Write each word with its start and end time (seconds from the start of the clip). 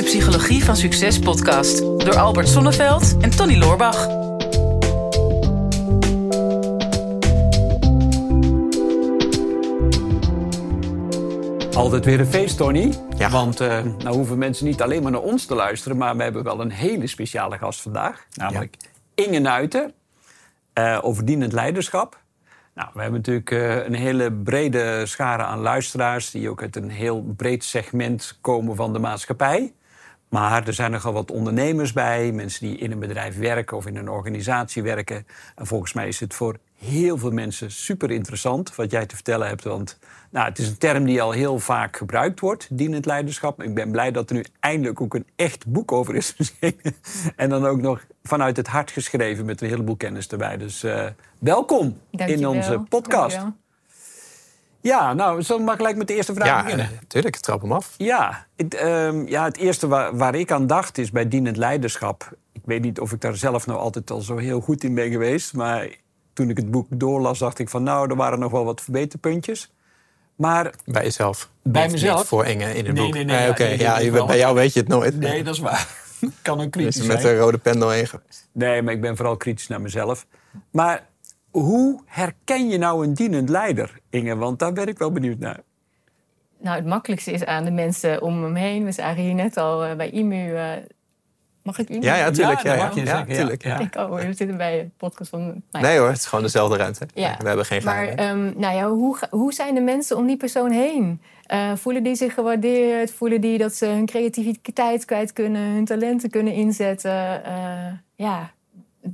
de 0.00 0.06
Psychologie 0.06 0.64
van 0.64 0.76
Succes 0.76 1.18
podcast 1.18 1.78
door 1.78 2.16
Albert 2.16 2.48
Sonneveld 2.48 3.16
en 3.20 3.30
Tony 3.30 3.58
Loorbach. 3.58 4.08
Altijd 11.74 12.04
weer 12.04 12.20
een 12.20 12.26
feest, 12.26 12.56
Tony. 12.56 12.94
Want 13.30 13.60
uh, 13.60 13.84
nou 13.98 14.16
hoeven 14.16 14.38
mensen 14.38 14.66
niet 14.66 14.82
alleen 14.82 15.02
maar 15.02 15.12
naar 15.12 15.20
ons 15.20 15.46
te 15.46 15.54
luisteren... 15.54 15.96
maar 15.96 16.16
we 16.16 16.22
hebben 16.22 16.42
wel 16.42 16.60
een 16.60 16.70
hele 16.70 17.06
speciale 17.06 17.58
gast 17.58 17.80
vandaag. 17.80 18.26
Namelijk 18.34 18.76
Inge 19.14 19.38
Nuiten, 19.38 19.92
uh, 20.74 20.98
over 21.02 21.24
dienend 21.24 21.52
leiderschap. 21.52 22.20
Nou, 22.74 22.88
we 22.94 23.00
hebben 23.00 23.18
natuurlijk 23.18 23.50
uh, 23.50 23.84
een 23.84 23.94
hele 23.94 24.32
brede 24.32 25.06
schare 25.06 25.42
aan 25.42 25.58
luisteraars... 25.58 26.30
die 26.30 26.50
ook 26.50 26.62
uit 26.62 26.76
een 26.76 26.90
heel 26.90 27.22
breed 27.36 27.64
segment 27.64 28.38
komen 28.40 28.76
van 28.76 28.92
de 28.92 28.98
maatschappij. 28.98 29.72
Maar 30.30 30.66
er 30.66 30.74
zijn 30.74 30.90
nogal 30.90 31.12
wat 31.12 31.30
ondernemers 31.30 31.92
bij, 31.92 32.32
mensen 32.32 32.66
die 32.66 32.78
in 32.78 32.92
een 32.92 32.98
bedrijf 32.98 33.38
werken 33.38 33.76
of 33.76 33.86
in 33.86 33.96
een 33.96 34.08
organisatie 34.08 34.82
werken. 34.82 35.26
En 35.56 35.66
volgens 35.66 35.92
mij 35.92 36.08
is 36.08 36.20
het 36.20 36.34
voor 36.34 36.56
heel 36.78 37.18
veel 37.18 37.30
mensen 37.30 37.70
super 37.70 38.10
interessant 38.10 38.74
wat 38.74 38.90
jij 38.90 39.06
te 39.06 39.14
vertellen 39.14 39.48
hebt. 39.48 39.64
Want 39.64 39.98
nou, 40.30 40.48
het 40.48 40.58
is 40.58 40.68
een 40.68 40.78
term 40.78 41.04
die 41.04 41.22
al 41.22 41.30
heel 41.30 41.58
vaak 41.58 41.96
gebruikt 41.96 42.40
wordt, 42.40 42.68
dienend 42.70 43.06
leiderschap. 43.06 43.62
Ik 43.62 43.74
ben 43.74 43.90
blij 43.90 44.10
dat 44.10 44.30
er 44.30 44.36
nu 44.36 44.44
eindelijk 44.60 45.00
ook 45.00 45.14
een 45.14 45.26
echt 45.36 45.66
boek 45.66 45.92
over 45.92 46.14
is 46.14 46.30
verschenen. 46.36 46.94
en 47.36 47.48
dan 47.48 47.66
ook 47.66 47.80
nog 47.80 48.04
vanuit 48.22 48.56
het 48.56 48.66
hart 48.66 48.90
geschreven 48.90 49.44
met 49.44 49.60
een 49.60 49.68
heleboel 49.68 49.96
kennis 49.96 50.28
erbij. 50.28 50.56
Dus 50.56 50.84
uh, 50.84 51.06
welkom 51.38 51.98
in 52.10 52.46
onze 52.46 52.82
podcast. 52.88 53.38
Ja, 54.80 55.12
nou, 55.12 55.42
zo 55.42 55.58
mag 55.58 55.76
gelijk 55.76 55.96
met 55.96 56.06
de 56.06 56.14
eerste 56.14 56.34
vraag 56.34 56.46
ja, 56.46 56.62
beginnen. 56.62 56.88
Ja, 56.90 56.98
natuurlijk. 57.00 57.36
Trap 57.36 57.60
hem 57.60 57.72
af. 57.72 57.94
Ja, 57.96 58.46
het, 58.56 58.82
um, 58.82 59.28
ja, 59.28 59.44
het 59.44 59.56
eerste 59.56 59.86
waar, 59.86 60.16
waar, 60.16 60.34
ik 60.34 60.52
aan 60.52 60.66
dacht 60.66 60.98
is 60.98 61.10
bij 61.10 61.28
dienend 61.28 61.56
leiderschap. 61.56 62.30
Ik 62.52 62.62
weet 62.64 62.82
niet 62.82 63.00
of 63.00 63.12
ik 63.12 63.20
daar 63.20 63.36
zelf 63.36 63.66
nou 63.66 63.78
altijd 63.78 64.10
al 64.10 64.20
zo 64.20 64.36
heel 64.36 64.60
goed 64.60 64.84
in 64.84 64.94
ben 64.94 65.10
geweest. 65.10 65.54
Maar 65.54 65.88
toen 66.32 66.50
ik 66.50 66.56
het 66.56 66.70
boek 66.70 66.86
doorlas, 66.90 67.38
dacht 67.38 67.58
ik 67.58 67.68
van... 67.68 67.82
nou, 67.82 68.10
er 68.10 68.16
waren 68.16 68.38
nog 68.38 68.52
wel 68.52 68.64
wat 68.64 68.80
verbeterpuntjes. 68.80 69.72
Maar... 70.36 70.74
Bij 70.84 71.02
jezelf? 71.02 71.50
Bij 71.62 71.82
niet, 71.82 71.92
mezelf? 71.92 72.18
Niet 72.18 72.26
voor 72.26 72.46
Inge 72.46 72.74
in 72.74 72.86
het 72.86 72.94
nee, 72.94 73.04
boek? 73.04 73.14
Nee, 73.14 73.24
nee, 73.24 73.36
nee. 73.36 73.50
Oké, 73.50 73.62
okay, 73.62 73.78
ja, 73.78 74.26
bij 74.26 74.38
jou 74.38 74.54
weet 74.54 74.72
je 74.72 74.80
het 74.80 74.88
nooit. 74.88 75.18
Nee, 75.18 75.44
dat 75.44 75.54
is 75.54 75.60
waar. 75.60 75.88
kan 76.42 76.60
ook 76.60 76.70
kritisch 76.70 76.94
zijn. 76.94 77.08
met 77.08 77.24
een 77.24 77.36
rode 77.36 77.58
pen 77.58 77.78
doorheen 77.78 78.06
geweest. 78.06 78.48
Nee, 78.52 78.82
maar 78.82 78.92
ik 78.92 79.00
ben 79.00 79.16
vooral 79.16 79.36
kritisch 79.36 79.68
naar 79.68 79.80
mezelf. 79.80 80.26
Maar 80.70 81.08
hoe 81.50 82.00
herken 82.06 82.68
je 82.68 82.78
nou 82.78 83.06
een 83.06 83.14
dienend 83.14 83.48
leider, 83.48 83.98
Inge? 84.10 84.36
Want 84.36 84.58
daar 84.58 84.72
ben 84.72 84.86
ik 84.86 84.98
wel 84.98 85.12
benieuwd 85.12 85.38
naar. 85.38 85.60
Nou, 86.58 86.76
het 86.76 86.86
makkelijkste 86.86 87.32
is 87.32 87.44
aan 87.44 87.64
de 87.64 87.70
mensen 87.70 88.22
om 88.22 88.42
hem 88.42 88.54
heen. 88.54 88.84
We 88.84 88.92
zagen 88.92 89.22
hier 89.22 89.34
net 89.34 89.56
al 89.56 89.86
uh, 89.86 89.94
bij 89.94 90.10
IMU. 90.10 90.52
Uh, 90.52 90.72
mag 91.62 91.78
ik 91.78 91.88
IMU? 91.88 92.02
Ja, 92.02 92.16
ja, 92.16 92.30
tuurlijk. 92.30 92.60
Ja, 92.60 92.74
ja, 92.74 92.90
ja, 92.94 93.02
ja, 93.04 93.24
tuurlijk. 93.24 93.62
Ja. 93.62 93.78
Ik, 93.78 93.94
oh, 93.96 94.14
we 94.14 94.32
zitten 94.34 94.56
bij 94.56 94.80
een 94.80 94.92
podcast 94.96 95.30
van... 95.30 95.62
Nee 95.70 95.98
hoor, 95.98 96.08
het 96.08 96.16
is 96.16 96.26
gewoon 96.26 96.44
dezelfde 96.44 96.76
ruimte. 96.76 97.06
Ja. 97.14 97.36
We 97.38 97.46
hebben 97.46 97.66
geen 97.66 97.84
Maar 97.84 98.30
um, 98.30 98.52
nou 98.56 98.76
ja, 98.76 98.88
hoe, 98.88 99.18
hoe 99.30 99.52
zijn 99.52 99.74
de 99.74 99.80
mensen 99.80 100.16
om 100.16 100.26
die 100.26 100.36
persoon 100.36 100.70
heen? 100.70 101.20
Uh, 101.52 101.72
voelen 101.76 102.02
die 102.02 102.14
zich 102.14 102.34
gewaardeerd? 102.34 103.10
Voelen 103.10 103.40
die 103.40 103.58
dat 103.58 103.74
ze 103.74 103.86
hun 103.86 104.06
creativiteit 104.06 105.04
kwijt 105.04 105.32
kunnen? 105.32 105.62
Hun 105.62 105.84
talenten 105.84 106.30
kunnen 106.30 106.52
inzetten? 106.52 107.42
ja, 108.14 108.50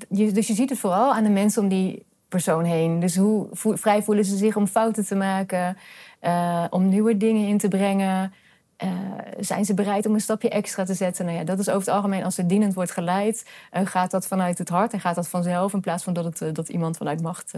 je, 0.09 0.33
dus 0.33 0.47
je 0.47 0.55
ziet 0.55 0.71
het 0.71 0.79
vooral 0.79 1.13
aan 1.13 1.25
de 1.25 1.31
mensen 1.31 1.63
om 1.63 1.69
die 1.69 2.07
persoon 2.29 2.65
heen. 2.65 3.01
Dus 3.01 3.17
hoe 3.17 3.47
vo 3.53 3.77
vrij 3.77 4.03
voelen 4.03 4.25
ze 4.25 4.37
zich 4.37 4.57
om 4.57 4.67
fouten 4.67 5.07
te 5.07 5.15
maken, 5.15 5.77
uh, 6.23 6.65
om 6.71 6.89
nieuwe 6.89 7.17
dingen 7.17 7.49
in 7.49 7.59
te 7.59 7.69
brengen? 7.69 8.33
Uh, 8.85 8.91
zijn 9.39 9.65
ze 9.65 9.75
bereid 9.75 10.07
om 10.07 10.15
een 10.15 10.21
stapje 10.21 10.49
extra 10.49 10.85
te 10.85 10.95
zetten? 10.95 11.25
Nou 11.25 11.37
ja, 11.37 11.45
dat 11.45 11.59
is 11.59 11.69
over 11.69 11.81
het 11.81 11.89
algemeen, 11.89 12.25
als 12.25 12.39
er 12.39 12.49
dienend 12.49 12.75
wordt 12.75 12.91
geleid, 12.91 13.47
uh, 13.73 13.81
gaat 13.87 14.11
dat 14.11 14.27
vanuit 14.27 14.59
het 14.59 14.69
hart 14.69 14.93
en 14.93 15.01
gaat 15.01 15.15
dat 15.15 15.29
vanzelf, 15.29 15.73
in 15.73 15.81
plaats 15.81 16.05
van 16.05 16.13
dat, 16.13 16.39
het, 16.39 16.55
dat 16.55 16.69
iemand 16.69 16.97
vanuit 16.97 17.23
macht 17.23 17.53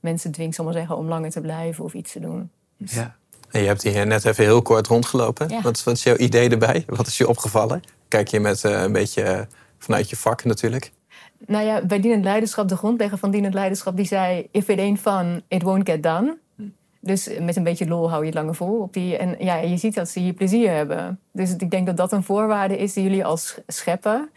mensen 0.00 0.32
dwingt, 0.32 0.54
zal 0.54 0.64
maar 0.64 0.74
zeggen, 0.74 0.96
om 0.96 1.08
langer 1.08 1.30
te 1.30 1.40
blijven 1.40 1.84
of 1.84 1.94
iets 1.94 2.12
te 2.12 2.20
doen. 2.20 2.50
Dus... 2.76 2.94
Ja. 2.94 3.16
En 3.50 3.60
je 3.60 3.66
hebt 3.66 3.82
hier 3.82 4.06
net 4.06 4.24
even 4.24 4.44
heel 4.44 4.62
kort 4.62 4.86
rondgelopen. 4.86 5.48
Ja. 5.48 5.60
Wat, 5.60 5.82
wat, 5.84 5.94
is 5.94 6.02
jouw 6.02 6.16
idee 6.16 6.48
erbij? 6.48 6.84
Wat 6.86 7.06
is 7.06 7.18
je 7.18 7.28
opgevallen? 7.28 7.82
Kijk 8.08 8.28
je 8.28 8.40
met 8.40 8.62
een 8.62 8.92
beetje 8.92 9.48
vanuit 9.78 10.10
je 10.10 10.16
vak 10.16 10.44
natuurlijk. 10.44 10.92
Nou 11.46 11.64
ja, 11.64 11.84
bij 11.84 12.00
dienend 12.00 12.24
leiderschap, 12.24 12.68
de 12.68 12.76
grondlegger 12.76 13.18
van 13.18 13.30
dienend 13.30 13.54
leiderschap, 13.54 13.96
die 13.96 14.06
zei: 14.06 14.48
If 14.50 14.68
it 14.68 14.78
ain't 14.78 15.00
fun, 15.00 15.42
it 15.48 15.62
won't 15.62 15.88
get 15.88 16.02
done. 16.02 16.38
Dus 17.00 17.30
met 17.40 17.56
een 17.56 17.62
beetje 17.62 17.88
lol 17.88 18.08
hou 18.08 18.20
je 18.20 18.26
het 18.26 18.34
langer 18.34 18.54
vol. 18.54 18.80
Op 18.80 18.92
die, 18.92 19.16
en 19.16 19.36
ja, 19.38 19.56
je 19.56 19.76
ziet 19.76 19.94
dat 19.94 20.08
ze 20.08 20.20
hier 20.20 20.32
plezier 20.32 20.70
hebben. 20.70 21.20
Dus 21.32 21.56
ik 21.56 21.70
denk 21.70 21.86
dat 21.86 21.96
dat 21.96 22.12
een 22.12 22.22
voorwaarde 22.22 22.78
is 22.78 22.92
die 22.92 23.02
jullie 23.02 23.24
als 23.24 23.58
scheppen. 23.66 24.30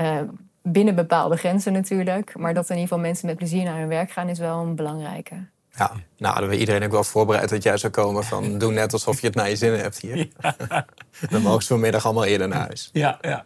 Uh, 0.00 0.20
binnen 0.62 0.94
bepaalde 0.94 1.36
grenzen 1.36 1.72
natuurlijk. 1.72 2.38
Maar 2.38 2.54
dat 2.54 2.64
in 2.64 2.76
ieder 2.76 2.88
geval 2.88 3.04
mensen 3.04 3.26
met 3.26 3.36
plezier 3.36 3.64
naar 3.64 3.78
hun 3.78 3.88
werk 3.88 4.10
gaan, 4.10 4.28
is 4.28 4.38
wel 4.38 4.62
een 4.62 4.74
belangrijke. 4.74 5.34
Ja, 5.70 5.92
nou 6.16 6.32
hadden 6.32 6.50
we 6.50 6.58
iedereen 6.58 6.84
ook 6.84 6.90
wel 6.90 7.04
voorbereid 7.04 7.48
dat 7.48 7.62
jij 7.62 7.76
zou 7.76 7.92
komen 7.92 8.24
van 8.24 8.52
doe 8.58 8.72
net 8.72 8.92
alsof 8.92 9.20
je 9.20 9.26
het 9.26 9.36
naar 9.36 9.48
je 9.48 9.56
zin 9.56 9.72
hebt 9.72 9.98
hier. 9.98 10.28
Ja. 10.40 10.56
Dan 11.30 11.42
mogen 11.42 11.62
ze 11.62 11.68
vanmiddag 11.68 12.04
allemaal 12.04 12.24
eerder 12.24 12.48
naar 12.48 12.60
huis. 12.60 12.90
Ja, 12.92 13.18
ja. 13.20 13.44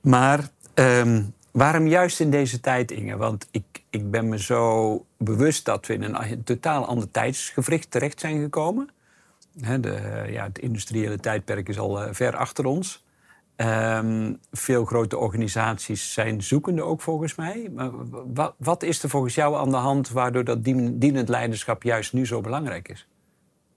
Maar 0.00 0.48
um, 0.74 1.34
Waarom 1.52 1.86
juist 1.86 2.20
in 2.20 2.30
deze 2.30 2.60
tijd, 2.60 2.90
Inge? 2.90 3.16
Want 3.16 3.48
ik, 3.50 3.82
ik 3.90 4.10
ben 4.10 4.28
me 4.28 4.38
zo 4.38 5.04
bewust 5.16 5.64
dat 5.64 5.86
we 5.86 5.94
in 5.94 6.02
een 6.02 6.44
totaal 6.44 6.86
ander 6.86 7.10
tijdsgevricht 7.10 7.90
terecht 7.90 8.20
zijn 8.20 8.40
gekomen. 8.40 8.88
de, 9.80 10.24
ja, 10.28 10.44
het 10.44 10.58
industriële 10.58 11.16
tijdperk 11.18 11.68
is 11.68 11.78
al 11.78 12.02
uh, 12.02 12.08
ver 12.12 12.36
achter 12.36 12.64
ons. 12.64 13.04
Um, 13.56 14.38
veel 14.52 14.84
grote 14.84 15.18
organisaties 15.18 16.12
zijn 16.12 16.42
zoekende 16.42 16.82
ook 16.82 17.00
volgens 17.00 17.34
mij. 17.34 17.70
Maar 17.74 17.90
wat, 18.34 18.54
wat 18.58 18.82
is 18.82 19.02
er 19.02 19.08
volgens 19.08 19.34
jou 19.34 19.56
aan 19.56 19.70
de 19.70 19.76
hand 19.76 20.10
waardoor 20.10 20.44
dat 20.44 20.64
dienend 20.64 21.28
leiderschap 21.28 21.82
juist 21.82 22.12
nu 22.12 22.26
zo 22.26 22.40
belangrijk 22.40 22.88
is? 22.88 23.06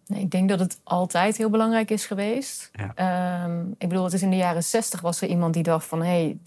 Nee, 0.07 0.21
ik 0.21 0.31
denk 0.31 0.49
dat 0.49 0.59
het 0.59 0.79
altijd 0.83 1.37
heel 1.37 1.49
belangrijk 1.49 1.91
is 1.91 2.05
geweest. 2.05 2.71
Ja. 2.73 3.43
Um, 3.43 3.75
ik 3.77 3.89
bedoel, 3.89 4.03
het 4.03 4.13
is 4.13 4.21
in 4.21 4.29
de 4.29 4.35
jaren 4.35 4.63
zestig 4.63 5.01
was 5.01 5.21
er 5.21 5.27
iemand 5.27 5.53
die 5.53 5.63
dacht 5.63 5.85
van... 5.85 6.01
hé, 6.01 6.05
hey, 6.05 6.37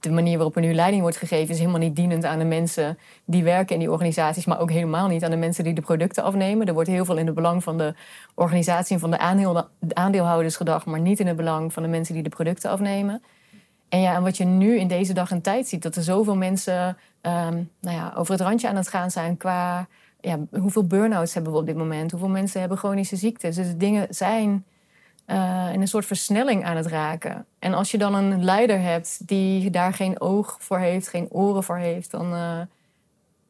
de 0.00 0.10
manier 0.10 0.36
waarop 0.36 0.56
er 0.56 0.62
nu 0.62 0.74
leiding 0.74 1.02
wordt 1.02 1.16
gegeven... 1.16 1.48
is 1.48 1.58
helemaal 1.58 1.80
niet 1.80 1.96
dienend 1.96 2.24
aan 2.24 2.38
de 2.38 2.44
mensen 2.44 2.98
die 3.24 3.42
werken 3.42 3.74
in 3.74 3.80
die 3.80 3.90
organisaties... 3.90 4.44
maar 4.44 4.60
ook 4.60 4.70
helemaal 4.70 5.08
niet 5.08 5.24
aan 5.24 5.30
de 5.30 5.36
mensen 5.36 5.64
die 5.64 5.74
de 5.74 5.80
producten 5.80 6.22
afnemen. 6.22 6.66
Er 6.66 6.74
wordt 6.74 6.88
heel 6.88 7.04
veel 7.04 7.16
in 7.16 7.26
het 7.26 7.34
belang 7.34 7.62
van 7.62 7.78
de 7.78 7.94
organisatie 8.34 8.94
en 8.94 9.00
van 9.00 9.10
de, 9.10 9.18
aandeel, 9.18 9.68
de 9.78 9.94
aandeelhouders 9.94 10.56
gedacht... 10.56 10.86
maar 10.86 11.00
niet 11.00 11.20
in 11.20 11.26
het 11.26 11.36
belang 11.36 11.72
van 11.72 11.82
de 11.82 11.88
mensen 11.88 12.14
die 12.14 12.22
de 12.22 12.28
producten 12.28 12.70
afnemen. 12.70 13.22
En 13.88 14.00
ja, 14.00 14.14
en 14.14 14.22
wat 14.22 14.36
je 14.36 14.44
nu 14.44 14.78
in 14.78 14.88
deze 14.88 15.12
dag 15.12 15.30
en 15.30 15.40
tijd 15.40 15.68
ziet... 15.68 15.82
dat 15.82 15.96
er 15.96 16.02
zoveel 16.02 16.36
mensen 16.36 16.96
um, 17.22 17.70
nou 17.80 17.96
ja, 17.96 18.12
over 18.16 18.32
het 18.32 18.42
randje 18.42 18.68
aan 18.68 18.76
het 18.76 18.88
gaan 18.88 19.10
zijn 19.10 19.36
qua 19.36 19.88
ja, 20.20 20.38
hoeveel 20.50 20.86
burn-outs 20.86 21.34
hebben 21.34 21.52
we 21.52 21.58
op 21.58 21.66
dit 21.66 21.76
moment? 21.76 22.10
Hoeveel 22.10 22.28
mensen 22.28 22.60
hebben 22.60 22.78
chronische 22.78 23.16
ziektes? 23.16 23.56
Dus 23.56 23.76
dingen 23.76 24.06
zijn 24.10 24.64
uh, 25.26 25.68
in 25.72 25.80
een 25.80 25.88
soort 25.88 26.06
versnelling 26.06 26.64
aan 26.64 26.76
het 26.76 26.86
raken. 26.86 27.46
En 27.58 27.74
als 27.74 27.90
je 27.90 27.98
dan 27.98 28.14
een 28.14 28.44
leider 28.44 28.80
hebt 28.80 29.28
die 29.28 29.70
daar 29.70 29.92
geen 29.92 30.20
oog 30.20 30.56
voor 30.58 30.78
heeft, 30.78 31.08
geen 31.08 31.30
oren 31.30 31.64
voor 31.64 31.76
heeft, 31.76 32.10
dan, 32.10 32.32
uh, 32.32 32.60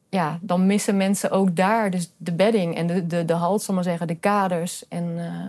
ja, 0.09 0.39
dan 0.41 0.65
missen 0.65 0.97
mensen 0.97 1.31
ook 1.31 1.55
daar 1.55 1.89
dus 1.89 2.11
de 2.17 2.33
bedding 2.33 2.75
en 2.75 2.87
de, 2.87 3.07
de, 3.07 3.25
de 3.25 3.33
halt, 3.33 3.61
zal 3.61 3.75
maar 3.75 3.83
zeggen, 3.83 4.07
de 4.07 4.15
kaders. 4.15 4.87
En 4.87 5.03
uh, 5.17 5.45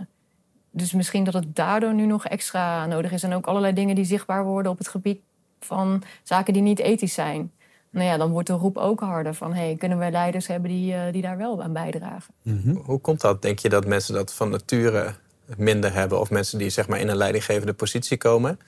dus 0.71 0.93
misschien 0.93 1.23
dat 1.23 1.33
het 1.33 1.55
daardoor 1.55 1.93
nu 1.93 2.05
nog 2.05 2.25
extra 2.25 2.85
nodig 2.85 3.11
is. 3.11 3.23
En 3.23 3.33
ook 3.33 3.45
allerlei 3.45 3.73
dingen 3.73 3.95
die 3.95 4.05
zichtbaar 4.05 4.43
worden 4.43 4.71
op 4.71 4.77
het 4.77 4.87
gebied 4.87 5.19
van 5.59 6.03
zaken 6.23 6.53
die 6.53 6.61
niet 6.61 6.79
ethisch 6.79 7.13
zijn 7.13 7.51
nou 7.93 8.05
ja, 8.05 8.17
dan 8.17 8.31
wordt 8.31 8.47
de 8.47 8.53
roep 8.53 8.77
ook 8.77 8.99
harder 8.99 9.33
van... 9.33 9.53
Hey, 9.53 9.75
kunnen 9.79 9.99
we 9.99 10.11
leiders 10.11 10.47
hebben 10.47 10.69
die, 10.69 10.93
uh, 10.93 11.01
die 11.11 11.21
daar 11.21 11.37
wel 11.37 11.63
aan 11.63 11.73
bijdragen? 11.73 12.33
Mm 12.41 12.61
-hmm. 12.63 12.81
Hoe 12.85 12.99
komt 12.99 13.21
dat? 13.21 13.41
Denk 13.41 13.59
je 13.59 13.69
dat 13.69 13.85
mensen 13.85 14.13
dat 14.13 14.33
van 14.33 14.49
nature 14.49 15.13
minder 15.57 15.93
hebben... 15.93 16.19
of 16.19 16.29
mensen 16.29 16.57
die 16.57 16.69
zeg 16.69 16.87
maar, 16.87 16.99
in 16.99 17.07
een 17.07 17.17
leidinggevende 17.17 17.73
positie 17.73 18.17
komen? 18.17 18.59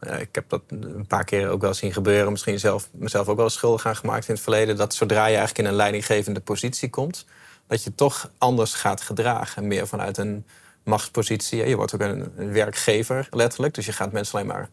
Uh, 0.00 0.20
ik 0.20 0.34
heb 0.34 0.48
dat 0.48 0.62
een 0.68 1.06
paar 1.06 1.24
keer 1.24 1.48
ook 1.48 1.60
wel 1.60 1.74
zien 1.74 1.92
gebeuren. 1.92 2.32
Misschien 2.32 2.58
zelf, 2.58 2.88
mezelf 2.92 3.28
ook 3.28 3.36
wel 3.36 3.50
schuldig 3.50 3.86
aan 3.86 3.96
gemaakt 3.96 4.28
in 4.28 4.34
het 4.34 4.42
verleden... 4.42 4.76
dat 4.76 4.94
zodra 4.94 5.26
je 5.26 5.36
eigenlijk 5.36 5.58
in 5.58 5.64
een 5.64 5.74
leidinggevende 5.74 6.40
positie 6.40 6.90
komt... 6.90 7.26
dat 7.66 7.84
je 7.84 7.94
toch 7.94 8.30
anders 8.38 8.74
gaat 8.74 9.00
gedragen. 9.00 9.66
Meer 9.66 9.86
vanuit 9.86 10.18
een 10.18 10.46
machtspositie. 10.82 11.68
Je 11.68 11.76
wordt 11.76 11.94
ook 11.94 12.00
een 12.00 12.32
werkgever, 12.52 13.28
letterlijk. 13.30 13.74
Dus 13.74 13.86
je 13.86 13.92
gaat 13.92 14.12
mensen 14.12 14.34
alleen 14.34 14.46
maar 14.46 14.70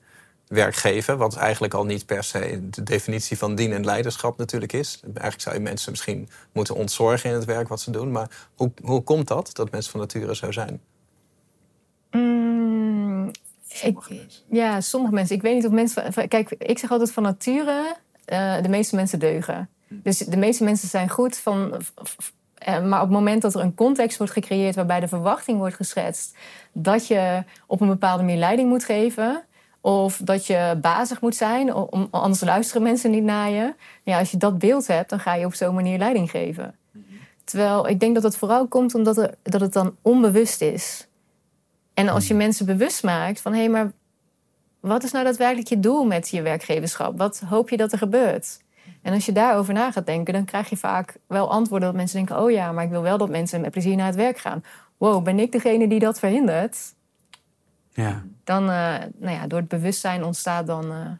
werk 0.52 0.76
geven. 0.76 1.18
Wat 1.18 1.36
eigenlijk 1.36 1.74
al 1.74 1.86
niet 1.86 2.06
per 2.06 2.24
se 2.24 2.70
de 2.70 2.84
definitie 2.84 3.38
van 3.38 3.56
dien 3.56 3.74
en 3.74 3.86
leiderschap 3.86 4.38
natuurlijk 4.38 4.74
is. 4.74 5.00
Eigenlijk 5.04 5.42
zou 5.42 5.56
je 5.56 5.62
mensen 5.62 5.92
misschien 5.92 6.30
moeten 6.52 6.76
ontzorgen 6.76 7.30
in 7.30 7.36
het 7.36 7.46
werk 7.46 7.68
wat 7.68 7.82
ze 7.82 7.92
doen. 7.92 8.12
Maar 8.12 8.48
hoe, 8.56 8.72
hoe 8.84 9.02
komt 9.02 9.28
dat, 9.28 9.50
dat 9.54 9.72
mensen 9.72 9.92
van 9.92 10.00
nature 10.00 10.36
zo 10.36 10.52
zijn? 10.52 10.82
Mm, 12.12 13.32
ik, 13.82 13.98
ja, 14.50 14.82
sommige 14.82 15.14
mensen. 15.14 15.36
Ik 15.36 15.42
weet 15.42 15.56
niet 15.56 15.66
of 15.66 15.72
mensen... 15.72 16.28
Kijk, 16.28 16.50
ik 16.58 16.80
zeg 16.80 16.92
altijd 16.92 17.12
van 17.12 17.24
nature... 17.24 17.96
Uh, 18.26 18.62
de 18.62 18.70
meeste 18.70 18.96
mensen 18.96 19.20
deugen. 19.20 19.70
Dus 19.88 20.18
de 20.18 20.38
meeste 20.38 20.64
mensen 20.64 20.88
zijn 20.88 21.10
goed 21.10 21.38
van... 21.38 21.82
Maar 22.66 23.02
op 23.02 23.08
het 23.08 23.10
moment 23.10 23.42
dat 23.42 23.56
er 23.56 23.62
een 23.62 23.76
context 23.76 24.18
wordt 24.18 24.34
gecreëerd 24.34 24.76
waarbij 24.76 25.00
de 25.00 25.08
verwachting 25.08 25.58
wordt 25.58 25.76
geschetst 25.76 26.36
dat 26.72 27.08
je 27.08 27.44
op 27.68 27.82
een 27.82 27.88
bepaalde 27.88 28.24
manier 28.24 28.38
leiding 28.38 28.70
moet 28.70 28.84
geven, 28.84 29.44
Of 29.82 30.22
dat 30.24 30.46
je 30.46 30.78
bazig 30.82 31.22
moet 31.22 31.36
zijn, 31.36 31.74
om, 31.74 32.08
anders 32.12 32.42
luisteren 32.42 32.84
mensen 32.84 33.12
niet 33.12 33.24
naar 33.24 33.50
je. 33.50 33.74
Ja, 34.04 34.20
als 34.20 34.32
je 34.32 34.38
dat 34.38 34.58
beeld 34.58 34.88
hebt, 34.88 35.10
dan 35.10 35.20
ga 35.20 35.34
je 35.34 35.46
op 35.46 35.54
zo'n 35.54 35.76
manier 35.76 35.98
leiding 35.98 36.30
geven. 36.30 36.76
Terwijl 37.44 37.88
ik 37.88 38.00
denk 38.00 38.14
dat 38.14 38.24
het 38.24 38.38
vooral 38.38 38.68
komt 38.68 38.96
omdat 38.96 39.18
er, 39.18 39.34
dat 39.44 39.62
het 39.62 39.74
dan 39.74 39.96
onbewust 40.02 40.62
is. 40.62 41.08
En 41.94 42.10
als 42.10 42.28
je 42.28 42.34
mensen 42.34 42.66
bewust 42.66 43.04
maakt 43.04 43.42
van 43.42 43.54
hé, 43.54 43.60
hey, 43.60 43.70
maar 43.70 43.92
wat 44.80 45.04
is 45.04 45.12
nou 45.12 45.26
daadwerkelijk 45.26 45.68
je 45.68 45.80
doel 45.80 46.06
met 46.06 46.30
je 46.30 46.42
werkgeverschap? 46.42 47.18
Wat 47.18 47.42
hoop 47.46 47.70
je 47.70 47.78
dat 47.78 47.92
er 47.92 47.98
gebeurt? 47.98 48.60
En 49.02 49.14
als 49.14 49.26
je 49.26 49.32
daarover 49.32 49.74
na 49.74 49.92
gaat 49.92 50.06
denken, 50.06 50.34
dan 50.34 50.46
krijg 50.46 50.70
je 50.70 50.78
vaak 50.78 51.16
wel 51.28 51.52
antwoorden 51.52 51.88
dat 51.88 51.98
mensen 51.98 52.18
denken: 52.18 52.44
oh 52.44 52.52
ja, 52.52 52.72
maar 52.72 52.84
ik 52.84 52.90
wil 52.90 53.02
wel 53.02 53.18
dat 53.18 53.30
mensen 53.30 53.62
met 53.62 53.72
plezier 53.72 53.96
naar 53.96 54.06
het 54.06 54.16
werk 54.16 54.38
gaan. 54.38 54.64
Wow, 54.98 55.24
ben 55.24 55.40
ik 55.40 55.52
degene 55.52 55.88
die 55.88 56.00
dat 56.00 56.20
verhindert? 56.20 56.94
Ja. 57.94 58.24
Dan, 58.44 58.64
uh, 58.64 58.96
nou 59.18 59.36
ja, 59.36 59.48
door 59.48 59.60
het 59.60 59.68
bewustzijn 59.68 60.24
ontstaat 60.24 60.68
dan 60.68 60.92
uh, 60.92 61.12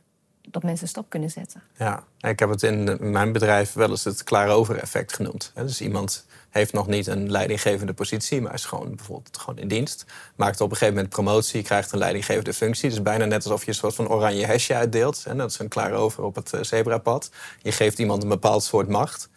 dat 0.52 0.64
mensen 0.64 0.84
een 0.84 0.90
stap 0.90 1.10
kunnen 1.10 1.30
zetten. 1.30 1.62
Ja, 1.78 2.04
ik 2.20 2.40
heb 2.40 2.50
het 2.50 2.64
in 2.64 2.98
mijn 3.12 3.32
bedrijf 3.32 3.74
wel 3.74 3.90
eens 3.90 4.04
het 4.04 4.24
klaar 4.24 4.50
effect 4.70 5.14
genoemd. 5.14 5.52
Dus 5.56 5.82
iemand 5.82 6.26
heeft 6.50 6.74
nog 6.74 6.88
niet 6.88 7.08
een 7.08 7.32
leidinggevende 7.32 7.94
positie, 7.94 8.42
maar 8.42 8.54
is 8.54 8.66
gewoon 8.66 8.96
bijvoorbeeld 8.96 9.38
gewoon 9.38 9.60
in 9.60 9.68
dienst. 9.68 10.06
Maakt 10.36 10.62
op 10.62 10.70
een 10.70 10.78
gegeven 10.78 10.96
moment 10.96 11.14
promotie, 11.14 11.64
krijgt 11.64 11.92
een 11.92 12.00
leidinggevende 12.00 12.54
functie. 12.54 12.90
Dus 12.90 13.02
bijna 13.02 13.26
net 13.26 13.44
alsof 13.44 13.62
je 13.62 13.68
een 13.68 13.76
soort 13.76 13.96
van 13.96 14.10
oranje 14.10 14.46
hesje 14.46 14.76
uitdeelt. 14.76 15.24
En 15.28 15.38
dat 15.38 15.52
is 15.52 15.60
een 15.60 15.68
klaar 15.68 15.92
over 15.92 16.24
op 16.24 16.36
het 16.36 16.54
eh, 16.54 16.64
zebrapad. 16.64 17.32
Je 17.62 17.72
geeft 17.72 18.00
iemand 18.00 18.24
een 18.24 18.30
bepaald 18.30 18.64
soort 18.64 18.88
macht. 18.88 19.30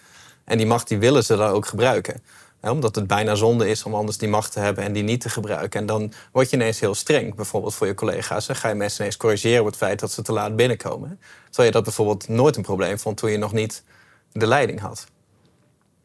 En 0.44 0.58
die 0.58 0.66
macht 0.66 0.88
die 0.88 0.98
willen 0.98 1.24
ze 1.24 1.36
dan 1.36 1.50
ook 1.50 1.66
gebruiken. 1.66 2.22
Omdat 2.70 2.94
het 2.94 3.06
bijna 3.06 3.34
zonde 3.34 3.68
is 3.68 3.82
om 3.82 3.94
anders 3.94 4.18
die 4.18 4.28
macht 4.28 4.52
te 4.52 4.60
hebben 4.60 4.84
en 4.84 4.92
die 4.92 5.02
niet 5.02 5.20
te 5.20 5.28
gebruiken. 5.28 5.80
En 5.80 5.86
dan 5.86 6.12
word 6.32 6.50
je 6.50 6.56
ineens 6.56 6.80
heel 6.80 6.94
streng, 6.94 7.34
bijvoorbeeld 7.34 7.74
voor 7.74 7.86
je 7.86 7.94
collega's. 7.94 8.46
Dan 8.46 8.56
ga 8.56 8.68
je 8.68 8.74
mensen 8.74 9.00
ineens 9.00 9.16
corrigeren 9.16 9.60
op 9.60 9.66
het 9.66 9.76
feit 9.76 10.00
dat 10.00 10.12
ze 10.12 10.22
te 10.22 10.32
laat 10.32 10.56
binnenkomen. 10.56 11.20
Terwijl 11.44 11.68
je 11.68 11.74
dat 11.74 11.84
bijvoorbeeld 11.84 12.28
nooit 12.28 12.56
een 12.56 12.62
probleem 12.62 12.98
vond 12.98 13.16
toen 13.16 13.30
je 13.30 13.38
nog 13.38 13.52
niet 13.52 13.84
de 14.32 14.46
leiding 14.46 14.80
had. 14.80 15.06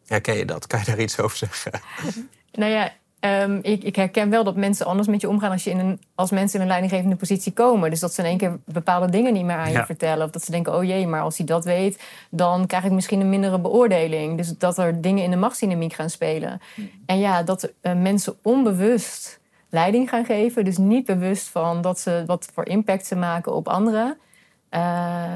Herken 0.06 0.38
je 0.38 0.46
dat? 0.46 0.68
Kan 0.68 0.80
je 0.80 0.86
daar 0.86 1.00
iets 1.00 1.20
over 1.20 1.38
zeggen? 1.38 1.82
Nou 2.52 2.72
ja, 2.72 2.94
ehm, 3.19 3.60
ik, 3.62 3.83
ik, 3.83 3.95
herken 3.95 4.30
wel 4.30 4.44
dat 4.44 4.56
mensen 4.56 4.86
anders 4.86 5.07
met 5.07 5.21
je 5.21 5.30
omgaan 5.30 5.51
als, 5.51 5.63
je 5.63 5.69
in 5.69 5.80
een, 5.80 6.00
als 6.16 6.31
mensen 6.31 6.56
in 6.56 6.62
een 6.62 6.71
leidinggevende 6.71 7.16
positie 7.16 7.54
komen. 7.54 7.89
Dus 7.89 8.00
dat 8.00 8.13
ze 8.13 8.21
in 8.21 8.27
één 8.27 8.38
keer 8.38 8.60
bepaalde 8.66 9.10
dingen 9.10 9.33
niet 9.33 9.45
meer 9.45 9.56
aan 9.56 9.71
je 9.71 9.86
vertellen. 9.86 10.25
Of 10.25 10.31
dat 10.31 10.44
ze 10.44 10.51
denken, 10.51 10.75
oh 10.75 10.83
jee, 10.83 11.07
maar 11.07 11.21
als 11.21 11.38
hij 11.38 11.45
dat 11.45 11.66
weet, 11.66 12.04
dan 12.30 12.68
krijg 12.68 12.83
ik 12.83 12.92
misschien 12.92 13.19
een 13.19 13.30
mindere 13.30 13.60
beoordeling. 13.60 14.38
Dus 14.38 14.57
dat 14.57 14.77
er 14.77 15.01
dingen 15.01 15.24
in 15.24 15.31
de 15.31 15.38
machtsdynamiek 15.38 15.94
gaan 15.94 16.10
spelen. 16.10 16.62
Mm. 16.75 16.89
En 17.06 17.19
ja, 17.19 17.44
dat 17.44 17.74
uh, 17.81 17.94
mensen 17.94 18.36
onbewust 18.42 19.39
leiding 19.69 20.10
gaan 20.10 20.25
geven. 20.25 20.66
Dus 20.66 20.77
niet 20.77 21.06
bewust 21.06 21.48
van 21.48 21.81
dat 21.81 22.00
ze 22.00 22.24
wat 22.25 22.50
voor 22.54 22.66
impact 22.66 23.06
ze 23.06 23.16
maken 23.16 23.56
op 23.56 23.68
anderen. 23.68 24.18
Uh, 24.71 25.33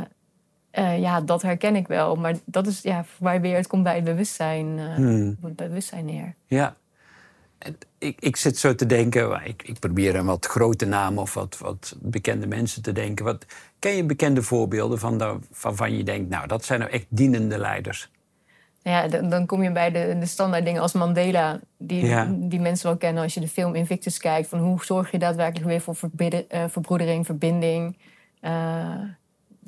uh, 0.79 0.99
ja, 0.99 1.21
dat 1.21 1.41
herken 1.41 1.75
ik 1.75 1.87
wel. 1.87 2.15
Maar 2.15 2.35
dat 2.45 2.67
is 2.67 2.81
ja, 2.81 3.05
mij 3.19 3.41
weer, 3.41 3.55
het 3.55 3.67
komt 3.67 3.83
bij 3.83 3.95
het 3.95 4.03
bewustzijn, 4.03 4.79
hmm. 4.95 5.37
het 5.41 5.55
bewustzijn 5.55 6.05
neer. 6.05 6.35
Ja. 6.47 6.75
Ik, 7.97 8.17
ik 8.19 8.35
zit 8.35 8.57
zo 8.57 8.75
te 8.75 8.85
denken, 8.85 9.45
ik, 9.45 9.63
ik 9.63 9.79
probeer 9.79 10.17
aan 10.17 10.25
wat 10.25 10.45
grote 10.45 10.85
namen 10.85 11.21
of 11.21 11.33
wat, 11.33 11.57
wat 11.59 11.95
bekende 11.99 12.47
mensen 12.47 12.81
te 12.81 12.91
denken. 12.91 13.25
Wat, 13.25 13.45
ken 13.79 13.95
je 13.95 14.03
bekende 14.03 14.41
voorbeelden 14.41 14.99
van 14.99 15.17
de, 15.17 15.35
waarvan 15.61 15.97
je 15.97 16.03
denkt, 16.03 16.29
nou, 16.29 16.47
dat 16.47 16.65
zijn 16.65 16.79
nou 16.79 16.91
echt 16.91 17.05
dienende 17.09 17.57
leiders? 17.57 18.11
Ja, 18.81 19.07
dan, 19.07 19.29
dan 19.29 19.45
kom 19.45 19.63
je 19.63 19.71
bij 19.71 19.91
de, 19.91 20.15
de 20.19 20.25
standaard 20.25 20.65
dingen 20.65 20.81
als 20.81 20.93
Mandela, 20.93 21.59
die, 21.77 22.47
die 22.47 22.59
mensen 22.59 22.87
wel 22.87 22.97
kennen 22.97 23.23
als 23.23 23.33
je 23.33 23.39
de 23.39 23.47
film 23.47 23.75
Invictus 23.75 24.17
kijkt. 24.17 24.49
Van 24.49 24.59
hoe 24.59 24.85
zorg 24.85 25.11
je 25.11 25.19
daadwerkelijk 25.19 25.65
weer 25.65 25.81
voor 25.81 25.95
uh, 26.17 26.63
verbroedering, 26.67 27.25
verbinding 27.25 27.97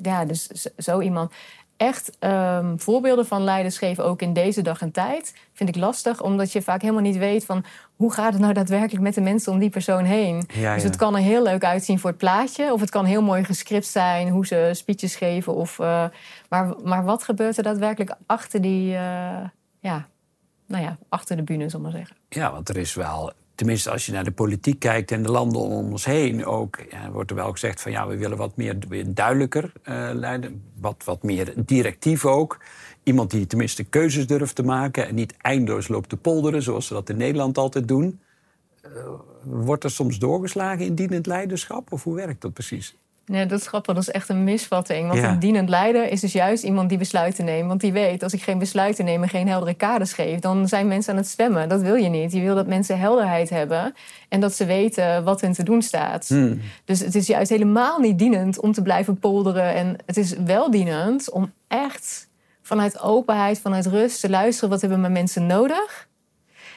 ja, 0.02 0.24
dus 0.24 0.46
zo 0.76 1.00
iemand. 1.00 1.32
Echt 1.76 2.16
um, 2.20 2.80
voorbeelden 2.80 3.26
van 3.26 3.42
leiders 3.42 3.78
geven, 3.78 4.04
ook 4.04 4.22
in 4.22 4.32
deze 4.32 4.62
dag 4.62 4.80
en 4.80 4.90
tijd, 4.90 5.34
vind 5.52 5.68
ik 5.68 5.76
lastig, 5.76 6.22
omdat 6.22 6.52
je 6.52 6.62
vaak 6.62 6.80
helemaal 6.80 7.02
niet 7.02 7.16
weet 7.16 7.44
van 7.44 7.64
hoe 7.96 8.12
gaat 8.12 8.32
het 8.32 8.42
nou 8.42 8.52
daadwerkelijk 8.52 9.02
met 9.02 9.14
de 9.14 9.20
mensen 9.20 9.52
om 9.52 9.58
die 9.58 9.70
persoon 9.70 10.04
heen. 10.04 10.48
dus 10.74 10.82
het 10.82 10.96
kan 10.96 11.14
er 11.14 11.22
heel 11.22 11.42
leuk 11.42 11.64
uitzien 11.64 11.98
voor 11.98 12.10
het 12.10 12.18
plaatje, 12.18 12.72
of 12.72 12.80
het 12.80 12.90
kan 12.90 13.04
heel 13.04 13.22
mooi 13.22 13.44
gescript 13.44 13.86
zijn, 13.86 14.28
hoe 14.28 14.46
ze 14.46 14.70
speeches 14.72 15.16
geven. 15.16 15.54
Of, 15.54 15.78
uh, 15.78 16.04
maar, 16.48 16.74
maar 16.84 17.04
wat 17.04 17.22
gebeurt 17.22 17.56
er 17.56 17.62
daadwerkelijk 17.62 18.14
achter 18.26 18.60
die, 18.60 18.92
uh, 18.92 18.98
ja, 19.80 20.08
nou 20.66 20.82
ja, 20.82 20.96
achter 21.08 21.36
de 21.36 21.42
bühne, 21.42 21.68
zal 21.68 21.80
maar 21.80 21.90
zeggen. 21.90 22.16
Ja, 22.28 22.52
want 22.52 22.68
er 22.68 22.76
is 22.76 22.94
wel 22.94 23.32
tenminste 23.56 23.90
als 23.90 24.06
je 24.06 24.12
naar 24.12 24.24
de 24.24 24.30
politiek 24.30 24.78
kijkt 24.78 25.10
en 25.10 25.22
de 25.22 25.30
landen 25.30 25.60
om 25.60 25.90
ons 25.90 26.04
heen 26.04 26.44
ook, 26.44 26.78
ja, 26.90 27.10
wordt 27.10 27.30
er 27.30 27.36
wel 27.36 27.52
gezegd 27.52 27.80
van 27.80 27.92
ja, 27.92 28.06
we 28.06 28.16
willen 28.16 28.36
wat 28.36 28.56
meer 28.56 28.76
duidelijker 29.06 29.72
uh, 29.88 30.10
leiden, 30.12 30.62
wat, 30.80 31.02
wat 31.04 31.22
meer 31.22 31.52
directief 31.56 32.24
ook. 32.24 32.58
Iemand 33.02 33.30
die 33.30 33.46
tenminste 33.46 33.84
keuzes 33.84 34.26
durft 34.26 34.54
te 34.54 34.62
maken 34.62 35.08
en 35.08 35.14
niet 35.14 35.34
eindeloos 35.36 35.88
loopt 35.88 36.08
te 36.08 36.16
polderen, 36.16 36.62
zoals 36.62 36.86
ze 36.86 36.94
dat 36.94 37.08
in 37.08 37.16
Nederland 37.16 37.58
altijd 37.58 37.88
doen. 37.88 38.20
Uh, 38.84 38.90
wordt 39.42 39.84
er 39.84 39.90
soms 39.90 40.18
doorgeslagen 40.18 40.84
in 40.84 40.94
dienend 40.94 41.26
leiderschap 41.26 41.92
of 41.92 42.04
hoe 42.04 42.14
werkt 42.14 42.40
dat 42.40 42.52
precies? 42.52 42.96
Nee, 43.26 43.46
dat 43.46 43.60
is 43.60 43.66
grappig. 43.66 43.94
Dat 43.94 44.02
is 44.02 44.10
echt 44.10 44.28
een 44.28 44.44
misvatting. 44.44 45.08
Want 45.08 45.22
een 45.22 45.38
dienend 45.38 45.68
leider 45.68 46.08
is 46.08 46.20
dus 46.20 46.32
juist 46.32 46.62
iemand 46.62 46.88
die 46.88 46.98
besluiten 46.98 47.44
neemt. 47.44 47.68
Want 47.68 47.80
die 47.80 47.92
weet, 47.92 48.22
als 48.22 48.32
ik 48.32 48.42
geen 48.42 48.58
besluiten 48.58 49.04
neem 49.04 49.22
en 49.22 49.28
geen 49.28 49.48
heldere 49.48 49.74
kaders 49.74 50.12
geef... 50.12 50.38
dan 50.38 50.68
zijn 50.68 50.88
mensen 50.88 51.12
aan 51.12 51.18
het 51.18 51.28
zwemmen. 51.28 51.68
Dat 51.68 51.80
wil 51.80 51.94
je 51.94 52.08
niet. 52.08 52.32
Je 52.32 52.40
wil 52.40 52.54
dat 52.54 52.66
mensen 52.66 52.98
helderheid 52.98 53.50
hebben... 53.50 53.94
en 54.28 54.40
dat 54.40 54.54
ze 54.54 54.64
weten 54.64 55.24
wat 55.24 55.40
hun 55.40 55.52
te 55.52 55.62
doen 55.62 55.82
staat. 55.82 56.28
Hmm. 56.28 56.60
Dus 56.84 57.00
het 57.00 57.14
is 57.14 57.26
juist 57.26 57.50
helemaal 57.50 57.98
niet 57.98 58.18
dienend 58.18 58.60
om 58.60 58.72
te 58.72 58.82
blijven 58.82 59.18
polderen. 59.18 59.74
En 59.74 59.96
het 60.06 60.16
is 60.16 60.34
wel 60.44 60.70
dienend 60.70 61.30
om 61.30 61.52
echt 61.68 62.28
vanuit 62.62 63.00
openheid, 63.00 63.60
vanuit 63.60 63.86
rust... 63.86 64.20
te 64.20 64.30
luisteren, 64.30 64.70
wat 64.70 64.80
hebben 64.80 65.00
mijn 65.00 65.12
mensen 65.12 65.46
nodig... 65.46 66.05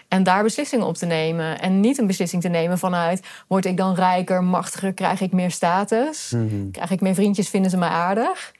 En 0.09 0.23
daar 0.23 0.43
beslissingen 0.43 0.85
op 0.85 0.95
te 0.95 1.05
nemen. 1.05 1.59
En 1.59 1.79
niet 1.79 1.97
een 1.97 2.07
beslissing 2.07 2.41
te 2.41 2.47
nemen 2.47 2.77
vanuit: 2.77 3.27
word 3.47 3.65
ik 3.65 3.77
dan 3.77 3.95
rijker, 3.95 4.43
machtiger, 4.43 4.93
krijg 4.93 5.21
ik 5.21 5.31
meer 5.31 5.51
status? 5.51 6.31
Mhm. 6.31 6.71
Krijg 6.71 6.91
ik 6.91 7.01
meer 7.01 7.13
vriendjes, 7.13 7.49
vinden 7.49 7.71
ze 7.71 7.77
me 7.77 7.85
aardig? 7.85 8.51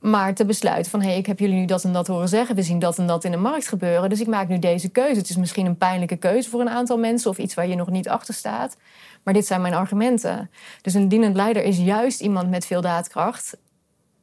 Maar 0.00 0.34
te 0.34 0.44
besluiten 0.44 0.90
van 0.90 1.00
hé, 1.00 1.08
hey, 1.08 1.18
ik 1.18 1.26
heb 1.26 1.38
jullie 1.38 1.54
nu 1.54 1.64
dat 1.64 1.84
en 1.84 1.92
dat 1.92 2.06
horen 2.06 2.28
zeggen. 2.28 2.54
We 2.54 2.62
zien 2.62 2.78
dat 2.78 2.98
en 2.98 3.06
dat 3.06 3.24
in 3.24 3.30
de 3.30 3.36
markt 3.36 3.68
gebeuren. 3.68 4.08
Dus 4.08 4.20
ik 4.20 4.26
maak 4.26 4.48
nu 4.48 4.58
deze 4.58 4.88
keuze. 4.88 5.18
Het 5.18 5.30
is 5.30 5.36
misschien 5.36 5.66
een 5.66 5.76
pijnlijke 5.76 6.16
keuze 6.16 6.50
voor 6.50 6.60
een 6.60 6.68
aantal 6.68 6.98
mensen 6.98 7.30
of 7.30 7.38
iets 7.38 7.54
waar 7.54 7.66
je 7.66 7.74
nog 7.74 7.90
niet 7.90 8.08
achter 8.08 8.34
staat. 8.34 8.76
Maar 9.22 9.34
dit 9.34 9.46
zijn 9.46 9.60
mijn 9.60 9.74
argumenten. 9.74 10.50
Dus 10.82 10.94
een 10.94 11.08
dienend 11.08 11.36
leider 11.36 11.62
is 11.62 11.78
juist 11.78 12.20
iemand 12.20 12.50
met 12.50 12.66
veel 12.66 12.80
daadkracht 12.80 13.56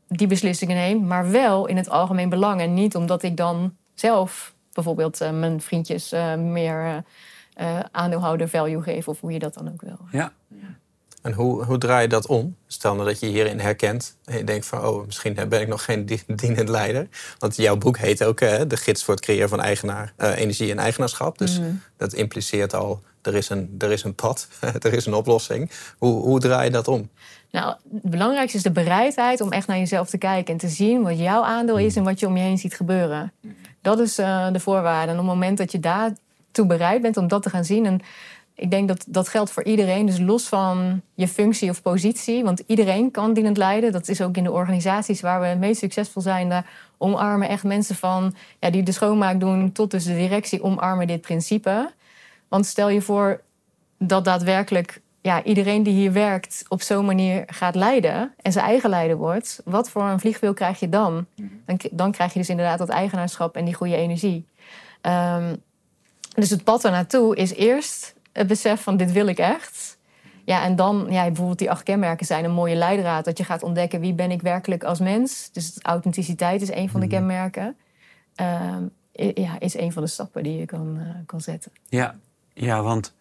die 0.08 0.28
beslissingen 0.28 0.76
neemt, 0.76 1.06
maar 1.06 1.32
wel 1.32 1.66
in 1.66 1.78
het 1.78 1.90
algemeen 1.90 2.30
belang. 2.30 2.62
En 2.62 2.74
niet 2.74 2.96
omdat 2.96 3.24
ik 3.24 3.38
dan 3.38 3.76
zelf 3.94 4.54
bijvoorbeeld 4.74 5.22
uh, 5.22 5.32
mijn 5.32 5.62
vriendjes 5.62 6.14
uh, 6.14 6.36
meer 6.36 7.04
uh, 7.62 7.80
aandeelhouder 7.92 8.50
value 8.50 8.82
geven 8.82 9.12
of 9.12 9.20
hoe 9.20 9.32
je 9.32 9.40
dat 9.40 9.54
dan 9.54 9.68
ook 9.68 9.82
wil. 9.82 10.00
Ja. 10.12 10.32
En 11.22 11.34
hoe, 11.34 11.64
hoe 11.64 11.78
draai 11.78 12.02
je 12.02 12.08
dat 12.08 12.28
om? 12.28 12.56
Stel 12.68 12.94
nou 12.96 13.08
dat 13.08 13.20
je 13.20 13.26
hierin 13.26 13.60
herkent 13.60 14.18
en 14.26 14.38
je 14.38 14.44
denkt 14.44 14.66
van... 14.66 14.86
oh, 14.86 15.06
misschien 15.06 15.34
ben 15.34 15.62
ik 15.62 15.68
nog 15.68 15.84
geen 15.84 16.06
dienend 16.36 16.70
leider. 16.70 17.08
Want 17.38 17.56
jouw 17.56 17.78
boek 17.78 17.98
heet 17.98 18.24
ook 18.24 18.40
De 18.40 18.78
Gids 18.78 19.04
voor 19.04 19.14
het 19.14 19.24
creëren 19.24 19.50
van 19.50 19.62
eigenaar, 19.62 20.14
energie 20.18 20.72
en 20.72 20.80
eigenaarschap. 20.80 21.38
Dus 21.38 21.60
mhm. 21.60 21.70
dat 21.98 22.14
impliceert 22.14 22.74
al, 22.74 23.02
er 23.22 23.36
is 23.36 23.50
een, 23.50 23.76
er 23.78 23.92
is 23.92 24.04
een 24.04 24.16
pad, 24.16 24.48
er 24.86 24.94
is 24.94 25.06
een 25.06 25.14
oplossing. 25.14 25.72
Hoe, 25.98 26.22
hoe 26.22 26.40
draai 26.40 26.66
je 26.66 26.72
dat 26.72 26.88
om? 26.88 27.10
Nou, 27.52 27.76
het 27.92 28.02
belangrijkste 28.02 28.58
is 28.58 28.64
de 28.64 28.72
bereidheid 28.72 29.42
om 29.42 29.52
echt 29.52 29.68
naar 29.68 29.78
jezelf 29.78 30.10
te 30.10 30.18
kijken... 30.18 30.54
en 30.54 30.60
te 30.60 30.68
zien 30.68 31.04
wat 31.04 31.20
jouw 31.20 31.44
aandeel 31.44 31.78
is 31.78 31.96
en 31.96 32.04
wat 32.04 32.20
je 32.20 32.28
om 32.28 32.38
je 32.38 32.44
heen 32.44 32.58
ziet 32.58 32.74
gebeuren. 32.74 33.34
Dat 33.82 34.00
is 34.00 34.20
uh, 34.20 34.52
de 34.52 34.60
voorwaarde. 34.60 35.12
En 35.12 35.20
op 35.20 35.26
het 35.26 35.34
moment 35.34 35.58
dat 35.58 35.72
je 35.72 35.80
daartoe 35.80 36.66
bereid 36.68 37.02
bent 37.02 37.18
om 37.18 37.28
dat 37.28 37.44
te 37.44 37.50
gaan 37.50 37.66
zien. 37.66 37.86
En 37.86 38.02
ik 38.56 38.72
denk 38.72 38.88
dat 38.88 39.06
dat 39.08 39.28
geldt 39.28 39.52
voor 39.52 39.64
iedereen. 39.64 40.06
Dus 40.06 40.20
los 40.20 40.48
van 40.48 41.02
je 41.14 41.28
functie 41.28 41.70
of 41.70 41.82
positie. 41.82 42.44
Want 42.44 42.64
iedereen 42.66 43.12
kan 43.12 43.34
dienend 43.34 43.58
leiden. 43.58 43.92
Dat 43.92 44.08
is 44.08 44.22
ook 44.22 44.38
in 44.38 44.44
de 44.44 44.52
organisaties 44.52 45.22
waar 45.22 45.40
we 45.40 45.46
het 45.46 45.60
meest 45.60 45.80
succesvol 45.80 46.22
zijn. 46.22 46.50
Daar 46.50 46.66
omarmen 46.98 47.50
echt 47.50 47.64
mensen 47.64 47.96
van 47.96 48.36
ja, 48.60 48.70
die 48.70 48.84
de 48.84 48.92
schoonmaak 48.92 49.40
doen 49.40 49.72
tot 49.72 49.92
dus 49.92 50.04
de 50.04 50.16
directie 50.16 50.64
omarmen 50.64 51.08
dit 51.08 51.22
principe. 51.22 51.92
Want 52.48 52.66
stel 52.66 52.90
je 52.90 53.02
voor 53.02 53.42
dat 53.98 54.26
daadwerkelijk 54.26 55.02
ja, 55.22 55.44
iedereen 55.44 55.84
die 55.84 55.94
hier 55.94 56.12
werkt 56.12 56.66
op 56.68 56.82
zo'n 56.82 57.06
manier 57.06 57.44
gaat 57.48 57.76
leiden 57.76 58.34
en 58.42 58.52
zijn 58.52 58.66
eigen 58.66 58.90
leider 58.90 59.18
wordt, 59.18 59.62
wat 59.66 59.90
voor 59.90 60.04
een 60.04 60.20
vliegwiel 60.20 60.54
krijg 60.54 60.80
je 60.80 60.90
dan? 60.90 61.26
Dan, 61.66 61.80
dan 61.92 62.12
krijg 62.12 62.34
je 62.34 62.40
dus 62.40 62.50
inderdaad 62.50 62.78
dat 62.78 62.90
eigenaarschap 62.90 63.56
en 63.56 63.66
die 63.66 63.74
goede 63.74 63.96
energie. 63.96 64.46
Um, 65.02 65.62
dus 66.34 66.50
het 66.50 66.64
pad 66.64 66.86
ernaartoe 66.86 67.36
is 67.36 67.54
eerst 67.54 68.16
het 68.32 68.48
besef 68.48 68.82
van 68.82 68.98
dit 68.98 69.12
wil 69.12 69.28
ik 69.28 69.38
echt. 69.38 69.98
Ja, 70.46 70.64
en 70.64 70.76
dan 70.76 71.08
ja, 71.10 71.24
bijvoorbeeld 71.24 71.60
die 71.60 71.72
acht 71.72 71.84
kenmerken 71.84 72.26
zijn 72.26 72.44
een 72.44 72.52
mooie 72.52 72.76
leidraad. 72.76 73.26
Dat 73.26 73.38
je 73.38 73.44
gaat 73.44 73.64
ontdekken 73.64 74.00
wie 74.00 74.14
ben 74.14 74.32
ik 74.32 74.42
werkelijk 74.42 74.84
als 74.84 75.00
mens. 75.00 75.50
Dus 75.52 75.78
authenticiteit 75.82 76.62
is 76.62 76.72
een 76.72 76.90
van 76.90 77.00
de 77.00 77.06
mhm. 77.06 77.16
kenmerken. 77.16 77.76
Um, 78.36 78.92
ja, 79.34 79.60
is 79.60 79.78
een 79.78 79.92
van 79.92 80.04
de 80.04 80.10
stappen 80.10 80.44
die 80.44 80.58
je 80.58 80.66
kan, 80.66 80.98
uh, 80.98 81.10
kan 81.26 81.42
zetten. 81.42 81.72
Ja, 81.90 82.16
ja 82.54 82.82
want 82.82 83.14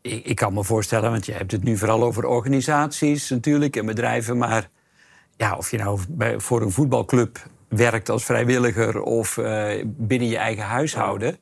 ik, 0.00 0.24
ik, 0.24 0.36
kan 0.36 0.54
me 0.54 0.64
voorstellen, 0.64 1.10
want 1.10 1.26
je 1.26 1.32
hebt 1.32 1.52
het 1.52 1.62
nu 1.62 1.76
vooral 1.76 2.02
over 2.02 2.26
organisaties 2.26 3.30
natuurlijk 3.30 3.76
en 3.76 3.86
bedrijven. 3.86 4.38
Maar 4.38 4.68
ja, 5.36 5.56
of 5.56 5.70
je 5.70 5.78
nou 5.78 6.00
bij, 6.08 6.40
voor 6.40 6.62
een 6.62 6.70
voetbalclub 6.70 7.38
werkt 7.68 8.08
als 8.08 8.24
vrijwilliger 8.24 9.02
of 9.02 9.36
uh, 9.36 9.70
binnen 9.84 10.28
je 10.28 10.36
eigen 10.36 10.64
huishouden. 10.64 11.36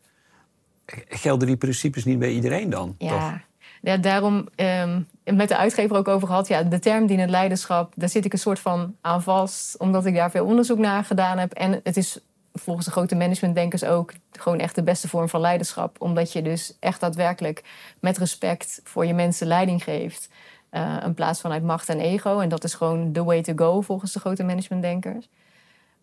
Gelden 1.09 1.47
die 1.47 1.57
principes 1.57 2.05
niet 2.05 2.19
bij 2.19 2.31
iedereen 2.31 2.71
dan? 2.71 2.95
Ja, 2.99 3.09
toch? 3.11 3.38
ja 3.83 3.97
daarom 3.97 4.49
um, 4.57 5.07
met 5.25 5.49
de 5.49 5.57
uitgever 5.57 5.97
ook 5.97 6.09
over 6.09 6.29
gehad. 6.29 6.49
Ja, 6.49 6.62
de 6.62 6.79
term 6.79 7.07
dienend 7.07 7.31
leiderschap, 7.31 7.93
daar 7.97 8.09
zit 8.09 8.25
ik 8.25 8.33
een 8.33 8.38
soort 8.38 8.59
van 8.59 8.97
aan 9.00 9.23
vast. 9.23 9.79
Omdat 9.79 10.07
ik 10.07 10.15
daar 10.15 10.31
veel 10.31 10.45
onderzoek 10.45 10.79
naar 10.79 11.05
gedaan 11.05 11.38
heb. 11.38 11.53
En 11.53 11.81
het 11.83 11.97
is 11.97 12.21
volgens 12.59 12.87
de 12.87 12.93
grote 12.93 13.15
managementdenkers 13.15 13.85
ook 13.85 14.12
gewoon 14.33 14.59
echt 14.59 14.75
de 14.75 14.83
beste 14.83 15.09
vorm 15.09 15.29
van 15.29 15.41
leiderschap. 15.41 16.00
Omdat 16.00 16.33
je 16.33 16.43
dus 16.43 16.77
echt 16.81 17.00
daadwerkelijk 17.00 17.65
met 18.00 18.19
respect 18.19 18.81
voor 18.85 19.07
je 19.07 19.15
mensen 19.15 19.47
leiding 19.47 19.85
geeft. 19.85 20.29
Uh, 20.71 20.97
in 21.05 21.15
plaats 21.15 21.41
van 21.41 21.53
uit 21.53 21.62
macht 21.62 21.88
en 21.88 22.00
ego. 22.00 22.38
En 22.38 22.49
dat 22.49 22.65
is 22.65 22.75
gewoon 22.75 23.12
the 23.12 23.25
way 23.25 23.43
to 23.43 23.53
go 23.57 23.81
volgens 23.81 24.12
de 24.12 24.21
grote 24.21 24.45
managementdenkers. 24.45 25.29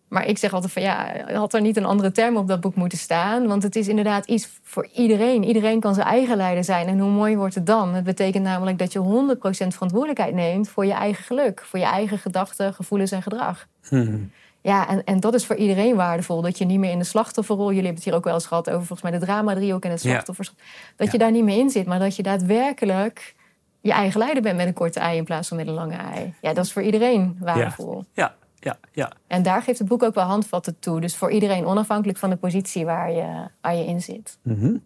Maar 0.08 0.26
ik 0.26 0.38
zeg 0.38 0.52
altijd 0.52 0.72
van 0.72 0.82
ja, 0.82 1.24
had 1.32 1.54
er 1.54 1.60
niet 1.60 1.76
een 1.76 1.84
andere 1.84 2.12
term 2.12 2.36
op 2.36 2.48
dat 2.48 2.60
boek 2.60 2.74
moeten 2.74 2.98
staan? 2.98 3.46
Want 3.46 3.62
het 3.62 3.76
is 3.76 3.88
inderdaad 3.88 4.26
iets 4.26 4.48
voor 4.62 4.88
iedereen. 4.94 5.44
Iedereen 5.44 5.80
kan 5.80 5.94
zijn 5.94 6.06
eigen 6.06 6.36
leider 6.36 6.64
zijn. 6.64 6.86
En 6.86 6.98
hoe 6.98 7.10
mooi 7.10 7.36
wordt 7.36 7.54
het 7.54 7.66
dan? 7.66 7.94
Het 7.94 8.04
betekent 8.04 8.44
namelijk 8.44 8.78
dat 8.78 8.92
je 8.92 8.98
100% 8.98 9.02
verantwoordelijkheid 9.40 10.34
neemt 10.34 10.68
voor 10.68 10.86
je 10.86 10.92
eigen 10.92 11.24
geluk. 11.24 11.62
Voor 11.64 11.78
je 11.78 11.84
eigen 11.84 12.18
gedachten, 12.18 12.74
gevoelens 12.74 13.10
en 13.10 13.22
gedrag. 13.22 13.66
Hmm. 13.88 14.30
Ja, 14.60 14.88
en, 14.88 15.04
en 15.04 15.20
dat 15.20 15.34
is 15.34 15.46
voor 15.46 15.56
iedereen 15.56 15.96
waardevol. 15.96 16.40
Dat 16.40 16.58
je 16.58 16.64
niet 16.64 16.78
meer 16.78 16.90
in 16.90 16.98
de 16.98 17.04
slachtofferrol... 17.04 17.66
Jullie 17.66 17.76
hebben 17.84 17.94
het 17.94 18.04
hier 18.04 18.14
ook 18.14 18.24
wel 18.24 18.34
eens 18.34 18.46
gehad 18.46 18.68
over 18.68 18.86
volgens 18.86 19.02
mij 19.10 19.18
de 19.18 19.26
drama-driehoek 19.26 19.84
en 19.84 19.90
het 19.90 20.00
slachtoffers. 20.00 20.54
Dat 20.96 21.12
je 21.12 21.18
daar 21.18 21.30
niet 21.30 21.44
meer 21.44 21.58
in 21.58 21.70
zit, 21.70 21.86
maar 21.86 21.98
dat 21.98 22.16
je 22.16 22.22
daadwerkelijk 22.22 23.34
je 23.80 23.92
eigen 23.92 24.18
leider 24.18 24.42
bent 24.42 24.56
met 24.56 24.66
een 24.66 24.72
korte 24.72 25.00
ei 25.00 25.16
in 25.16 25.24
plaats 25.24 25.48
van 25.48 25.56
met 25.56 25.66
een 25.66 25.72
lange 25.72 25.96
ei. 25.96 26.34
Ja, 26.40 26.52
dat 26.52 26.64
is 26.64 26.72
voor 26.72 26.82
iedereen 26.82 27.36
waardevol. 27.40 28.04
Ja, 28.12 28.22
ja, 28.22 28.45
ja. 28.92 29.12
En 29.26 29.42
daar 29.42 29.62
geeft 29.62 29.78
het 29.78 29.88
boek 29.88 30.02
ook 30.02 30.14
wel 30.14 30.24
handvatten 30.24 30.78
toe. 30.78 31.00
Dus 31.00 31.16
voor 31.16 31.30
iedereen, 31.30 31.66
onafhankelijk 31.66 32.18
van 32.18 32.30
de 32.30 32.36
positie 32.36 32.84
waar 32.84 33.12
je, 33.12 33.48
waar 33.60 33.74
je 33.74 33.84
in 33.84 34.02
zit. 34.02 34.38
Mm 34.42 34.82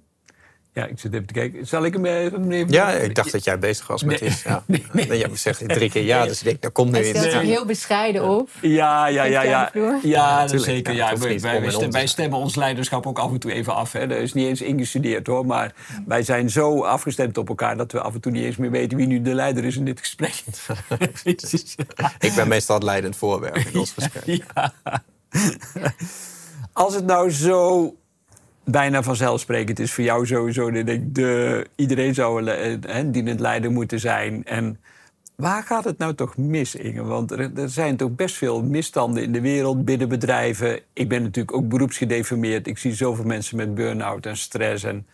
ja, 0.73 0.87
ik 0.87 0.99
zit 0.99 1.13
even 1.13 1.27
te 1.27 1.33
kijken. 1.33 1.67
Zal 1.67 1.85
ik 1.85 1.93
hem 1.93 2.05
even... 2.05 2.67
Ja, 2.69 2.91
ik 2.91 3.15
dacht 3.15 3.33
dat 3.33 3.45
jij 3.45 3.59
bezig 3.59 3.87
was 3.87 4.03
met 4.03 4.19
dit. 4.19 4.41
Ja. 4.41 4.63
Nee, 4.71 4.87
nee. 4.93 5.07
nee 5.07 5.19
jij 5.19 5.29
zegt 5.33 5.69
drie 5.69 5.91
keer 5.91 6.03
ja, 6.03 6.25
dus 6.27 6.39
ik 6.39 6.45
denk, 6.45 6.63
daar 6.63 6.71
komt 6.71 6.93
nu 6.93 6.99
in. 6.99 7.15
Hij 7.15 7.29
stelt 7.29 7.43
heel 7.43 7.65
bescheiden 7.65 8.29
op. 8.29 8.49
Ja, 8.61 9.07
ja, 9.07 9.25
ja. 9.25 9.43
Ja, 9.43 9.71
ja, 10.03 10.47
dat 10.47 10.63
zeker. 10.63 10.95
Ja, 10.95 11.17
wij, 11.17 11.41
wij, 11.41 11.91
wij, 11.91 12.07
stemmen 12.07 12.39
ons 12.39 12.55
leiderschap 12.55 13.07
ook 13.07 13.19
af 13.19 13.31
en 13.31 13.39
toe 13.39 13.53
even 13.53 13.75
af. 13.75 13.93
Hè. 13.93 14.07
Dat 14.07 14.19
is 14.19 14.33
niet 14.33 14.47
eens 14.47 14.61
ingestudeerd 14.61 15.27
hoor. 15.27 15.47
Maar 15.47 15.75
wij 16.07 16.23
zijn 16.23 16.51
zo 16.51 16.83
afgestemd 16.83 17.39
op 17.39 17.49
elkaar... 17.49 17.77
dat 17.77 17.93
we 17.93 18.01
af 18.01 18.15
en 18.15 18.21
toe 18.21 18.33
niet 18.33 18.45
eens 18.45 18.57
meer 18.57 18.71
weten 18.71 18.97
wie 18.97 19.07
nu 19.07 19.23
de 19.23 19.35
leider 19.35 19.65
is 19.65 19.77
in 19.77 19.85
dit 19.85 19.99
gesprek. 19.99 20.45
ik 22.19 22.33
ben 22.35 22.49
meestal 22.49 22.75
het 22.75 22.85
leidend 22.85 23.17
voorwerp 23.17 23.57
in 23.57 23.79
ons 23.79 23.93
gesprek. 23.93 24.25
Ja. 24.55 24.73
Als 26.73 26.95
het 26.95 27.07
nou 27.07 27.31
zo 27.31 27.95
bijna 28.71 29.03
vanzelfsprekend 29.03 29.79
is 29.79 29.93
voor 29.93 30.05
jou 30.05 30.27
sowieso. 30.27 30.71
Dat 30.71 30.89
ik 30.89 31.15
de, 31.15 31.67
iedereen 31.77 32.15
zou 32.15 32.47
eh, 32.47 33.05
dienend 33.07 33.41
leider 33.41 33.71
moeten 33.71 34.01
zijn. 34.01 34.45
En 34.45 34.81
waar 35.37 35.63
gaat 35.63 35.85
het 35.85 35.99
nou 35.99 36.15
toch 36.15 36.37
mis, 36.37 36.75
Inge? 36.75 37.05
Want 37.05 37.31
er, 37.31 37.51
er, 37.57 37.69
zijn 37.69 37.97
toch 37.97 38.15
best 38.15 38.35
veel 38.35 38.63
misstanden 38.63 39.23
in 39.23 39.33
de 39.33 39.41
wereld, 39.41 39.85
binnen 39.85 40.09
bedrijven. 40.09 40.81
Ik 40.93 41.09
ben 41.09 41.23
natuurlijk 41.23 41.57
ook 41.57 41.69
beroepsgedeformeerd. 41.69 42.67
Ik 42.67 42.79
zie 42.79 42.95
zoveel 42.95 43.25
mensen 43.25 43.57
met 43.57 43.75
burn-out 43.75 44.27
en 44.27 44.37
stress. 44.37 44.85
En 44.85 45.07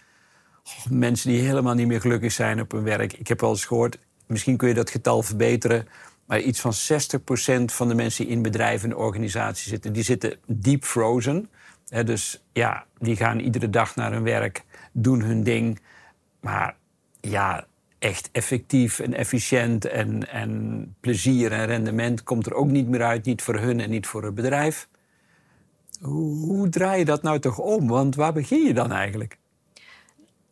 mensen 0.91 1.31
die 1.31 1.41
helemaal 1.41 1.75
niet 1.75 1.87
meer 1.87 2.01
gelukkig 2.01 2.33
zijn 2.33 2.61
op 2.61 2.73
hun 2.73 2.83
werk. 2.83 3.13
Ik 3.13 3.29
heb 3.29 3.41
wel 3.41 3.51
eens 3.51 3.65
gehoord, 3.65 3.99
misschien 4.27 4.57
kun 4.57 4.69
je 4.69 4.75
dat 4.75 4.91
getal 4.91 5.23
verbeteren. 5.23 5.89
Maar 6.27 6.41
iets 6.41 6.61
van 6.61 6.73
60% 6.73 7.65
van 7.65 7.89
de 7.89 7.95
mensen 7.95 8.25
die 8.25 8.35
in 8.35 8.43
bedrijven 8.43 8.91
en 8.91 8.97
organisaties 8.97 9.69
zitten, 9.69 9.93
die 9.93 10.03
zitten 10.03 10.39
deep 10.47 10.85
frozen 10.85 11.49
dus 11.87 12.45
ja, 12.52 12.87
die 12.99 13.16
gaan 13.16 13.38
iedere 13.38 13.71
dag 13.71 13.97
naar 13.97 14.12
hun 14.12 14.23
werk, 14.23 14.64
doen 14.93 15.21
hun 15.21 15.43
ding. 15.43 15.81
Maar 16.40 16.76
ja, 17.21 17.66
echt 17.99 18.28
effectief 18.33 18.99
en 18.99 19.14
efficiënt 19.14 19.85
en, 19.85 20.28
en 20.28 20.95
plezier 21.00 21.52
en 21.52 21.66
rendement 21.66 22.23
komt 22.23 22.47
er 22.47 22.55
ook 22.55 22.69
niet 22.69 22.88
meer 22.88 23.02
uit. 23.02 23.25
Niet 23.25 23.43
voor 23.43 23.59
hun 23.59 23.81
en 23.81 23.90
niet 23.90 24.07
voor 24.07 24.25
het 24.25 24.35
bedrijf. 24.35 24.88
Hoe, 26.00 26.47
hoe 26.47 26.69
draai 26.69 26.99
je 26.99 27.05
dat 27.05 27.23
nou 27.23 27.38
toch 27.38 27.59
om? 27.59 27.88
Want 27.88 28.14
waar 28.14 28.33
begin 28.33 28.62
je 28.66 28.75
dan 28.75 28.93
eigenlijk? 28.93 29.38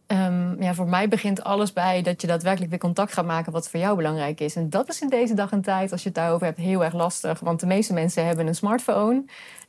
Um, 0.07 0.63
ja, 0.63 0.75
voor 0.75 0.89
mij 0.89 1.09
begint 1.09 1.45
alles 1.45 1.73
bij 1.73 2.03
dat 2.03 2.21
je 2.21 2.27
daadwerkelijk 2.27 2.71
weer 2.71 2.81
contact 2.81 3.13
gaat 3.13 3.25
maken 3.25 3.53
wat 3.53 3.69
voor 3.69 3.81
jou 3.81 3.97
belangrijk 3.97 4.41
is. 4.41 4.57
En 4.57 4.71
dat 4.71 4.89
is 4.89 5.01
in 5.01 5.09
deze 5.09 5.35
dag 5.35 5.53
en 5.53 5.61
tijd, 5.61 5.93
als 5.93 6.03
je 6.03 6.09
het 6.09 6.17
daarover 6.17 6.47
hebt, 6.47 6.59
heel 6.59 6.85
erg 6.85 6.95
lastig. 6.95 7.41
Want 7.41 7.61
de 7.61 7.67
meeste 7.67 7.93
mensen 7.93 8.27
hebben 8.27 8.47
een 8.47 8.55
smartphone, 8.55 9.25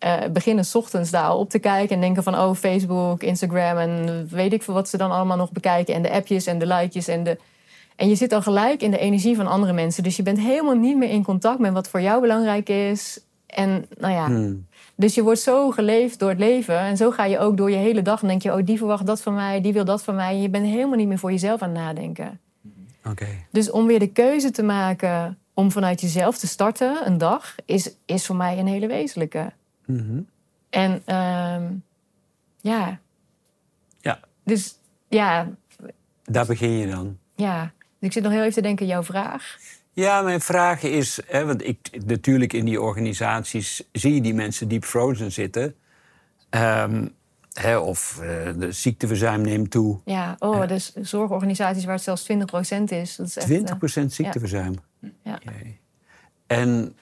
uh, 0.06 0.18
beginnen 0.34 0.66
ochtends 0.74 1.12
daar 1.12 1.34
op 1.34 1.50
te 1.50 1.60
kijken 1.60 1.96
en 1.96 2.02
denken 2.02 2.24
van 2.24 2.36
oh, 2.36 2.56
Facebook, 2.56 3.24
Instagram 3.24 3.78
en 3.78 4.28
weet 4.30 4.54
ik 4.54 4.64
veel 4.64 4.74
wat 4.74 4.90
ze 4.90 4.98
dan 4.98 5.12
allemaal 5.12 5.38
nog 5.38 5.52
bekijken. 5.52 5.94
En 5.94 6.02
de 6.02 6.12
appjes 6.12 6.46
en 6.46 6.60
de 6.60 6.68
likejes 6.68 7.08
en 7.08 7.24
de. 7.24 7.38
En 7.96 8.10
je 8.10 8.16
zit 8.16 8.30
dan 8.30 8.44
gelijk 8.44 8.82
in 8.82 8.92
de 8.92 8.98
energie 8.98 9.36
van 9.36 9.48
andere 9.48 9.74
mensen. 9.74 10.04
Dus 10.04 10.16
je 10.16 10.24
bent 10.24 10.40
helemaal 10.40 10.76
niet 10.76 10.98
meer 10.98 11.10
in 11.10 11.24
contact 11.24 11.60
met 11.60 11.74
wat 11.74 11.90
voor 11.90 12.02
jou 12.02 12.22
belangrijk 12.22 12.70
is. 12.70 13.20
En 13.46 13.86
nou 13.98 14.14
ja. 14.14 14.26
Hmm. 14.26 14.66
Dus 14.96 15.16
je 15.16 15.24
wordt 15.24 15.40
zo 15.40 15.72
geleefd 15.72 16.20
door 16.20 16.30
het 16.30 16.40
leven. 16.40 16.80
En 16.80 16.98
zo 16.98 17.12
ga 17.12 17.26
je 17.26 17.40
ook 17.40 17.58
door 17.58 17.72
je 17.72 17.76
hele 17.76 18.02
dag. 18.02 18.22
En 18.22 18.28
denk 18.28 18.42
je, 18.42 18.54
oh, 18.54 18.66
die 18.66 18.78
verwacht 18.78 19.06
dat 19.06 19.22
van 19.22 19.34
mij, 19.34 19.62
die 19.62 19.74
wil 19.74 19.86
dat 19.86 20.04
van 20.04 20.16
mij. 20.16 20.38
je 20.38 20.50
bent 20.50 20.66
helemaal 20.66 20.98
niet 20.98 21.08
meer 21.08 21.20
voor 21.20 21.32
jezelf 21.32 21.62
aan 21.62 21.70
het 21.70 21.78
nadenken. 21.78 22.40
Oké. 23.10 23.28
Dus 23.52 23.72
om 23.72 23.88
weer 23.88 24.00
de 24.00 24.12
keuze 24.12 24.52
te 24.52 24.64
maken 24.64 25.38
om 25.54 25.72
vanuit 25.72 26.02
jezelf 26.02 26.38
te 26.38 26.48
starten, 26.48 27.08
een 27.08 27.18
dag, 27.18 27.56
is, 27.66 27.96
is 28.06 28.26
voor 28.26 28.36
mij 28.36 28.60
een 28.60 28.68
hele 28.68 28.88
wezenlijke. 28.88 29.52
Mm 29.86 30.28
En 30.70 31.02
uh, 31.08 31.70
ja. 32.62 33.00
Ja. 34.00 34.20
Dus 34.44 34.80
ja. 35.08 35.50
Daar 36.24 36.46
begin 36.46 36.72
je 36.72 36.88
dan. 36.88 37.18
Ja. 37.36 37.74
Dus 37.80 38.08
ik 38.08 38.12
zit 38.12 38.24
nog 38.24 38.32
heel 38.32 38.42
even 38.42 38.54
te 38.54 38.62
denken, 38.62 38.86
jouw 38.86 39.04
vraag. 39.04 39.58
Ja, 39.96 40.22
mijn 40.22 40.42
vraag 40.42 40.84
is, 40.84 41.20
hè, 41.26 41.46
want 41.46 41.68
ik, 41.68 41.78
natuurlijk 42.06 42.54
in 42.54 42.66
die 42.66 42.82
organisaties 42.82 43.90
zie 43.92 44.14
je 44.14 44.22
die 44.22 44.34
mensen 44.34 44.68
diep 44.68 44.84
frozen 44.84 45.32
zitten. 45.32 45.76
Um, 46.50 47.14
hè, 47.54 47.78
of 47.78 48.20
uh, 48.22 48.28
de 48.56 48.72
ziekteverzuim 48.72 49.42
neemt 49.42 49.72
toe. 49.72 50.00
Ja, 50.06 50.36
oh, 50.40 50.56
uh, 50.56 50.68
dus 50.68 50.94
zorgorganisaties 50.94 51.86
waar 51.86 51.94
het 51.94 52.04
zelfs 52.04 52.28
20% 52.32 52.84
is. 52.84 53.16
Dat 53.16 53.28
is 53.28 53.36
echt, 53.38 53.50
20% 53.50 53.76
uh, 53.80 54.10
ziekteverzuim? 54.10 54.76
Ja. 55.00 55.10
ja. 55.24 55.40
En 56.48 56.96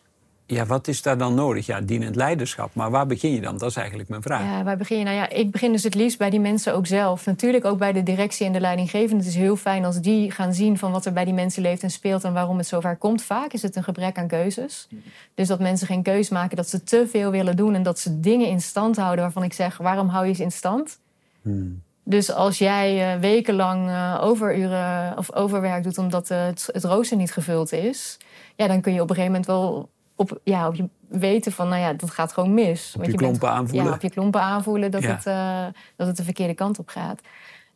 ja, 0.46 0.66
wat 0.66 0.88
is 0.88 1.02
daar 1.02 1.18
dan 1.18 1.34
nodig? 1.34 1.66
Ja, 1.66 1.82
dienend 1.82 2.16
leiderschap. 2.16 2.74
Maar 2.74 2.92
waar 2.92 3.06
begin 3.06 3.32
je 3.32 3.42
dan? 3.42 3.58
Dat 3.58 3.70
is 3.70 3.76
eigenlijk 3.76 4.10
mijn 4.10 4.22
vraag. 4.22 4.44
Ja, 4.44 4.64
waar 4.64 4.78
begin 4.78 4.98
je? 4.98 5.04
Nou 5.04 5.16
ja, 5.16 5.30
ik 5.30 5.52
begin 5.52 5.72
dus 5.72 5.84
het 5.84 5.96
liefst 5.96 6.18
bij 6.18 6.30
die 6.30 6.40
mensen 6.40 6.76
ook 6.76 6.88
zelf. 6.88 7.26
Natuurlijk 7.26 7.66
ook 7.66 7.78
bij 7.78 7.92
de 7.92 8.04
directie 8.04 8.46
en 8.46 8.54
de 8.54 8.60
leidinggevende. 8.60 9.24
Het 9.24 9.34
is 9.34 9.36
heel 9.36 9.56
fijn 9.56 9.86
als 9.86 10.02
die 10.02 10.32
gaan 10.32 10.54
zien 10.54 10.78
van 10.78 10.92
wat 10.92 11.06
er 11.06 11.14
bij 11.14 11.26
die 11.26 11.34
mensen 11.34 11.62
leeft 11.62 11.84
en 11.84 11.90
speelt 11.90 12.24
en 12.24 12.34
waarom 12.34 12.58
het 12.58 12.68
zover 12.68 12.96
komt. 12.96 13.24
Vaak 13.24 13.54
is 13.54 13.62
het 13.62 13.76
een 13.76 13.84
gebrek 13.84 14.18
aan 14.18 14.28
keuzes. 14.28 14.88
Dus 15.36 15.48
dat 15.48 15.60
mensen 15.60 15.88
geen 15.88 16.04
keus 16.04 16.30
maken, 16.30 16.58
dat 16.58 16.70
ze 16.70 16.84
te 16.84 17.08
veel 17.08 17.32
willen 17.32 17.56
doen 17.56 17.76
en 17.76 17.84
dat 17.84 18.00
ze 18.00 18.20
dingen 18.20 18.48
in 18.48 18.62
stand 18.62 18.96
houden 18.96 19.24
waarvan 19.24 19.44
ik 19.44 19.54
zeg: 19.54 19.78
waarom 19.78 20.08
hou 20.08 20.28
je 20.28 20.34
ze 20.34 20.44
in 20.44 20.52
stand? 20.52 21.00
Hmm. 21.42 21.82
Dus 22.04 22.32
als 22.32 22.58
jij 22.58 23.16
uh, 23.16 23.22
wekenlang 23.22 23.88
uh, 23.88 24.20
overuren 24.22 25.18
of 25.18 25.34
overwerk 25.34 25.84
doet 25.84 25.98
omdat 25.98 26.32
uh, 26.32 26.46
het, 26.46 26.70
het 26.72 26.84
rooster 26.84 27.18
niet 27.18 27.32
gevuld 27.32 27.72
is, 27.72 28.18
ja, 28.56 28.68
dan 28.68 28.82
kun 28.82 28.94
je 28.94 29.02
op 29.02 29.10
een 29.10 29.16
gegeven 29.16 29.40
moment 29.40 29.48
wel 29.48 29.90
op, 30.16 30.40
ja, 30.44 30.68
op 30.68 30.76
je 30.76 30.90
weten 31.08 31.52
van, 31.52 31.70
nou 31.70 31.82
ja, 31.82 31.94
dat 31.94 32.12
gaat 32.12 32.34
gewoon 32.34 32.54
mis. 32.54 32.94
Op 32.96 33.04
je, 33.04 33.12
je 33.12 33.18
klompen 33.18 33.40
bent, 33.40 33.52
aanvoelen. 33.52 33.88
Ja, 33.88 33.94
op 33.94 34.02
je 34.02 34.10
klompen 34.10 34.42
aanvoelen 34.42 34.92
dat, 34.92 35.04
het, 35.04 35.26
uh, 35.26 35.66
dat 35.96 36.08
het 36.08 36.18
de 36.18 36.24
verkeerde 36.24 36.54
kant 36.54 36.80
op 36.80 36.90
gaat. 36.90 37.22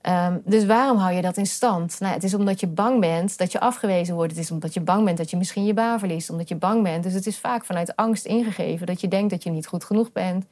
Um, 0.01 0.41
dus 0.45 0.65
waarom 0.65 0.97
hou 0.97 1.13
je 1.13 1.21
dat 1.21 1.37
in 1.37 1.45
stand? 1.45 1.99
Nou, 1.99 2.13
het 2.13 2.23
is 2.23 2.33
omdat 2.33 2.59
je 2.59 2.67
bang 2.67 2.99
bent 2.99 3.37
dat 3.37 3.51
je 3.51 3.59
afgewezen 3.59 4.15
wordt. 4.15 4.31
Het 4.31 4.41
is 4.41 4.51
omdat 4.51 4.73
je 4.73 4.81
bang 4.81 5.05
bent 5.05 5.17
dat 5.17 5.29
je 5.29 5.37
misschien 5.37 5.65
je 5.65 5.73
baan 5.73 5.99
verliest. 5.99 6.29
Omdat 6.29 6.47
je 6.47 6.55
bang 6.55 6.83
bent. 6.83 7.03
Dus 7.03 7.13
het 7.13 7.27
is 7.27 7.37
vaak 7.37 7.65
vanuit 7.65 7.95
angst 7.95 8.25
ingegeven 8.25 8.87
dat 8.87 9.01
je 9.01 9.07
denkt 9.07 9.29
dat 9.29 9.43
je 9.43 9.49
niet 9.49 9.67
goed 9.67 9.83
genoeg 9.83 10.11
bent. 10.11 10.45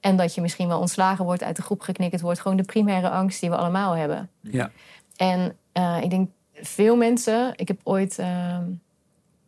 En 0.00 0.16
dat 0.16 0.34
je 0.34 0.40
misschien 0.40 0.68
wel 0.68 0.80
ontslagen 0.80 1.24
wordt, 1.24 1.42
uit 1.42 1.56
de 1.56 1.62
groep 1.62 1.80
geknikkerd 1.80 2.22
wordt. 2.22 2.40
Gewoon 2.40 2.56
de 2.56 2.62
primaire 2.62 3.10
angst 3.10 3.40
die 3.40 3.50
we 3.50 3.56
allemaal 3.56 3.96
hebben. 3.96 4.30
Ja. 4.40 4.70
En 5.16 5.56
uh, 5.78 6.02
ik 6.02 6.10
denk 6.10 6.28
veel 6.54 6.96
mensen. 6.96 7.52
Ik 7.56 7.68
heb 7.68 7.80
ooit. 7.82 8.18
Uh, 8.18 8.58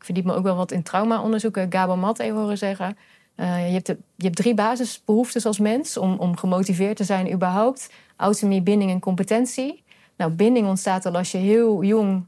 verdiep 0.07 0.25
me 0.25 0.35
ook 0.35 0.43
wel 0.43 0.57
wat 0.57 0.73
in 0.73 0.83
traumaonderzoeken. 0.83 1.73
Gabo 1.73 1.97
Mat 1.97 2.19
even 2.19 2.37
horen 2.37 2.59
zeggen. 2.59 2.97
Uh, 3.37 3.67
je, 3.67 3.73
hebt 3.73 3.87
de, 3.87 3.97
je 4.17 4.25
hebt 4.25 4.37
drie 4.37 4.55
basisbehoeftes 4.55 5.47
als 5.47 5.59
mens 5.59 5.97
om, 5.97 6.19
om 6.19 6.37
gemotiveerd 6.37 6.97
te 6.97 7.05
zijn 7.05 7.33
überhaupt. 7.33 7.91
Autonomie, 8.17 8.63
binding 8.63 8.91
en 8.91 9.01
competentie. 9.01 9.83
Nou, 10.17 10.31
binding 10.31 10.67
ontstaat 10.67 11.07
al 11.07 11.17
als 11.17 11.33
je 11.33 11.39
heel 11.39 11.83
jong 11.83 12.27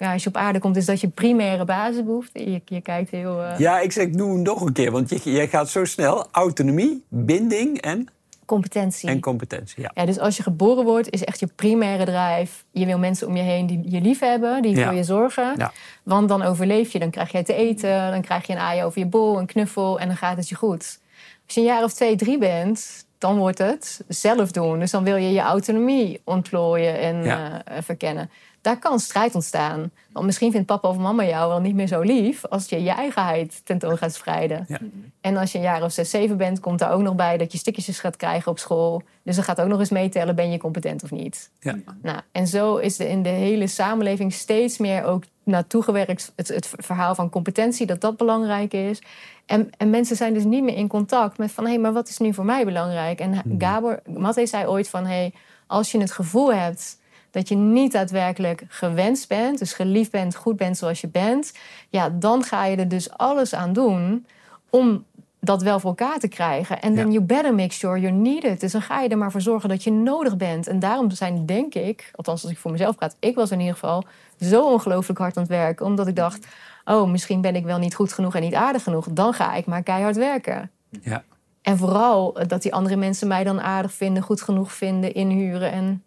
ja, 0.00 0.12
als 0.12 0.22
je 0.22 0.28
op 0.28 0.36
aarde 0.36 0.58
komt, 0.58 0.76
is 0.76 0.84
dat 0.84 1.00
je 1.00 1.08
primaire 1.08 1.64
basisbehoefte. 1.64 2.50
Je, 2.50 2.60
je 2.64 2.80
kijkt 2.80 3.10
heel... 3.10 3.40
Uh... 3.40 3.58
Ja, 3.58 3.80
ik 3.80 3.92
zeg, 3.92 4.10
doe 4.10 4.32
hem 4.32 4.42
nog 4.42 4.60
een 4.60 4.72
keer, 4.72 4.90
want 4.90 5.24
jij 5.24 5.48
gaat 5.48 5.68
zo 5.68 5.84
snel. 5.84 6.26
Autonomie, 6.30 7.04
binding 7.08 7.80
en... 7.80 8.08
competentie. 8.50 9.08
En 9.08 9.20
competentie, 9.20 9.82
ja. 9.82 9.90
ja. 9.94 10.04
Dus 10.04 10.18
als 10.18 10.36
je 10.36 10.42
geboren 10.42 10.84
wordt, 10.84 11.10
is 11.10 11.24
echt 11.24 11.40
je 11.40 11.46
primaire 11.46 12.04
drive. 12.04 12.64
Je 12.70 12.86
wil 12.86 12.98
mensen 12.98 13.26
om 13.26 13.36
je 13.36 13.42
heen 13.42 13.66
die 13.66 13.80
je 13.84 14.00
lief 14.00 14.20
hebben, 14.20 14.62
die 14.62 14.84
voor 14.84 14.94
je 14.94 15.04
zorgen. 15.04 15.54
Ja. 15.56 15.72
Want 16.02 16.28
dan 16.28 16.42
overleef 16.42 16.92
je, 16.92 16.98
dan 16.98 17.10
krijg 17.10 17.32
je 17.32 17.42
te 17.42 17.54
eten, 17.54 18.10
dan 18.10 18.22
krijg 18.22 18.46
je 18.46 18.52
een 18.52 18.58
aai 18.58 18.84
over 18.84 18.98
je 18.98 19.06
bol, 19.06 19.38
een 19.38 19.46
knuffel 19.46 20.00
en 20.00 20.06
dan 20.06 20.16
gaat 20.16 20.36
het 20.36 20.48
je 20.48 20.54
goed. 20.54 21.00
Als 21.46 21.54
je 21.54 21.60
een 21.60 21.66
jaar 21.66 21.84
of 21.84 21.92
twee, 21.92 22.16
drie 22.16 22.38
bent, 22.38 23.06
dan 23.18 23.38
wordt 23.38 23.58
het 23.58 24.04
zelf 24.08 24.50
doen. 24.50 24.78
Dus 24.78 24.90
dan 24.90 25.04
wil 25.04 25.16
je 25.16 25.32
je 25.32 25.40
autonomie 25.40 26.20
ontplooien 26.24 26.98
en 27.00 27.24
uh, 27.24 27.54
verkennen 27.80 28.30
daar 28.60 28.78
kan 28.78 28.98
strijd 28.98 29.34
ontstaan. 29.34 29.90
Want 30.12 30.26
misschien 30.26 30.50
vindt 30.52 30.66
papa 30.66 30.88
of 30.88 30.96
mama 30.96 31.24
jou 31.24 31.48
wel 31.48 31.60
niet 31.60 31.74
meer 31.74 31.86
zo 31.86 32.00
lief 32.00 32.44
als 32.44 32.68
je 32.68 32.82
je 32.82 32.90
eigenheid 32.90 33.60
tentoon 33.64 33.98
gaat 33.98 34.14
spreiden. 34.14 34.64
Ja. 34.68 34.78
En 35.20 35.36
als 35.36 35.52
je 35.52 35.58
een 35.58 35.64
jaar 35.64 35.82
of 35.82 35.92
zes, 35.92 36.10
zeven 36.10 36.36
bent, 36.36 36.60
komt 36.60 36.80
er 36.80 36.90
ook 36.90 37.00
nog 37.00 37.14
bij 37.14 37.36
dat 37.36 37.52
je 37.52 37.58
stickertjes 37.58 37.98
gaat 37.98 38.16
krijgen 38.16 38.50
op 38.50 38.58
school. 38.58 39.02
Dus 39.22 39.34
dan 39.34 39.44
gaat 39.44 39.60
ook 39.60 39.68
nog 39.68 39.78
eens 39.78 39.90
meetellen, 39.90 40.34
ben 40.34 40.50
je 40.50 40.58
competent 40.58 41.02
of 41.02 41.10
niet. 41.10 41.50
Ja. 41.60 41.78
Nou, 42.02 42.20
en 42.32 42.46
zo 42.46 42.76
is 42.76 42.98
er 42.98 43.08
in 43.08 43.22
de 43.22 43.28
hele 43.28 43.66
samenleving 43.66 44.32
steeds 44.32 44.78
meer 44.78 45.04
ook 45.04 45.24
naartoe 45.42 45.82
gewerkt, 45.82 46.32
het, 46.36 46.48
het 46.48 46.70
verhaal 46.78 47.14
van 47.14 47.30
competentie, 47.30 47.86
dat 47.86 48.00
dat 48.00 48.16
belangrijk 48.16 48.72
is. 48.72 49.02
En, 49.46 49.70
en 49.76 49.90
mensen 49.90 50.16
zijn 50.16 50.34
dus 50.34 50.44
niet 50.44 50.62
meer 50.62 50.76
in 50.76 50.88
contact 50.88 51.38
met 51.38 51.52
van, 51.52 51.64
hé, 51.64 51.70
hey, 51.70 51.80
maar 51.80 51.92
wat 51.92 52.08
is 52.08 52.18
nu 52.18 52.34
voor 52.34 52.44
mij 52.44 52.64
belangrijk? 52.64 53.20
En 53.20 53.40
hmm. 53.40 53.60
Gabor, 53.60 54.00
Matte 54.06 54.46
zei 54.46 54.66
ooit 54.66 54.88
van, 54.88 55.06
hé, 55.06 55.14
hey, 55.14 55.32
als 55.66 55.92
je 55.92 56.00
het 56.00 56.12
gevoel 56.12 56.54
hebt 56.54 56.98
dat 57.30 57.48
je 57.48 57.56
niet 57.56 57.92
daadwerkelijk 57.92 58.64
gewenst 58.68 59.28
bent, 59.28 59.58
dus 59.58 59.72
geliefd 59.72 60.10
bent, 60.10 60.34
goed 60.34 60.56
bent 60.56 60.76
zoals 60.76 61.00
je 61.00 61.08
bent, 61.08 61.52
ja, 61.88 62.10
dan 62.10 62.42
ga 62.42 62.64
je 62.64 62.76
er 62.76 62.88
dus 62.88 63.10
alles 63.10 63.54
aan 63.54 63.72
doen 63.72 64.26
om 64.70 65.04
dat 65.40 65.62
wel 65.62 65.80
voor 65.80 65.90
elkaar 65.90 66.18
te 66.18 66.28
krijgen. 66.28 66.82
En 66.82 66.94
dan 66.94 67.12
you 67.12 67.24
better 67.24 67.54
make 67.54 67.72
sure 67.72 68.00
you're 68.00 68.16
needed. 68.16 68.60
Dus 68.60 68.72
dan 68.72 68.82
ga 68.82 69.00
je 69.00 69.08
er 69.08 69.18
maar 69.18 69.30
voor 69.30 69.40
zorgen 69.40 69.68
dat 69.68 69.84
je 69.84 69.92
nodig 69.92 70.36
bent. 70.36 70.66
En 70.66 70.78
daarom 70.78 71.10
zijn, 71.10 71.46
denk 71.46 71.74
ik, 71.74 72.10
althans 72.14 72.42
als 72.42 72.52
ik 72.52 72.58
voor 72.58 72.70
mezelf 72.70 72.96
praat, 72.96 73.16
ik 73.18 73.34
was 73.34 73.50
in 73.50 73.58
ieder 73.58 73.74
geval 73.74 74.04
zo 74.40 74.62
ongelooflijk 74.72 75.18
hard 75.18 75.36
aan 75.36 75.42
het 75.42 75.52
werken. 75.52 75.86
Omdat 75.86 76.06
ik 76.06 76.16
dacht, 76.16 76.46
oh, 76.84 77.10
misschien 77.10 77.40
ben 77.40 77.56
ik 77.56 77.64
wel 77.64 77.78
niet 77.78 77.94
goed 77.94 78.12
genoeg 78.12 78.34
en 78.34 78.42
niet 78.42 78.54
aardig 78.54 78.82
genoeg. 78.82 79.06
Dan 79.10 79.32
ga 79.32 79.54
ik 79.54 79.66
maar 79.66 79.82
keihard 79.82 80.16
werken. 80.16 80.70
Ja. 81.02 81.24
En 81.62 81.76
vooral 81.76 82.38
dat 82.46 82.62
die 82.62 82.74
andere 82.74 82.96
mensen 82.96 83.28
mij 83.28 83.44
dan 83.44 83.60
aardig 83.60 83.92
vinden, 83.92 84.22
goed 84.22 84.42
genoeg 84.42 84.72
vinden, 84.72 85.14
inhuren. 85.14 85.72
En 85.72 86.04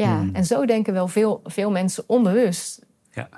ja, 0.00 0.18
hmm. 0.18 0.34
en 0.34 0.44
zo 0.44 0.66
denken 0.66 0.92
wel 0.92 1.08
veel, 1.08 1.40
veel 1.44 1.70
mensen 1.70 2.04
onbewust. 2.06 2.80
Ja. 3.12 3.28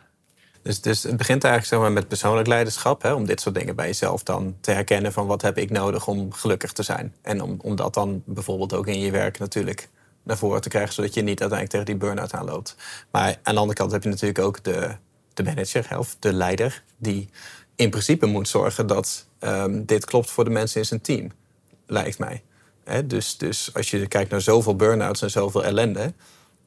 Dus, 0.63 0.81
dus 0.81 1.03
het 1.03 1.17
begint 1.17 1.45
eigenlijk 1.45 1.75
zeg 1.75 1.83
maar, 1.83 1.93
met 1.93 2.09
persoonlijk 2.09 2.49
leiderschap. 2.49 3.03
Hè, 3.03 3.13
om 3.13 3.27
dit 3.27 3.41
soort 3.41 3.55
dingen 3.55 3.77
bij 3.77 3.87
jezelf 3.87 4.23
dan 4.23 4.57
te 4.61 4.71
herkennen 4.71 5.13
van 5.13 5.27
wat 5.27 5.43
heb 5.43 5.59
ik 5.59 5.71
nodig 5.71 6.07
om 6.07 6.33
gelukkig 6.33 6.73
te 6.73 6.83
zijn. 6.83 7.15
En 7.23 7.43
om, 7.43 7.59
om 7.63 7.77
dat 7.77 7.95
dan 7.95 8.23
bijvoorbeeld 8.27 8.75
ook 8.75 8.87
in 8.87 9.01
je 9.01 9.11
werk 9.11 9.39
natuurlijk 9.39 9.89
naar 10.23 10.37
voren 10.37 10.61
te 10.61 10.69
krijgen, 10.69 10.95
zodat 10.95 11.15
je 11.15 11.23
niet 11.23 11.41
uiteindelijk 11.41 11.71
tegen 11.71 11.87
die 11.87 12.09
burn-out 12.09 12.33
aanloopt. 12.33 12.77
Maar 13.11 13.39
aan 13.43 13.55
de 13.55 13.61
andere 13.61 13.79
kant 13.79 13.93
heb 13.93 14.03
je 14.03 14.09
natuurlijk 14.09 14.39
ook 14.39 14.63
de, 14.63 14.97
de 15.35 15.43
manager 15.43 15.99
of 15.99 16.17
de 16.19 16.33
leider, 16.33 16.83
die 16.97 17.29
in 17.77 17.91
principe 17.91 18.27
moet 18.27 18.49
zorgen 18.49 18.87
dat 18.87 19.27
um, 19.41 19.85
dit 19.85 20.05
klopt 20.05 20.31
voor 20.31 20.45
de 20.45 20.51
mensen 20.51 20.81
in 20.81 20.87
zijn 20.87 21.01
team, 21.01 21.31
lijkt 21.87 22.19
mij. 22.19 22.43
dus, 23.05 23.39
dus 23.39 23.71
als 23.75 23.91
je 23.91 24.07
kijkt 24.07 24.31
naar 24.31 24.41
zoveel 24.41 24.77
burn-outs 24.77 25.23
en 25.23 25.31
zoveel 25.31 25.65
ellende, 25.65 26.13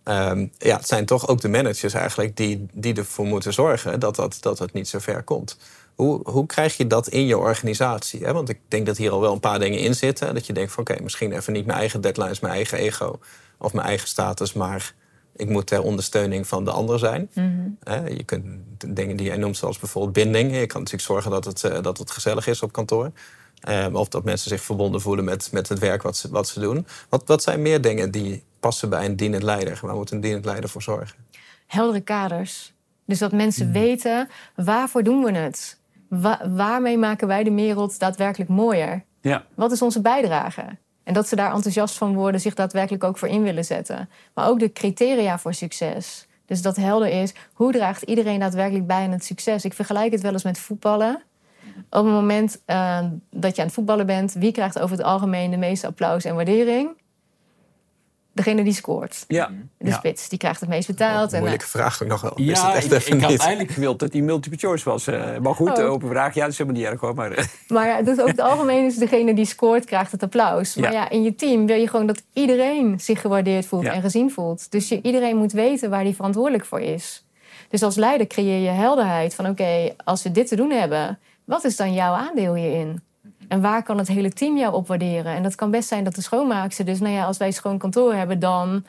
Um, 0.08 0.52
ja, 0.58 0.78
het 0.78 0.88
zijn 0.88 1.06
toch 1.06 1.28
ook 1.28 1.42
de 1.42 1.50
managers 1.50 1.94
eigenlijk 1.94 2.38
die, 2.38 2.68
die 2.74 2.94
ervoor 2.94 3.26
moeten 3.26 3.54
zorgen 3.54 4.00
dat, 4.00 4.16
dat, 4.16 4.38
dat 4.40 4.60
het 4.60 4.74
niet 4.74 4.88
zo 4.88 5.00
ver 5.00 5.24
komt. 5.24 5.58
Hoe, 5.96 6.30
hoe 6.30 6.46
krijg 6.46 6.78
je 6.78 6.88
dat 6.88 7.08
in 7.08 7.26
je 7.26 7.38
organisatie? 7.38 8.24
Hè? 8.24 8.34
Want 8.34 8.50
ik 8.50 8.60
denk 8.68 8.86
dat 8.86 8.98
hier 8.98 9.12
al 9.12 9.22
wel 9.22 9.34
een 9.34 9.40
paar 9.40 9.60
dingen 9.60 9.80
in 9.80 9.96
zitten. 9.96 10.34
Dat 10.34 10.46
je 10.46 10.54
denkt 10.54 10.72
van 10.72 10.84
oké, 10.88 11.02
misschien 11.02 11.32
even 11.32 11.54
niet 11.54 11.66
mijn 11.66 11.80
eigen 11.80 12.02
deadlines, 12.02 12.40
mijn 12.40 12.54
eigen 12.54 12.78
ego 12.78 13.20
of 13.58 13.74
mijn 13.74 13.88
eigen 13.88 14.08
status, 14.08 14.54
maar 14.54 14.94
ik 15.36 15.50
moet 15.50 15.68
ter 15.68 15.82
ondersteuning 15.82 16.48
van 16.48 16.66
de 16.66 16.72
ander 16.72 17.00
zijn. 17.00 17.30
Mhm. 17.34 18.14
Je 18.16 18.24
kunt 18.26 18.46
dingen 18.88 19.16
die 19.16 19.26
jij 19.26 19.38
noemt, 19.38 19.58
zoals 19.58 19.80
bijvoorbeeld 19.80 20.14
binding. 20.14 20.58
Je 20.58 20.68
kan 20.68 20.80
natuurlijk 20.80 21.10
zorgen 21.10 21.32
dat 21.32 21.46
het, 21.46 21.64
eh, 21.64 21.82
dat 21.82 21.98
het 21.98 22.12
gezellig 22.12 22.48
is 22.48 22.62
op 22.62 22.72
kantoor. 22.72 23.12
Um, 23.70 23.96
of 23.96 24.08
dat 24.08 24.24
mensen 24.24 24.50
zich 24.50 24.62
verbonden 24.62 25.02
voelen 25.02 25.26
met, 25.26 25.52
met 25.52 25.70
het 25.70 25.80
werk 25.80 26.02
wat 26.02 26.18
ze, 26.18 26.30
wat 26.30 26.48
ze 26.48 26.60
doen. 26.60 26.88
Wat, 27.10 27.24
wat 27.26 27.44
zijn 27.44 27.62
meer 27.62 27.82
dingen 27.82 28.12
die 28.12 28.44
passen 28.60 28.90
bij 28.90 29.06
een 29.06 29.16
dienend 29.16 29.44
leider? 29.44 29.80
Waar 29.82 29.96
moet 29.96 30.12
een 30.12 30.22
dienend 30.22 30.46
leider 30.46 30.70
voor 30.70 30.82
zorgen? 30.82 31.16
Heldere 31.68 32.02
kaders. 32.02 32.74
Dus 33.06 33.20
dat 33.20 33.32
mensen 33.32 33.68
mm. 33.68 33.74
weten 33.74 34.30
waarvoor 34.56 35.04
doen 35.04 35.24
we 35.24 35.32
het? 35.32 35.78
waarmee 36.56 36.98
maken 36.98 37.28
wij 37.28 37.44
de 37.44 37.54
wereld 37.54 38.00
daadwerkelijk 38.00 38.50
mooier? 38.50 39.04
Ja. 39.22 39.46
Wat 39.56 39.72
is 39.72 39.82
onze 39.82 40.02
bijdrage? 40.02 40.78
En 41.04 41.14
dat 41.14 41.28
ze 41.28 41.36
daar 41.36 41.54
enthousiast 41.54 41.98
van 41.98 42.14
worden, 42.14 42.42
zich 42.42 42.54
daadwerkelijk 42.54 43.04
ook 43.04 43.18
voor 43.18 43.28
in 43.28 43.44
willen 43.44 43.66
zetten. 43.66 44.10
Maar 44.34 44.48
ook 44.48 44.60
de 44.60 44.72
criteria 44.72 45.40
voor 45.40 45.54
succes. 45.54 46.28
Dus 46.46 46.62
dat 46.62 46.76
helder 46.76 47.22
is, 47.22 47.34
hoe 47.54 47.72
draagt 47.72 48.02
iedereen 48.02 48.40
daadwerkelijk 48.40 48.88
bij 48.88 49.04
aan 49.04 49.12
het 49.12 49.26
succes? 49.26 49.66
Ik 49.66 49.74
vergelijk 49.74 50.12
het 50.12 50.22
wel 50.22 50.32
eens 50.32 50.44
met 50.44 50.60
voetballen. 50.60 51.22
Op 51.90 52.04
het 52.04 52.14
moment 52.14 52.62
uh, 52.68 53.00
dat 53.32 53.56
je 53.56 53.62
aan 53.62 53.68
het 53.68 53.76
voetballen 53.76 54.06
bent, 54.06 54.34
wie 54.34 54.52
krijgt 54.52 54.80
over 54.80 54.98
het 54.98 55.06
algemeen 55.06 55.52
de 55.52 55.58
meeste 55.58 55.88
applaus 55.88 56.24
en 56.24 56.36
waardering? 56.36 56.90
degene 58.36 58.64
die 58.64 58.74
scoort. 58.74 59.26
Ja. 59.28 59.52
De 59.78 59.92
spits, 59.92 60.30
die 60.30 60.38
krijgt 60.38 60.60
het 60.60 60.70
meest 60.70 60.88
betaald. 60.88 61.34
Een 61.34 61.40
moeilijke 61.40 61.68
vraag 61.68 62.06
nog 62.06 62.22
wel. 62.22 62.34
Ja, 62.36 62.52
is 62.52 62.62
het 62.62 62.74
echt 62.74 62.86
ik, 62.86 62.92
even 62.92 63.18
ik 63.18 63.22
had 63.22 63.40
eigenlijk 63.40 63.72
gewild 63.72 64.00
dat 64.00 64.12
die 64.12 64.24
multiple 64.24 64.58
choice 64.58 64.90
was. 64.90 65.08
Uh, 65.08 65.38
maar 65.38 65.56
goed, 65.56 65.78
oh. 65.78 65.92
open 65.92 66.10
vraag, 66.10 66.34
ja, 66.34 66.42
dat 66.42 66.52
is 66.52 66.58
helemaal 66.58 66.82
niet 66.82 66.90
erg 66.90 67.00
hoor. 67.00 67.16
Maar, 67.16 67.32
eh. 67.32 67.46
maar 67.68 67.88
ja, 67.88 68.02
dus 68.02 68.18
over 68.18 68.30
het 68.30 68.40
algemeen 68.40 68.86
is 68.86 68.96
degene 68.96 69.34
die 69.34 69.46
scoort, 69.46 69.86
krijgt 69.86 70.12
het 70.12 70.24
applaus. 70.24 70.76
Maar 70.76 70.92
ja. 70.92 71.10
in 71.10 71.24
je 71.24 71.36
team 71.36 71.66
wil 71.66 71.78
je 71.78 71.88
gewoon 71.88 72.08
dat 72.08 72.24
iedereen 72.34 73.00
zich 73.00 73.22
gewaardeerd 73.22 73.66
voelt 73.66 73.86
en 73.86 74.02
gezien 74.02 74.32
voelt. 74.32 74.72
Dus 74.72 74.90
je, 74.90 75.02
iedereen 75.02 75.38
moet 75.38 75.52
weten 75.52 75.90
waar 75.90 76.04
die 76.04 76.16
verantwoordelijk 76.16 76.66
voor 76.66 76.82
is. 76.82 77.26
Dus 77.70 77.84
als 77.84 77.96
leider 77.96 78.28
creëer 78.28 78.62
je 78.62 78.70
helderheid 78.70 79.36
van 79.36 79.48
oké, 79.48 79.94
als 80.04 80.24
we 80.24 80.32
dit 80.32 80.48
te 80.48 80.56
doen 80.56 80.72
hebben, 80.72 81.20
wat 81.46 81.64
is 81.64 81.76
dan 81.76 81.94
jouw 81.94 82.14
aandeel 82.14 82.54
hierin? 82.54 83.02
En 83.48 83.62
waar 83.62 83.84
kan 83.84 83.98
het 83.98 84.08
hele 84.08 84.32
team 84.32 84.58
jou 84.58 84.74
op 84.74 84.88
waarderen? 84.88 85.34
En 85.34 85.44
dat 85.44 85.56
kan 85.56 85.72
best 85.72 85.88
zijn 85.88 86.04
dat 86.04 86.16
de 86.16 86.22
schoonmaakster... 86.22 86.86
dus 86.86 87.00
nou 87.00 87.14
ja, 87.14 87.26
als 87.26 87.38
wij 87.38 87.52
schoon 87.52 87.78
kantoor 87.78 88.14
hebben, 88.14 88.40
dan 88.40 88.86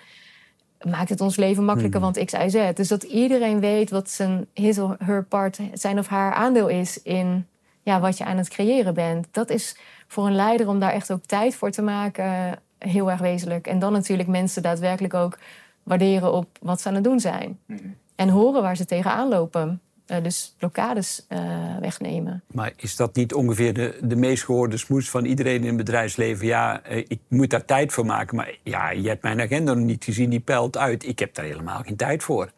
maakt 0.91 1.09
het 1.09 1.21
ons 1.21 1.37
leven 1.37 1.65
makkelijker, 1.65 2.01
hmm. 2.01 2.13
want 2.13 2.27
X, 2.27 2.33
Y, 2.33 2.49
Z. 2.49 2.73
Dus 2.75 2.89
dat 2.89 3.03
iedereen 3.03 3.61
weet 3.61 3.91
wat 3.91 4.11
zijn 4.11 4.47
his 4.55 4.79
of 4.79 4.95
her 4.99 5.25
part, 5.25 5.59
zijn 5.73 5.99
of 5.99 6.07
haar 6.07 6.33
aandeel 6.33 6.69
is 6.69 7.03
in 7.03 7.47
ja, 7.83 8.01
wat 8.01 8.19
je 8.19 8.25
aan 8.25 8.37
het 8.37 8.49
creëren 8.49 8.95
bent. 8.95 9.27
Dat 9.31 9.51
is 9.51 9.77
voor 10.07 10.27
een 10.27 10.35
leider 10.35 10.69
om 10.69 10.79
daar 10.79 10.93
echt 10.93 11.13
ook 11.13 11.25
tijd 11.25 11.55
voor 11.55 11.71
te 11.71 11.83
maken 11.83 12.59
heel 12.79 13.11
erg 13.11 13.21
wezenlijk. 13.21 13.67
En 13.67 13.79
dan 13.79 13.93
natuurlijk 13.93 14.29
mensen 14.29 14.63
daadwerkelijk 14.63 15.15
ook 15.15 15.39
waarderen 15.83 16.33
op 16.33 16.47
wat 16.61 16.81
ze 16.81 16.89
aan 16.89 16.95
het 16.95 17.05
doen 17.05 17.21
zijn. 17.21 17.59
Hmm. 17.67 17.97
En 18.15 18.29
horen 18.29 18.63
waar 18.63 18.77
ze 18.77 18.85
tegenaan 18.85 19.29
lopen. 19.29 19.81
Uh, 20.07 20.23
dus 20.23 20.55
blokkades 20.59 21.27
uh, 21.29 21.77
wegnemen. 21.81 22.43
Maar 22.53 22.73
is 22.77 22.97
dat 22.97 23.15
niet 23.15 23.35
ongeveer 23.35 23.75
de, 23.75 23.99
de 24.03 24.17
meest 24.17 24.45
gehoorde 24.45 24.77
smoes 24.77 25.11
van 25.11 25.25
iedereen 25.25 25.61
in 25.61 25.67
het 25.67 25.77
bedrijfsleven? 25.77 26.47
Ja, 26.47 26.91
uh, 26.91 26.97
ik 26.97 27.21
moet 27.29 27.51
daar 27.51 27.65
tijd 27.65 27.93
voor 27.93 28.07
maken. 28.07 28.37
Maar 28.37 28.59
ja, 28.63 28.91
je 28.91 29.09
hebt 29.09 29.23
mijn 29.23 29.41
agenda 29.41 29.75
nog 29.75 29.85
niet 29.85 30.05
gezien, 30.05 30.31
die 30.31 30.41
pelt 30.41 30.77
uit. 30.77 31.05
Ik 31.05 31.19
heb 31.19 31.35
daar 31.35 31.45
helemaal 31.45 31.83
geen 31.83 31.97
tijd 31.97 32.23
voor. 32.23 32.51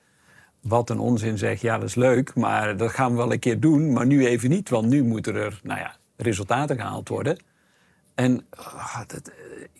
Wat 0.61 0.91
een 0.91 0.99
onzin 0.99 1.39
zeg, 1.39 1.61
ja, 1.61 1.79
dat 1.79 1.89
is 1.89 1.95
leuk, 1.95 2.35
maar 2.35 2.77
dat 2.77 2.91
gaan 2.91 3.11
we 3.11 3.17
wel 3.17 3.33
een 3.33 3.39
keer 3.39 3.61
doen. 3.61 3.93
Maar 3.93 4.07
nu 4.07 4.27
even 4.27 4.51
niet, 4.51 4.69
want 4.69 4.89
nu 4.89 5.05
moeten 5.05 5.35
er 5.35 5.61
nou 5.63 5.81
ja, 5.81 5.97
resultaten 6.17 6.77
gehaald 6.77 7.09
worden. 7.09 7.39
En 8.15 8.47
oh, 8.59 9.01
dat, 9.07 9.31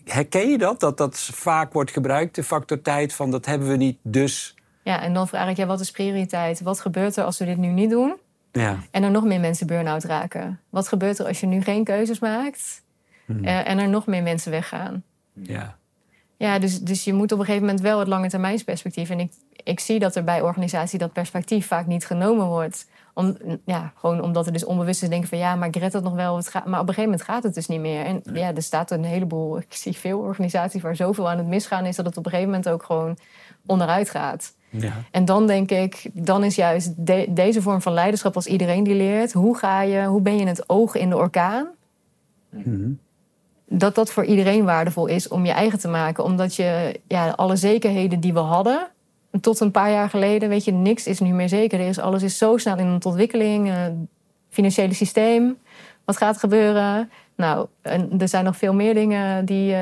herken 0.03 0.49
je 0.49 0.57
dat? 0.57 0.79
Dat 0.79 0.97
dat 0.97 1.19
vaak 1.19 1.73
wordt 1.73 1.91
gebruikt, 1.91 2.35
de 2.35 2.43
factor 2.43 2.81
tijd, 2.81 3.13
van 3.13 3.31
dat 3.31 3.45
hebben 3.45 3.67
we 3.67 3.75
niet, 3.75 3.97
dus 4.01 4.55
ja, 4.83 5.01
en 5.01 5.13
dan 5.13 5.27
vraag 5.27 5.49
ik, 5.49 5.57
ja, 5.57 5.65
wat 5.65 5.79
is 5.79 5.91
prioriteit? 5.91 6.61
Wat 6.61 6.79
gebeurt 6.79 7.15
er 7.15 7.23
als 7.23 7.37
we 7.37 7.45
dit 7.45 7.57
nu 7.57 7.67
niet 7.67 7.89
doen? 7.89 8.15
Ja. 8.51 8.77
En 8.91 9.03
er 9.03 9.11
nog 9.11 9.23
meer 9.23 9.39
mensen 9.39 9.67
burn-out 9.67 10.03
raken. 10.03 10.59
Wat 10.69 10.87
gebeurt 10.87 11.19
er 11.19 11.25
als 11.25 11.39
je 11.39 11.45
nu 11.45 11.61
geen 11.61 11.83
keuzes 11.83 12.19
maakt 12.19 12.81
hmm. 13.25 13.43
Eh, 13.43 13.67
en 13.67 13.79
er 13.79 13.89
nog 13.89 14.05
meer 14.05 14.23
mensen 14.23 14.51
weggaan? 14.51 15.03
Ja. 15.33 15.77
Ja, 16.37 16.59
dus, 16.59 16.79
dus 16.79 17.03
je 17.03 17.13
moet 17.13 17.31
op 17.31 17.39
een 17.39 17.45
gegeven 17.45 17.65
moment 17.65 17.83
wel 17.83 17.99
het 17.99 18.07
lange 18.07 18.29
termijnsperspectief. 18.29 19.09
En 19.09 19.19
ik, 19.19 19.31
ik 19.63 19.79
zie 19.79 19.99
dat 19.99 20.15
er 20.15 20.23
bij 20.23 20.41
organisatie 20.41 20.99
dat 20.99 21.13
perspectief 21.13 21.67
vaak 21.67 21.85
niet 21.85 22.05
genomen 22.05 22.45
wordt. 22.45 22.87
Om, 23.13 23.37
ja, 23.65 23.93
gewoon 23.95 24.21
omdat 24.21 24.45
er 24.45 24.53
dus 24.53 24.65
onbewust 24.65 25.03
is 25.03 25.09
denken 25.09 25.29
van 25.29 25.37
ja, 25.37 25.55
maar 25.55 25.67
ik 25.67 25.75
red 25.75 25.93
het 25.93 26.03
nog 26.03 26.13
wel. 26.13 26.35
Het 26.35 26.47
gaat, 26.47 26.65
maar 26.65 26.79
op 26.79 26.87
een 26.87 26.93
gegeven 26.93 27.11
moment 27.11 27.29
gaat 27.29 27.43
het 27.43 27.53
dus 27.53 27.67
niet 27.67 27.79
meer. 27.79 28.05
En 28.05 28.21
ja, 28.33 28.55
er 28.55 28.61
staat 28.61 28.91
een 28.91 29.03
heleboel, 29.03 29.57
ik 29.69 29.73
zie 29.73 29.97
veel 29.97 30.19
organisaties 30.19 30.81
waar 30.81 30.95
zoveel 30.95 31.29
aan 31.29 31.37
het 31.37 31.47
misgaan 31.47 31.85
is, 31.85 31.95
dat 31.95 32.05
het 32.05 32.17
op 32.17 32.25
een 32.25 32.31
gegeven 32.31 32.51
moment 32.51 32.69
ook 32.69 32.83
gewoon 32.83 33.17
onderuit 33.65 34.09
gaat. 34.09 34.53
Ja. 34.69 34.93
En 35.11 35.25
dan 35.25 35.47
denk 35.47 35.71
ik, 35.71 36.09
dan 36.13 36.43
is 36.43 36.55
juist 36.55 36.93
deze 37.29 37.61
vorm 37.61 37.81
van 37.81 37.93
leiderschap 37.93 38.35
als 38.35 38.47
iedereen 38.47 38.83
die 38.83 38.95
leert, 38.95 39.33
hoe 39.33 39.57
ga 39.57 39.81
je, 39.81 40.05
hoe 40.05 40.21
ben 40.21 40.37
je 40.37 40.47
het 40.47 40.69
oog 40.69 40.95
in 40.95 41.09
de 41.09 41.17
orkaan? 41.17 41.67
Mhm. 42.49 42.91
Dat 43.65 43.95
dat 43.95 44.11
voor 44.11 44.25
iedereen 44.25 44.65
waardevol 44.65 45.05
is 45.05 45.27
om 45.27 45.45
je 45.45 45.51
eigen 45.51 45.79
te 45.79 45.87
maken. 45.87 46.23
Omdat 46.23 46.55
je 46.55 46.99
ja, 47.07 47.29
alle 47.29 47.55
zekerheden 47.55 48.19
die 48.19 48.33
we 48.33 48.39
hadden, 48.39 48.87
tot 49.41 49.59
een 49.59 49.71
paar 49.71 49.91
jaar 49.91 50.09
geleden, 50.09 50.49
weet 50.49 50.65
je, 50.65 50.71
niks 50.71 51.07
is 51.07 51.19
nu 51.19 51.33
meer 51.33 51.49
zeker. 51.49 51.79
Er 51.79 51.87
is, 51.87 51.99
alles 51.99 52.23
is 52.23 52.37
zo 52.37 52.57
snel 52.57 52.77
in 52.77 52.93
ontwikkeling. 52.93 53.67
Uh, 53.67 53.83
financiële 54.49 54.93
systeem, 54.93 55.57
wat 56.05 56.17
gaat 56.17 56.37
gebeuren? 56.37 57.09
Nou, 57.35 57.67
en 57.81 58.11
er 58.19 58.27
zijn 58.27 58.43
nog 58.43 58.57
veel 58.57 58.73
meer 58.73 58.93
dingen 58.93 59.45
die, 59.45 59.71
uh, 59.71 59.77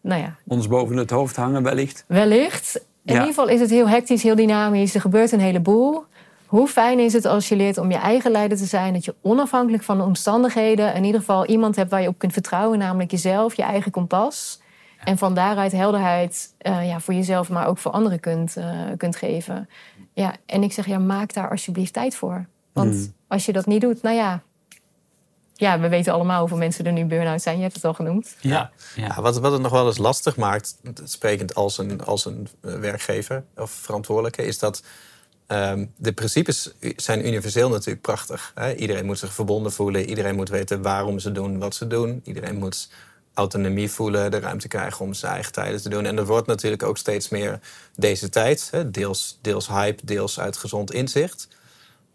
nou 0.00 0.20
ja. 0.20 0.36
Ons 0.46 0.68
boven 0.68 0.96
het 0.96 1.10
hoofd 1.10 1.36
hangen 1.36 1.62
wellicht. 1.62 2.04
Wellicht. 2.06 2.84
In 3.10 3.20
ieder 3.20 3.34
geval 3.34 3.48
is 3.48 3.60
het 3.60 3.70
heel 3.70 3.88
hectisch, 3.88 4.22
heel 4.22 4.34
dynamisch. 4.34 4.94
Er 4.94 5.00
gebeurt 5.00 5.32
een 5.32 5.40
heleboel. 5.40 6.04
Hoe 6.46 6.68
fijn 6.68 6.98
is 6.98 7.12
het 7.12 7.24
als 7.24 7.48
je 7.48 7.56
leert 7.56 7.78
om 7.78 7.90
je 7.90 7.96
eigen 7.96 8.30
leider 8.30 8.58
te 8.58 8.64
zijn? 8.64 8.92
Dat 8.92 9.04
je 9.04 9.14
onafhankelijk 9.22 9.82
van 9.82 9.98
de 9.98 10.04
omstandigheden 10.04 10.94
in 10.94 11.04
ieder 11.04 11.20
geval 11.20 11.46
iemand 11.46 11.76
hebt 11.76 11.90
waar 11.90 12.02
je 12.02 12.08
op 12.08 12.18
kunt 12.18 12.32
vertrouwen, 12.32 12.78
namelijk 12.78 13.10
jezelf, 13.10 13.54
je 13.54 13.62
eigen 13.62 13.90
kompas. 13.90 14.60
En 15.04 15.18
van 15.18 15.34
daaruit 15.34 15.72
helderheid 15.72 16.54
uh, 16.62 16.88
ja, 16.88 17.00
voor 17.00 17.14
jezelf, 17.14 17.48
maar 17.48 17.66
ook 17.66 17.78
voor 17.78 17.90
anderen 17.90 18.20
kunt, 18.20 18.56
uh, 18.58 18.64
kunt 18.96 19.16
geven. 19.16 19.68
Ja, 20.12 20.34
en 20.46 20.62
ik 20.62 20.72
zeg, 20.72 20.86
ja, 20.86 20.98
maak 20.98 21.34
daar 21.34 21.50
alsjeblieft 21.50 21.92
tijd 21.92 22.14
voor. 22.14 22.46
Want 22.72 22.94
hmm. 22.94 23.12
als 23.28 23.46
je 23.46 23.52
dat 23.52 23.66
niet 23.66 23.80
doet, 23.80 24.02
nou 24.02 24.16
ja, 24.16 24.42
ja, 25.60 25.80
we 25.80 25.88
weten 25.88 26.12
allemaal 26.12 26.40
hoeveel 26.40 26.56
mensen 26.56 26.84
er 26.84 26.92
nu 26.92 27.04
burn-out 27.04 27.42
zijn. 27.42 27.56
Je 27.56 27.62
hebt 27.62 27.74
het 27.74 27.84
al 27.84 27.94
genoemd. 27.94 28.36
Ja, 28.40 28.70
ja. 28.94 29.22
wat, 29.22 29.38
wat 29.38 29.52
het 29.52 29.60
nog 29.60 29.72
wel 29.72 29.86
eens 29.86 29.98
lastig 29.98 30.36
maakt, 30.36 30.76
sprekend 31.04 31.54
als 31.54 31.78
een, 31.78 32.04
als 32.04 32.24
een 32.24 32.48
werkgever 32.60 33.44
of 33.56 33.70
verantwoordelijke, 33.70 34.42
is 34.42 34.58
dat 34.58 34.82
um, 35.48 35.92
de 35.96 36.12
principes 36.12 36.72
zijn 36.96 37.26
universeel 37.26 37.68
natuurlijk 37.68 38.02
prachtig. 38.02 38.52
Hè? 38.54 38.74
Iedereen 38.74 39.06
moet 39.06 39.18
zich 39.18 39.32
verbonden 39.32 39.72
voelen. 39.72 40.08
Iedereen 40.08 40.34
moet 40.34 40.48
weten 40.48 40.82
waarom 40.82 41.18
ze 41.18 41.32
doen 41.32 41.58
wat 41.58 41.74
ze 41.74 41.86
doen. 41.86 42.20
Iedereen 42.24 42.56
moet 42.56 42.90
autonomie 43.34 43.90
voelen, 43.90 44.30
de 44.30 44.40
ruimte 44.40 44.68
krijgen 44.68 45.04
om 45.04 45.14
zijn 45.14 45.32
eigen 45.32 45.52
tijden 45.52 45.82
te 45.82 45.88
doen. 45.88 46.06
En 46.06 46.18
er 46.18 46.26
wordt 46.26 46.46
natuurlijk 46.46 46.82
ook 46.82 46.98
steeds 46.98 47.28
meer 47.28 47.60
deze 47.96 48.28
tijd. 48.28 48.68
Hè? 48.70 48.90
Deels, 48.90 49.38
deels 49.42 49.68
hype, 49.68 50.06
deels 50.06 50.40
uit 50.40 50.56
gezond 50.56 50.92
inzicht. 50.92 51.48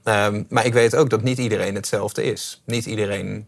Ehm, 0.06 0.44
maar 0.50 0.66
ik 0.66 0.74
weet 0.74 0.96
ook 0.96 1.10
dat 1.10 1.22
niet 1.22 1.38
iedereen 1.38 1.76
hetzelfde 1.76 2.24
is. 2.24 2.62
Niet 2.66 2.86
iedereen 2.86 3.48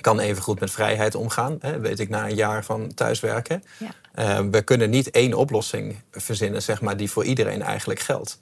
kan 0.00 0.18
even 0.18 0.42
goed 0.42 0.60
met 0.60 0.70
vrijheid 0.70 1.14
omgaan. 1.14 1.56
Hè, 1.60 1.80
weet 1.80 2.00
ik 2.00 2.08
na 2.08 2.28
een 2.28 2.34
jaar 2.34 2.64
van 2.64 2.94
thuiswerken. 2.94 3.62
Ja. 3.78 3.90
Ehm, 4.14 4.50
we 4.50 4.62
kunnen 4.62 4.90
niet 4.90 5.10
één 5.10 5.34
oplossing 5.34 5.96
verzinnen, 6.10 6.62
zeg 6.62 6.80
maar, 6.80 6.96
die 6.96 7.10
voor 7.10 7.24
iedereen 7.24 7.62
eigenlijk 7.62 8.00
geldt. 8.00 8.38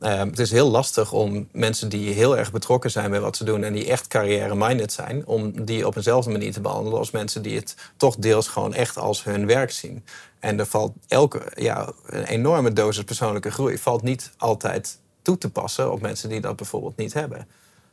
Ehm, 0.00 0.26
het 0.26 0.38
is 0.38 0.50
heel 0.50 0.70
lastig 0.70 1.12
om 1.12 1.48
mensen 1.52 1.88
die 1.88 2.12
heel 2.12 2.38
erg 2.38 2.52
betrokken 2.52 2.90
zijn 2.90 3.10
bij 3.10 3.20
wat 3.20 3.36
ze 3.36 3.44
doen 3.44 3.64
en 3.64 3.72
die 3.72 3.90
echt 3.90 4.06
carrière-minded 4.06 4.92
zijn, 4.92 5.26
om 5.26 5.64
die 5.64 5.86
op 5.86 5.96
eenzelfde 5.96 6.30
manier 6.30 6.52
te 6.52 6.60
behandelen 6.60 6.98
als 6.98 7.10
mensen 7.10 7.42
die 7.42 7.56
het 7.56 7.76
toch 7.96 8.16
deels 8.16 8.48
gewoon 8.48 8.74
echt 8.74 8.98
als 8.98 9.24
hun 9.24 9.46
werk 9.46 9.70
zien. 9.70 10.04
En 10.38 10.58
er 10.58 10.66
valt 10.66 10.92
elke, 11.08 11.42
ja, 11.54 11.92
een 12.06 12.24
enorme 12.24 12.72
dosis 12.72 13.04
persoonlijke 13.04 13.50
groei 13.50 13.78
valt 13.78 14.02
niet 14.02 14.30
altijd 14.36 14.98
toe 15.24 15.38
te 15.38 15.50
passen 15.50 15.92
op 15.92 16.00
mensen 16.00 16.28
die 16.28 16.40
dat 16.40 16.56
bijvoorbeeld 16.56 16.96
niet 16.96 17.12
hebben. 17.12 17.46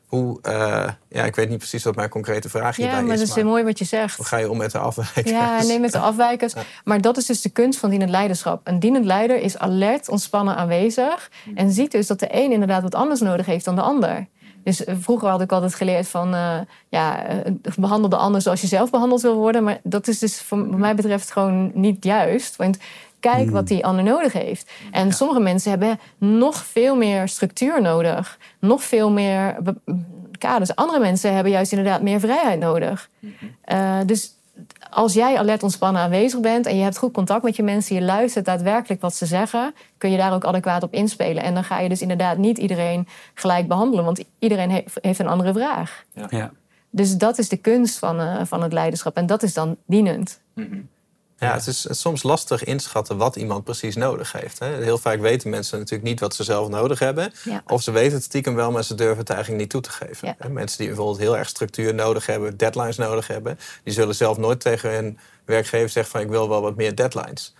Hoe, 0.06 0.40
uh, 0.44 0.90
ja, 1.08 1.24
ik 1.24 1.36
weet 1.36 1.50
niet 1.50 1.58
precies 1.58 1.84
wat 1.84 1.96
mijn 1.96 2.10
concrete 2.10 2.50
vraag 2.50 2.76
hierbij 2.76 2.96
is. 2.96 3.02
Ja, 3.02 3.08
maar 3.08 3.18
dat 3.18 3.28
is 3.28 3.36
heel 3.36 3.46
mooi 3.46 3.64
wat 3.64 3.80
je 3.80 3.86
zegt. 3.86 4.18
Hoe 4.18 4.26
ga 4.26 4.38
je 4.38 4.50
om 4.50 4.58
met 4.58 4.72
de 4.72 4.78
afwijkers? 4.78 5.30
Ja, 5.30 5.64
nee, 5.64 5.80
met 5.80 5.92
de 5.92 6.00
afwijkers. 6.00 6.54
Maar 6.84 7.02
dat 7.02 7.18
is 7.18 7.26
dus 7.26 7.42
de 7.42 7.50
kunst 7.50 7.80
van 7.80 7.90
dienend 7.90 8.10
leiderschap. 8.10 8.62
Een 8.64 8.80
dienend 8.80 9.06
leider 9.06 9.42
is 9.42 9.58
alert, 9.58 10.10
ontspannen, 10.10 10.56
aanwezig. 10.56 11.32
En 11.56 11.72
ziet 11.72 11.92
dus 11.92 12.08
dat 12.08 12.20
de 12.20 12.28
een 12.32 12.52
inderdaad 12.52 12.82
wat 12.82 12.96
anders 12.96 13.20
nodig 13.20 13.46
heeft 13.46 13.66
dan 13.66 13.76
de 13.76 13.82
ander. 13.82 14.28
Dus 14.64 14.84
eh, 14.84 14.96
vroeger 15.00 15.30
had 15.30 15.42
ik 15.42 15.52
altijd 15.52 15.76
geleerd 15.76 16.08
van, 16.08 16.34
uh, 16.34 16.60
ja, 16.90 17.26
behandel 17.76 18.10
de 18.10 18.16
ander 18.16 18.42
zoals 18.42 18.62
je 18.62 18.68
zelf 18.68 18.90
behandeld 18.90 19.22
wil 19.22 19.36
worden. 19.36 19.64
Maar 19.64 19.80
dat 19.84 20.08
is 20.08 20.20
dus, 20.20 20.42
voor 20.42 20.58
mij 20.58 20.96
betreft, 20.96 21.32
gewoon 21.32 21.72
niet 21.74 22.04
juist. 22.04 22.56
Want 22.56 22.78
Kijk 23.22 23.50
wat 23.50 23.68
hmm. 23.68 23.76
die 23.78 23.86
ander 23.86 24.04
nodig 24.04 24.34
heeft. 24.34 24.72
En 24.92 25.12
sommige 25.12 25.40
mensen 25.40 25.70
hebben 25.70 26.00
nog 26.18 26.56
veel 26.66 26.96
meer 26.96 27.28
structuur 27.28 27.82
nodig. 27.82 28.38
Nog 28.60 28.84
veel 28.84 29.12
meer 29.12 29.58
kaders. 30.38 30.76
Andere 30.76 31.00
mensen 31.00 31.34
hebben 31.34 31.52
juist 31.52 31.72
inderdaad 31.72 32.02
meer 32.02 32.20
vrijheid 32.20 32.60
nodig. 32.60 33.10
Uh, 33.72 34.00
dus 34.06 34.34
als 34.90 35.14
jij 35.14 35.38
alert 35.38 35.64
ontspannen 35.64 36.02
aanwezig 36.02 36.40
bent 36.40 36.66
en 36.66 36.76
je 36.78 36.84
hebt 36.84 36.98
goed 36.98 37.14
contact 37.14 37.44
met 37.44 37.56
je 37.56 37.64
mensen, 37.64 37.96
je 37.96 38.02
luistert 38.02 38.46
daadwerkelijk 38.46 39.02
wat 39.02 39.16
ze 39.16 39.26
zeggen, 39.26 39.74
kun 39.98 40.12
je 40.12 40.18
daar 40.18 40.34
ook 40.34 40.46
adequaat 40.46 40.84
op 40.84 40.94
inspelen. 40.94 41.44
En 41.44 41.54
dan 41.54 41.64
ga 41.64 41.80
je 41.80 41.90
dus 41.90 42.02
inderdaad 42.02 42.38
niet 42.38 42.58
iedereen 42.58 43.08
gelijk 43.34 43.68
behandelen, 43.68 44.06
want 44.06 44.24
iedereen 44.40 44.84
heeft 45.02 45.20
een 45.20 45.28
andere 45.28 45.54
vraag. 45.54 46.04
Ja. 46.30 46.52
Dus 46.90 47.18
dat 47.18 47.38
is 47.38 47.50
de 47.50 47.58
kunst 47.58 48.00
van, 48.00 48.20
uh, 48.20 48.42
van 48.44 48.64
het 48.64 48.74
leiderschap 48.74 49.16
en 49.16 49.26
dat 49.26 49.44
is 49.44 49.54
dan 49.54 49.78
dienend. 49.86 50.40
Mm 50.54 50.90
ja, 51.48 51.54
het 51.54 51.68
is 51.68 51.88
soms 51.90 52.24
lastig 52.24 52.64
inschatten 52.64 53.18
wat 53.18 53.36
iemand 53.36 53.64
precies 53.64 53.96
nodig 53.96 54.32
heeft. 54.32 54.60
Hè. 54.60 54.68
Heel 54.68 54.98
vaak 54.98 55.20
weten 55.20 55.50
mensen 55.50 55.78
natuurlijk 55.78 56.10
niet 56.10 56.20
wat 56.20 56.36
ze 56.36 56.44
zelf 56.44 56.70
nodig 56.70 57.00
hebben. 57.00 57.32
Of 57.68 57.82
ze 57.82 57.92
weten 57.92 58.14
het 58.14 58.24
stiekem 58.24 58.56
wel, 58.56 58.72
maar 58.72 58.84
ze 58.84 58.96
durven 58.96 59.18
het 59.18 59.30
eigenlijk 59.30 59.62
niet 59.62 59.70
toe 59.70 59.82
te 59.82 59.92
geven. 59.92 60.36
Mensen 60.50 60.78
die 60.78 60.88
bijvoorbeeld 60.88 61.20
heel 61.20 61.38
erg 61.38 61.50
structuur 61.50 61.94
nodig 61.94 62.26
hebben, 62.26 62.58
deadlines 62.58 62.98
nodig 62.98 63.28
hebben, 63.28 63.60
die 63.84 63.94
zullen 63.94 64.16
zelf 64.16 64.38
nooit 64.38 64.60
tegen 64.60 64.94
hun 64.94 65.20
werkgever 65.46 65.90
zeggen 65.90 66.12
van 66.12 66.22
ik 66.22 66.30
wil 66.30 66.50
wel 66.50 66.62
wat 66.62 66.76
meer 66.76 66.96
deadlines. 66.96 67.54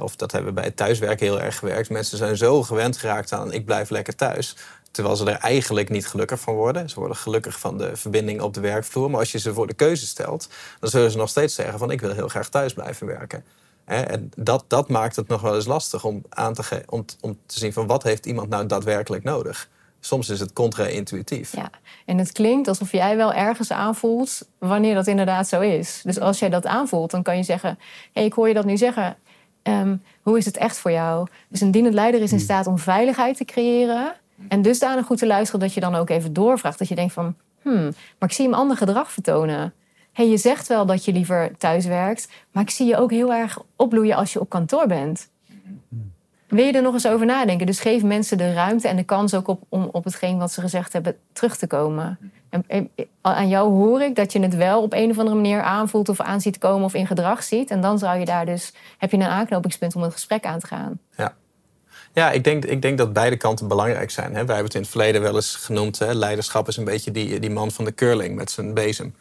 Of 0.00 0.16
dat 0.16 0.32
hebben 0.32 0.50
we 0.54 0.60
bij 0.60 0.68
het 0.68 0.76
thuiswerken 0.76 1.26
heel 1.26 1.40
erg 1.40 1.58
gewerkt. 1.58 1.90
Mensen 1.90 2.18
zijn 2.18 2.36
zo 2.36 2.62
gewend 2.62 2.96
geraakt 2.96 3.32
aan 3.32 3.52
ik 3.52 3.64
blijf 3.64 3.90
lekker 3.90 4.14
thuis. 4.14 4.56
Terwijl 4.92 5.16
ze 5.16 5.30
er 5.30 5.38
eigenlijk 5.38 5.88
niet 5.88 6.06
gelukkig 6.06 6.40
van 6.40 6.54
worden. 6.54 6.90
Ze 6.90 6.98
worden 6.98 7.16
gelukkig 7.16 7.58
van 7.58 7.78
de 7.78 7.96
verbinding 7.96 8.40
op 8.40 8.54
de 8.54 8.60
werkvloer. 8.60 9.10
Maar 9.10 9.20
als 9.20 9.32
je 9.32 9.38
ze 9.38 9.54
voor 9.54 9.66
de 9.66 9.74
keuze 9.74 10.06
stelt, 10.06 10.48
dan 10.80 10.90
zullen 10.90 11.10
ze 11.10 11.16
nog 11.16 11.28
steeds 11.28 11.54
zeggen 11.54 11.78
van 11.78 11.90
ik 11.90 12.00
wil 12.00 12.12
heel 12.12 12.28
graag 12.28 12.48
thuis 12.48 12.72
blijven 12.72 13.06
werken. 13.06 13.44
En 13.84 14.30
dat, 14.36 14.64
dat 14.68 14.88
maakt 14.88 15.16
het 15.16 15.28
nog 15.28 15.40
wel 15.40 15.54
eens 15.54 15.66
lastig 15.66 16.04
om, 16.04 16.22
aan 16.28 16.54
te, 16.54 16.82
om, 16.88 17.04
om 17.20 17.38
te 17.46 17.58
zien 17.58 17.72
van 17.72 17.86
wat 17.86 18.02
heeft 18.02 18.26
iemand 18.26 18.48
nou 18.48 18.66
daadwerkelijk 18.66 19.24
nodig. 19.24 19.68
Soms 20.00 20.28
is 20.28 20.40
het 20.40 20.52
contra-intuïtief. 20.52 21.56
Ja, 21.56 21.70
en 22.06 22.18
het 22.18 22.32
klinkt 22.32 22.68
alsof 22.68 22.92
jij 22.92 23.16
wel 23.16 23.32
ergens 23.32 23.70
aanvoelt 23.70 24.48
wanneer 24.58 24.94
dat 24.94 25.06
inderdaad 25.06 25.48
zo 25.48 25.60
is. 25.60 26.00
Dus 26.04 26.20
als 26.20 26.38
jij 26.38 26.48
dat 26.48 26.66
aanvoelt, 26.66 27.10
dan 27.10 27.22
kan 27.22 27.36
je 27.36 27.42
zeggen: 27.42 27.78
hey, 28.12 28.24
ik 28.24 28.32
hoor 28.32 28.48
je 28.48 28.54
dat 28.54 28.64
nu 28.64 28.76
zeggen. 28.76 29.16
Ehm, 29.62 29.96
hoe 30.22 30.38
is 30.38 30.44
het 30.44 30.56
echt 30.56 30.78
voor 30.78 30.90
jou? 30.90 31.26
Dus 31.48 31.60
een 31.60 31.70
dienend 31.70 31.94
leider 31.94 32.20
is 32.20 32.30
in 32.30 32.36
hmm. 32.36 32.44
staat 32.44 32.66
om 32.66 32.78
veiligheid 32.78 33.36
te 33.36 33.44
creëren 33.44 34.14
en 34.48 34.62
dusdanig 34.62 35.06
goed 35.06 35.18
te 35.18 35.26
luisteren 35.26 35.60
dat 35.60 35.74
je 35.74 35.80
dan 35.80 35.94
ook 35.94 36.10
even 36.10 36.32
doorvraagt. 36.32 36.78
Dat 36.78 36.88
je 36.88 36.94
denkt 36.94 37.12
van, 37.12 37.34
hmm, 37.62 37.92
maar 38.18 38.28
ik 38.28 38.32
zie 38.32 38.44
hem 38.44 38.54
ander 38.54 38.76
gedrag 38.76 39.12
vertonen. 39.12 39.74
hey, 40.12 40.28
je 40.28 40.36
zegt 40.36 40.68
wel 40.68 40.86
dat 40.86 41.04
je 41.04 41.12
liever 41.12 41.56
thuis 41.58 41.86
werkt, 41.86 42.28
maar 42.52 42.62
ik 42.62 42.70
zie 42.70 42.86
je 42.86 42.96
ook 42.96 43.10
heel 43.10 43.32
erg 43.32 43.58
opbloeien 43.76 44.16
als 44.16 44.32
je 44.32 44.40
op 44.40 44.48
kantoor 44.48 44.86
bent. 44.86 45.30
Wil 46.48 46.64
je 46.64 46.72
er 46.72 46.82
nog 46.82 46.94
eens 46.94 47.06
over 47.06 47.26
nadenken? 47.26 47.66
Dus 47.66 47.80
geef 47.80 48.02
mensen 48.02 48.38
de 48.38 48.52
ruimte 48.52 48.88
en 48.88 48.96
de 48.96 49.04
kans 49.04 49.34
ook 49.34 49.48
op, 49.48 49.62
om 49.68 49.88
op 49.92 50.04
hetgeen 50.04 50.38
wat 50.38 50.52
ze 50.52 50.60
gezegd 50.60 50.92
hebben 50.92 51.16
terug 51.32 51.56
te 51.56 51.66
komen. 51.66 52.18
En, 52.68 52.90
aan 53.20 53.48
jou 53.48 53.70
hoor 53.70 54.02
ik 54.02 54.14
dat 54.16 54.32
je 54.32 54.40
het 54.40 54.56
wel 54.56 54.82
op 54.82 54.92
een 54.92 55.10
of 55.10 55.18
andere 55.18 55.36
manier 55.36 55.62
aanvoelt 55.62 56.08
of 56.08 56.20
aanziet 56.20 56.58
komen 56.58 56.84
of 56.84 56.94
in 56.94 57.06
gedrag 57.06 57.42
ziet. 57.42 57.70
En 57.70 57.80
dan 57.80 57.98
zou 57.98 58.18
je 58.18 58.24
daar 58.24 58.46
dus, 58.46 58.74
heb 58.98 59.10
je 59.10 59.16
een 59.16 59.22
aanknopingspunt 59.22 59.96
om 59.96 60.02
het 60.02 60.12
gesprek 60.12 60.44
aan 60.44 60.58
te 60.58 60.66
gaan. 60.66 60.98
Ja. 61.16 61.34
Ja, 62.14 62.30
ik 62.30 62.44
denk, 62.44 62.64
ik 62.64 62.82
denk 62.82 62.98
dat 62.98 63.12
beide 63.12 63.36
kanten 63.36 63.68
belangrijk 63.68 64.10
zijn. 64.10 64.34
Hè. 64.34 64.44
Wij 64.44 64.54
hebben 64.54 64.64
het 64.64 64.74
in 64.74 64.80
het 64.80 64.90
verleden 64.90 65.22
wel 65.22 65.34
eens 65.34 65.54
genoemd. 65.54 65.98
Hè. 65.98 66.14
Leiderschap 66.14 66.68
is 66.68 66.76
een 66.76 66.84
beetje 66.84 67.10
die, 67.10 67.40
die 67.40 67.50
man 67.50 67.70
van 67.70 67.84
de 67.84 67.94
curling 67.94 68.34
met 68.34 68.50
zijn 68.50 68.74
bezem. 68.74 69.14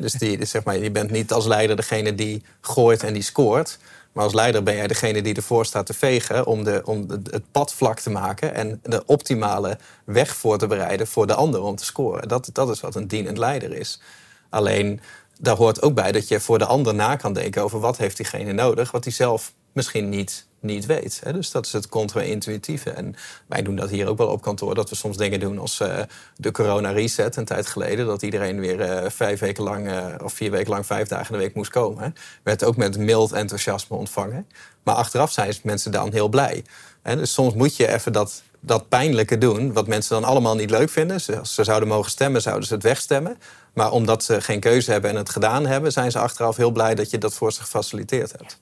dus 0.00 0.12
die, 0.12 0.38
dus 0.38 0.50
zeg 0.50 0.64
maar, 0.64 0.78
je 0.78 0.90
bent 0.90 1.10
niet 1.10 1.32
als 1.32 1.46
leider 1.46 1.76
degene 1.76 2.14
die 2.14 2.42
gooit 2.60 3.02
en 3.02 3.12
die 3.12 3.22
scoort. 3.22 3.78
Maar 4.12 4.24
als 4.24 4.34
leider 4.34 4.62
ben 4.62 4.76
jij 4.76 4.86
degene 4.86 5.22
die 5.22 5.34
ervoor 5.34 5.66
staat 5.66 5.86
te 5.86 5.94
vegen 5.94 6.46
om, 6.46 6.64
de, 6.64 6.82
om 6.84 7.06
het 7.30 7.50
pad 7.52 7.74
vlak 7.74 8.00
te 8.00 8.10
maken 8.10 8.54
en 8.54 8.80
de 8.82 9.02
optimale 9.06 9.78
weg 10.04 10.36
voor 10.36 10.58
te 10.58 10.66
bereiden 10.66 11.06
voor 11.06 11.26
de 11.26 11.34
ander 11.34 11.62
om 11.62 11.76
te 11.76 11.84
scoren. 11.84 12.28
Dat, 12.28 12.50
dat 12.52 12.70
is 12.70 12.80
wat 12.80 12.94
een 12.94 13.08
dienend 13.08 13.38
leider 13.38 13.72
is. 13.72 14.00
Alleen 14.48 15.00
daar 15.38 15.56
hoort 15.56 15.82
ook 15.82 15.94
bij 15.94 16.12
dat 16.12 16.28
je 16.28 16.40
voor 16.40 16.58
de 16.58 16.66
ander 16.66 16.94
na 16.94 17.16
kan 17.16 17.32
denken 17.32 17.62
over 17.62 17.80
wat 17.80 17.96
heeft 17.96 18.16
diegene 18.16 18.52
nodig, 18.52 18.90
wat 18.90 19.04
hij 19.04 19.12
zelf 19.12 19.52
misschien 19.72 20.08
niet 20.08 20.46
niet 20.60 20.86
weet. 20.86 21.20
Hè? 21.24 21.32
Dus 21.32 21.50
dat 21.50 21.66
is 21.66 21.72
het 21.72 21.88
contra-intuïtieve. 21.88 22.90
En 22.90 23.14
wij 23.46 23.62
doen 23.62 23.76
dat 23.76 23.90
hier 23.90 24.08
ook 24.08 24.18
wel 24.18 24.28
op 24.28 24.42
kantoor. 24.42 24.74
Dat 24.74 24.90
we 24.90 24.96
soms 24.96 25.16
dingen 25.16 25.40
doen 25.40 25.58
als 25.58 25.80
uh, 25.80 25.98
de 26.36 26.50
corona-reset 26.50 27.36
een 27.36 27.44
tijd 27.44 27.66
geleden. 27.66 28.06
Dat 28.06 28.22
iedereen 28.22 28.60
weer 28.60 28.80
uh, 28.80 29.10
vijf 29.10 29.40
weken 29.40 29.64
lang 29.64 29.90
uh, 29.90 30.06
of 30.22 30.32
vier 30.32 30.50
weken 30.50 30.70
lang 30.70 30.86
vijf 30.86 31.08
dagen 31.08 31.26
in 31.26 31.38
de 31.38 31.44
week 31.44 31.54
moest 31.54 31.70
komen. 31.70 32.14
Werd 32.42 32.64
ook 32.64 32.76
met 32.76 32.98
mild 32.98 33.32
enthousiasme 33.32 33.96
ontvangen. 33.96 34.46
Maar 34.82 34.94
achteraf 34.94 35.32
zijn 35.32 35.54
mensen 35.62 35.92
dan 35.92 36.12
heel 36.12 36.28
blij. 36.28 36.64
Hè? 37.02 37.16
Dus 37.16 37.32
soms 37.32 37.54
moet 37.54 37.76
je 37.76 37.88
even 37.88 38.12
dat, 38.12 38.42
dat 38.60 38.88
pijnlijke 38.88 39.38
doen. 39.38 39.72
Wat 39.72 39.86
mensen 39.86 40.20
dan 40.20 40.30
allemaal 40.30 40.54
niet 40.54 40.70
leuk 40.70 40.90
vinden. 40.90 41.20
Ze, 41.20 41.38
als 41.38 41.54
ze 41.54 41.64
zouden 41.64 41.88
mogen 41.88 42.10
stemmen, 42.10 42.42
zouden 42.42 42.66
ze 42.66 42.74
het 42.74 42.82
wegstemmen. 42.82 43.38
Maar 43.74 43.92
omdat 43.92 44.24
ze 44.24 44.40
geen 44.40 44.60
keuze 44.60 44.90
hebben 44.90 45.10
en 45.10 45.16
het 45.16 45.30
gedaan 45.30 45.66
hebben... 45.66 45.92
zijn 45.92 46.10
ze 46.10 46.18
achteraf 46.18 46.56
heel 46.56 46.70
blij 46.70 46.94
dat 46.94 47.10
je 47.10 47.18
dat 47.18 47.34
voor 47.34 47.52
ze 47.52 47.60
gefaciliteerd 47.60 48.32
hebt. 48.32 48.60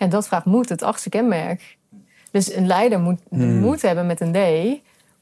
En 0.00 0.08
dat 0.08 0.26
vraagt 0.26 0.44
moed, 0.44 0.68
het 0.68 0.82
achtste 0.82 1.08
kenmerk. 1.08 1.76
Dus 2.30 2.54
een 2.54 2.66
leider 2.66 3.00
moet 3.00 3.20
hmm. 3.28 3.58
moed 3.58 3.82
hebben 3.82 4.06
met 4.06 4.20
een 4.20 4.32
D 4.32 4.38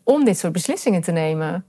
om 0.03 0.25
dit 0.25 0.39
soort 0.39 0.53
beslissingen 0.53 1.01
te 1.01 1.13
nemen. 1.13 1.65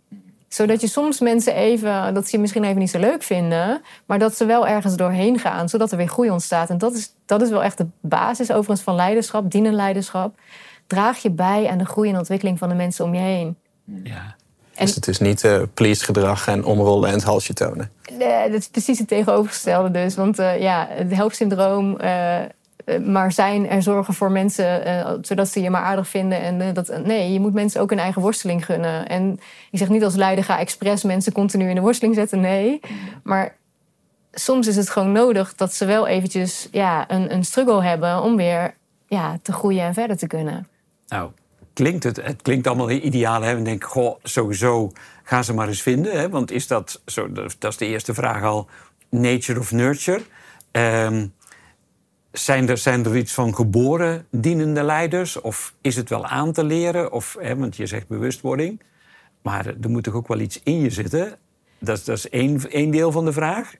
Zodat 0.48 0.82
je 0.82 0.88
soms 0.88 1.20
mensen 1.20 1.54
even, 1.54 2.14
dat 2.14 2.26
ze 2.28 2.36
je 2.36 2.42
misschien 2.42 2.64
even 2.64 2.78
niet 2.78 2.90
zo 2.90 3.00
leuk 3.00 3.24
vinden, 3.24 3.82
maar 4.06 4.20
dat 4.20 4.38
ze 4.38 4.46
wel 4.46 4.68
ergens 4.68 4.96
doorheen 4.96 5.40
gaan, 5.40 5.70
zodat 5.70 5.92
er 5.92 5.98
weer 5.98 6.08
groei 6.08 6.30
ontstaat. 6.30 6.70
En 6.70 6.78
dat 6.78 6.94
is, 6.94 7.14
dat 7.26 7.42
is 7.42 7.50
wel 7.50 7.64
echt 7.64 7.78
de 7.78 7.88
basis 8.02 8.52
overigens 8.52 8.82
van 8.82 8.96
leiderschap, 8.96 9.52
dienend 9.52 9.76
leiderschap. 9.76 10.40
Draag 10.88 11.18
je 11.18 11.32
bij 11.32 11.68
aan 11.68 11.78
de 11.78 11.86
groei 11.86 12.10
en 12.10 12.18
ontwikkeling 12.18 12.58
van 12.58 12.70
de 12.70 12.76
mensen 12.76 13.06
om 13.06 13.14
je 13.14 13.22
heen. 13.22 13.58
Ja. 14.04 14.36
En, 14.76 14.86
dus 14.86 14.96
het 14.96 15.08
is 15.08 15.20
niet 15.20 15.44
uh, 15.44 15.62
please 15.74 16.06
gedrag 16.06 16.48
en 16.48 16.66
omrollen 16.66 17.10
en 17.10 17.16
het 17.16 17.24
halsje 17.24 17.54
tonen. 17.54 17.92
Nee, 18.12 18.50
dat 18.50 18.60
is 18.60 18.68
precies 18.68 19.00
het 19.00 19.08
tegenovergestelde 19.08 19.92
dus. 19.92 20.16
Want 20.16 20.40
uh, 20.40 20.62
ja, 20.62 20.88
het 20.90 21.16
helpsyndroom 21.16 21.98
uh, 22.02 22.38
maar 23.06 23.32
zijn 23.32 23.70
er 23.70 23.82
zorgen 23.82 24.14
voor 24.14 24.32
mensen 24.32 24.82
zodat 25.22 25.48
ze 25.48 25.62
je 25.62 25.70
maar 25.70 25.82
aardig 25.82 26.08
vinden. 26.08 26.42
En, 26.42 26.74
dat, 26.74 27.02
nee, 27.06 27.34
je 27.34 27.40
moet 27.40 27.54
mensen 27.54 27.82
ook 27.82 27.92
een 27.92 28.00
eigen 28.00 28.22
worsteling 28.22 28.66
gunnen. 28.66 29.08
En 29.08 29.40
ik 29.72 29.80
zeg 29.80 29.90
niet 29.90 30.04
als 30.04 30.16
leider 30.16 30.44
ga 30.44 30.60
expres 30.60 31.04
mensen 31.04 31.32
continu 31.32 31.70
in 31.70 31.76
de 31.76 31.82
worsteling 31.82 32.16
zetten. 32.16 32.40
Nee. 32.40 32.80
Maar 33.24 33.56
soms 34.32 34.68
is 34.68 34.76
het 34.76 34.90
gewoon 34.90 35.12
nodig 35.12 35.56
dat 35.56 35.74
ze 35.74 35.86
wel 35.86 36.08
eventjes 36.08 36.68
ja, 36.72 37.12
een, 37.12 37.34
een 37.34 37.44
struggle 37.44 37.84
hebben 37.84 38.22
om 38.22 38.36
weer 38.36 38.76
ja, 39.08 39.40
te 39.42 39.52
groeien 39.52 39.84
en 39.84 39.94
verder 39.94 40.18
te 40.18 40.28
kunnen. 40.28 40.68
Nou, 41.08 41.32
klinkt 41.74 42.04
het, 42.04 42.16
het 42.24 42.42
klinkt 42.42 42.68
allemaal 42.68 42.90
ideaal. 42.90 43.42
Hè? 43.42 43.56
En 43.56 43.64
denk, 43.64 43.84
goh, 43.84 44.16
sowieso 44.24 44.92
gaan 45.24 45.44
ze 45.44 45.54
maar 45.54 45.68
eens 45.68 45.82
vinden. 45.82 46.20
Hè? 46.20 46.30
Want 46.30 46.52
is 46.52 46.68
dat, 46.68 47.02
zo, 47.06 47.32
dat 47.32 47.72
is 47.72 47.78
de 47.78 47.86
eerste 47.86 48.14
vraag 48.14 48.44
al, 48.44 48.68
nature 49.10 49.60
of 49.60 49.72
nurture? 49.72 50.22
Um, 50.72 51.34
zijn 52.32 52.70
er, 52.70 52.78
zijn 52.78 53.06
er 53.06 53.18
iets 53.18 53.34
van 53.34 53.56
geboren 53.56 54.28
dienende 54.32 54.84
leiders? 54.84 55.42
Of 55.42 55.74
is 55.82 55.96
het 55.96 56.10
wel 56.10 56.26
aan 56.26 56.52
te 56.52 56.64
leren? 56.64 57.12
Of, 57.12 57.38
hè, 57.40 57.56
want 57.56 57.76
je 57.76 57.86
zegt 57.86 58.08
bewustwording. 58.08 58.82
Maar 59.42 59.66
er 59.82 59.90
moet 59.90 60.04
toch 60.04 60.14
ook 60.14 60.28
wel 60.28 60.40
iets 60.40 60.60
in 60.64 60.80
je 60.80 60.90
zitten? 60.90 61.38
Dat, 61.80 62.06
dat 62.06 62.18
is 62.18 62.30
één, 62.30 62.92
deel 62.92 63.12
van 63.12 63.26
de 63.26 63.34
vraag. 63.34 63.74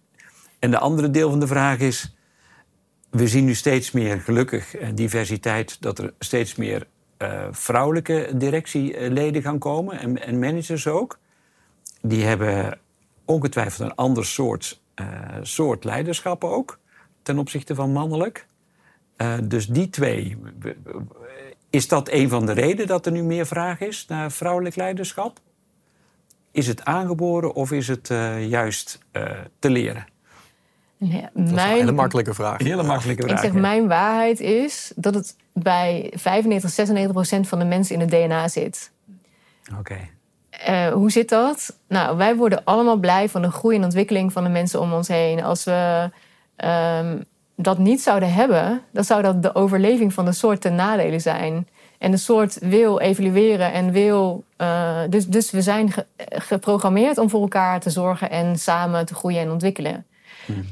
En 0.60 0.72
de 0.72 0.80
andere 0.80 1.10
deel 1.10 1.30
van 1.30 1.40
de 1.40 1.48
vraag 1.48 1.80
is... 1.80 2.16
we 3.10 3.28
zien 3.28 3.46
nu 3.46 3.56
steeds 3.56 3.92
meer, 3.92 4.20
gelukkig, 4.20 4.76
eh, 4.76 4.88
diversiteit... 4.94 5.82
dat 5.82 6.00
er 6.00 6.14
steeds 6.20 6.56
meer 6.56 6.88
uh, 7.18 7.48
vrouwelijke 7.52 8.32
directieleden 8.36 9.42
gaan 9.42 9.60
komen 9.60 10.00
en, 10.00 10.22
en, 10.22 10.40
managers 10.40 10.88
ook. 10.88 11.20
Die 12.02 12.24
hebben 12.24 12.80
ongetwijfeld 13.26 13.90
een 13.90 13.96
ander 13.96 14.26
soort, 14.26 14.82
uh, 14.96 15.08
soort 15.42 15.84
leiderschap 15.84 16.44
ook 16.44 16.80
ten 17.30 17.40
opzichte 17.40 17.76
van 17.76 17.92
mannelijk. 17.92 18.48
Uh, 19.18 19.34
dus 19.44 19.68
die 19.68 19.90
twee. 19.90 20.38
Is 21.70 21.88
dat 21.88 22.10
een 22.10 22.30
van 22.30 22.46
de 22.46 22.52
redenen 22.52 22.88
dat 22.88 23.06
er 23.06 23.12
nu 23.12 23.24
meer 23.24 23.46
vraag 23.46 23.80
is 23.80 24.06
naar 24.08 24.32
vrouwelijk 24.32 24.76
leiderschap? 24.76 25.40
Is 26.52 26.68
het 26.68 26.86
aangeboren 26.86 27.54
of 27.54 27.72
is 27.72 27.88
het 27.88 28.08
juist 28.40 29.00
te 29.60 29.70
leren? 29.70 30.06
Ja, 30.98 31.30
dat 31.34 31.46
is 31.46 31.52
een 31.52 31.60
hele 31.60 31.92
makkelijke 31.92 32.34
vraag. 32.34 32.58
Hele 32.58 32.84
makkelijke 32.84 33.24
vraag. 33.24 33.44
Ik 33.44 33.52
zeg, 33.52 33.62
mijn 33.62 33.88
waarheid 33.88 34.40
is 34.40 34.92
dat 34.96 35.14
het 35.14 35.36
bij 35.54 36.14
95, 36.16 36.70
96 36.70 37.14
procent 37.14 37.48
van 37.48 37.60
de 37.60 37.66
mensen 37.66 37.96
in 37.96 38.02
het 38.02 38.10
DNA 38.10 38.48
zit. 38.48 38.92
Oké. 39.80 39.98
Uh, 40.70 40.88
hoe 40.88 41.12
zit 41.12 41.30
dat? 41.30 41.78
Nou, 41.88 42.18
wij 42.18 42.36
worden 42.36 42.64
allemaal 42.64 42.98
blij 42.98 43.30
van 43.30 43.42
de 43.42 43.52
groei 43.52 43.76
en 43.76 43.84
ontwikkeling 43.84 44.32
van 44.32 44.44
de 44.44 44.50
mensen 44.50 44.82
om 44.82 44.94
ons 44.94 45.08
heen. 45.08 45.44
Als 45.44 45.64
we 45.64 46.10
um, 46.66 47.24
dat 47.56 47.78
niet 47.78 48.02
zouden 48.02 48.34
hebben, 48.34 48.82
dan 48.92 49.04
zou 49.04 49.22
dat 49.22 49.44
de 49.44 49.56
overleving 49.56 50.14
van 50.14 50.26
de 50.26 50.32
soort 50.32 50.62
ten 50.62 50.76
nadele 50.76 51.20
zijn. 51.20 51.68
En 51.98 52.12
de 52.12 52.18
soort 52.18 52.58
wil 52.60 53.00
evalueren 53.00 53.74
en 53.74 53.92
wil. 53.92 54.44
Uh, 54.58 55.00
dus, 55.10 55.28
dus 55.28 55.52
we 55.52 55.62
zijn 55.62 55.92
ge 55.92 56.06
geprogrammeerd 56.30 57.18
om 57.18 57.30
voor 57.30 57.42
elkaar 57.42 57.80
te 57.80 57.90
zorgen 57.90 58.30
en 58.30 58.58
samen 58.58 59.06
te 59.06 59.16
groeien 59.16 59.42
en 59.42 59.52
ontwikkelen. 59.52 60.06
Hmm. 60.46 60.66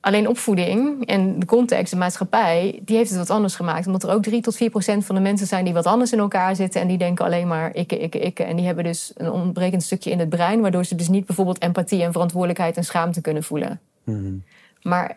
Alleen 0.00 0.28
opvoeding 0.28 1.06
en 1.06 1.38
de 1.38 1.46
context, 1.46 1.92
de 1.92 1.98
maatschappij, 1.98 2.80
die 2.82 2.96
heeft 2.96 3.10
het 3.10 3.18
wat 3.18 3.30
anders 3.30 3.54
gemaakt. 3.54 3.86
Omdat 3.86 4.02
er 4.02 4.10
ook 4.10 4.22
3 4.22 4.40
tot 4.40 4.56
4 4.56 4.70
procent 4.70 5.04
van 5.04 5.14
de 5.14 5.20
mensen 5.20 5.46
zijn 5.46 5.64
die 5.64 5.74
wat 5.74 5.86
anders 5.86 6.12
in 6.12 6.18
elkaar 6.18 6.56
zitten. 6.56 6.80
En 6.80 6.88
die 6.88 6.98
denken 6.98 7.24
alleen 7.24 7.48
maar 7.48 7.74
ikke, 7.74 7.98
ikke, 7.98 8.18
ikke. 8.18 8.42
En 8.42 8.56
die 8.56 8.66
hebben 8.66 8.84
dus 8.84 9.12
een 9.16 9.30
ontbrekend 9.30 9.82
stukje 9.82 10.10
in 10.10 10.18
het 10.18 10.28
brein. 10.28 10.60
Waardoor 10.60 10.84
ze 10.84 10.94
dus 10.94 11.08
niet 11.08 11.26
bijvoorbeeld 11.26 11.62
empathie 11.62 12.02
en 12.02 12.12
verantwoordelijkheid 12.12 12.76
en 12.76 12.84
schaamte 12.84 13.20
kunnen 13.20 13.42
voelen. 13.42 13.80
Hmm. 14.04 14.42
Maar 14.82 15.16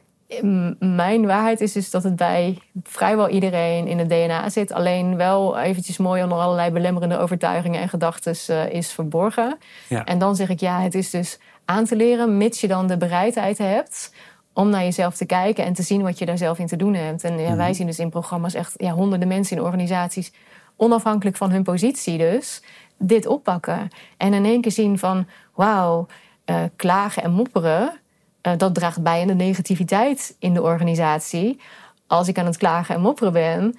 mijn 0.79 1.25
waarheid 1.25 1.61
is 1.61 1.71
dus 1.71 1.89
dat 1.89 2.03
het 2.03 2.15
bij 2.15 2.57
vrijwel 2.83 3.29
iedereen 3.29 3.87
in 3.87 3.99
het 3.99 4.09
DNA 4.09 4.49
zit. 4.49 4.71
Alleen 4.71 5.17
wel 5.17 5.59
eventjes 5.59 5.97
mooi 5.97 6.23
onder 6.23 6.37
allerlei 6.37 6.71
belemmerende 6.71 7.17
overtuigingen 7.17 7.81
en 7.81 7.89
gedachten 7.89 8.35
uh, 8.49 8.73
is 8.73 8.91
verborgen. 8.91 9.57
Ja. 9.87 10.05
En 10.05 10.19
dan 10.19 10.35
zeg 10.35 10.49
ik 10.49 10.59
ja, 10.59 10.81
het 10.81 10.95
is 10.95 11.09
dus 11.09 11.39
aan 11.65 11.85
te 11.85 11.95
leren, 11.95 12.37
mits 12.37 12.61
je 12.61 12.67
dan 12.67 12.87
de 12.87 12.97
bereidheid 12.97 13.57
hebt 13.57 14.13
om 14.53 14.69
naar 14.69 14.83
jezelf 14.83 15.15
te 15.15 15.25
kijken 15.25 15.65
en 15.65 15.73
te 15.73 15.83
zien 15.83 16.01
wat 16.01 16.19
je 16.19 16.25
daar 16.25 16.37
zelf 16.37 16.59
in 16.59 16.67
te 16.67 16.75
doen 16.75 16.93
hebt. 16.93 17.23
En 17.23 17.39
ja, 17.39 17.55
wij 17.55 17.67
mhm. 17.67 17.75
zien 17.75 17.87
dus 17.87 17.99
in 17.99 18.09
programma's 18.09 18.53
echt 18.53 18.73
ja, 18.77 18.91
honderden 18.91 19.27
mensen 19.27 19.57
in 19.57 19.63
organisaties, 19.63 20.31
onafhankelijk 20.75 21.37
van 21.37 21.51
hun 21.51 21.63
positie 21.63 22.17
dus, 22.17 22.61
dit 22.97 23.25
oppakken. 23.25 23.87
En 24.17 24.33
in 24.33 24.45
één 24.45 24.61
keer 24.61 24.71
zien 24.71 24.99
van, 24.99 25.27
wauw, 25.55 26.07
uh, 26.45 26.55
klagen 26.75 27.23
en 27.23 27.31
mopperen, 27.31 28.00
uh, 28.47 28.53
dat 28.57 28.75
draagt 28.75 29.03
bij 29.03 29.21
aan 29.21 29.27
de 29.27 29.33
negativiteit 29.33 30.35
in 30.39 30.53
de 30.53 30.61
organisatie. 30.61 31.59
Als 32.07 32.27
ik 32.27 32.37
aan 32.37 32.45
het 32.45 32.57
klagen 32.57 32.95
en 32.95 33.01
mopperen 33.01 33.33
ben, 33.33 33.75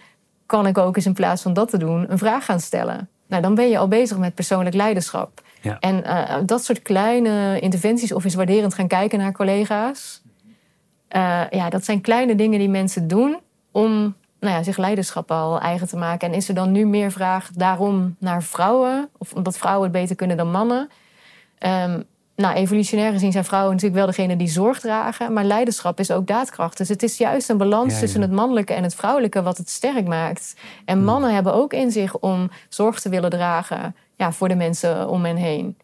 kan 0.46 0.66
ik 0.66 0.78
ook 0.78 0.96
eens 0.96 1.06
in 1.06 1.12
plaats 1.12 1.42
van 1.42 1.52
dat 1.52 1.70
te 1.70 1.78
doen 1.78 2.10
een 2.10 2.18
vraag 2.18 2.44
gaan 2.44 2.60
stellen. 2.60 3.08
Nou, 3.26 3.42
dan 3.42 3.54
ben 3.54 3.68
je 3.68 3.78
al 3.78 3.88
bezig 3.88 4.18
met 4.18 4.34
persoonlijk 4.34 4.74
leiderschap. 4.74 5.42
Ja. 5.60 5.76
En 5.80 6.02
uh, 6.06 6.34
dat 6.46 6.64
soort 6.64 6.82
kleine 6.82 7.60
interventies 7.60 8.12
of 8.12 8.24
eens 8.24 8.34
waarderend 8.34 8.74
gaan 8.74 8.86
kijken 8.86 9.18
naar 9.18 9.32
collega's 9.32 10.22
uh, 11.16 11.42
ja, 11.50 11.70
dat 11.70 11.84
zijn 11.84 12.00
kleine 12.00 12.34
dingen 12.34 12.58
die 12.58 12.68
mensen 12.68 13.08
doen 13.08 13.38
om 13.70 14.14
nou 14.40 14.54
ja, 14.54 14.62
zich 14.62 14.76
leiderschap 14.76 15.30
al 15.30 15.60
eigen 15.60 15.88
te 15.88 15.96
maken. 15.96 16.28
En 16.28 16.34
is 16.34 16.48
er 16.48 16.54
dan 16.54 16.72
nu 16.72 16.86
meer 16.86 17.12
vraag 17.12 17.50
daarom 17.54 18.16
naar 18.18 18.42
vrouwen? 18.42 19.08
Of 19.18 19.32
omdat 19.32 19.58
vrouwen 19.58 19.82
het 19.82 19.92
beter 19.92 20.16
kunnen 20.16 20.36
dan 20.36 20.50
mannen? 20.50 20.90
Um, 21.58 22.04
nou, 22.36 22.54
evolutionair 22.54 23.12
gezien 23.12 23.32
zijn 23.32 23.44
vrouwen 23.44 23.72
natuurlijk 23.72 24.00
wel 24.00 24.10
degene 24.10 24.36
die 24.36 24.48
zorg 24.48 24.80
dragen. 24.80 25.32
Maar 25.32 25.44
leiderschap 25.44 25.98
is 25.98 26.10
ook 26.10 26.26
daadkracht. 26.26 26.76
Dus 26.76 26.88
het 26.88 27.02
is 27.02 27.18
juist 27.18 27.48
een 27.48 27.56
balans 27.56 27.98
tussen 27.98 28.20
het 28.20 28.32
mannelijke 28.32 28.74
en 28.74 28.82
het 28.82 28.94
vrouwelijke 28.94 29.42
wat 29.42 29.58
het 29.58 29.70
sterk 29.70 30.06
maakt. 30.06 30.54
En 30.84 30.96
hmm. 30.96 31.04
mannen 31.04 31.34
hebben 31.34 31.54
ook 31.54 31.72
in 31.72 31.90
zich 31.90 32.18
om 32.18 32.50
zorg 32.68 33.00
te 33.00 33.08
willen 33.08 33.30
dragen 33.30 33.96
ja, 34.16 34.32
voor 34.32 34.48
de 34.48 34.54
mensen 34.54 35.08
om 35.08 35.24
hen 35.24 35.36
heen. 35.36 35.76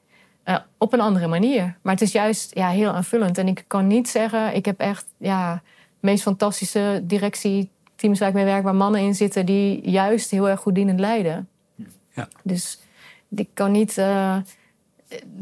Uh, 0.44 0.56
op 0.78 0.92
een 0.92 1.00
andere 1.00 1.26
manier. 1.26 1.76
Maar 1.82 1.92
het 1.92 2.02
is 2.02 2.12
juist 2.12 2.54
ja, 2.54 2.68
heel 2.68 2.90
aanvullend. 2.90 3.38
En 3.38 3.48
ik 3.48 3.64
kan 3.66 3.86
niet 3.86 4.08
zeggen, 4.08 4.54
ik 4.54 4.64
heb 4.64 4.80
echt 4.80 5.06
ja, 5.16 5.62
meest 6.00 6.22
fantastische 6.22 7.00
directieteams 7.04 8.18
waar 8.18 8.28
ik 8.28 8.34
mee 8.34 8.44
werk, 8.44 8.62
waar 8.62 8.74
mannen 8.74 9.00
in 9.00 9.14
zitten 9.14 9.46
die 9.46 9.90
juist 9.90 10.30
heel 10.30 10.48
erg 10.48 10.60
goed 10.60 10.74
dienend 10.74 11.00
leiden. 11.00 11.48
Ja. 12.14 12.28
Dus 12.42 12.80
ik 13.28 13.48
kan 13.54 13.72
niet. 13.72 13.98
Uh, 13.98 14.36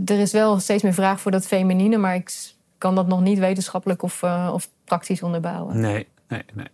er 0.04 0.18
is 0.18 0.32
wel 0.32 0.60
steeds 0.60 0.82
meer 0.82 0.94
vraag 0.94 1.20
voor 1.20 1.30
dat 1.30 1.46
feminine, 1.46 1.96
maar 1.96 2.14
ik 2.14 2.54
kan 2.78 2.94
dat 2.94 3.06
nog 3.06 3.20
niet 3.20 3.38
wetenschappelijk 3.38 4.02
of, 4.02 4.22
uh, 4.22 4.50
of 4.52 4.68
praktisch 4.84 5.22
onderbouwen. 5.22 5.80
Nee, 5.80 6.06
nee, 6.28 6.42
nee. 6.52 6.70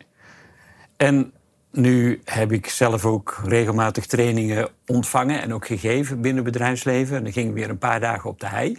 En 0.97 1.33
nu 1.71 2.21
heb 2.25 2.53
ik 2.53 2.67
zelf 2.67 3.05
ook 3.05 3.41
regelmatig 3.45 4.07
trainingen 4.07 4.69
ontvangen 4.87 5.43
en 5.43 5.55
ook 5.55 5.67
gegeven 5.67 6.21
binnen 6.21 6.45
bedrijfsleven. 6.45 7.17
En 7.17 7.23
dan 7.23 7.33
gingen 7.33 7.55
we 7.55 7.61
weer 7.61 7.71
een 7.71 7.79
paar 7.79 8.01
dagen 8.01 8.31
op 8.31 8.41
de 8.41 8.47
hei. 8.47 8.79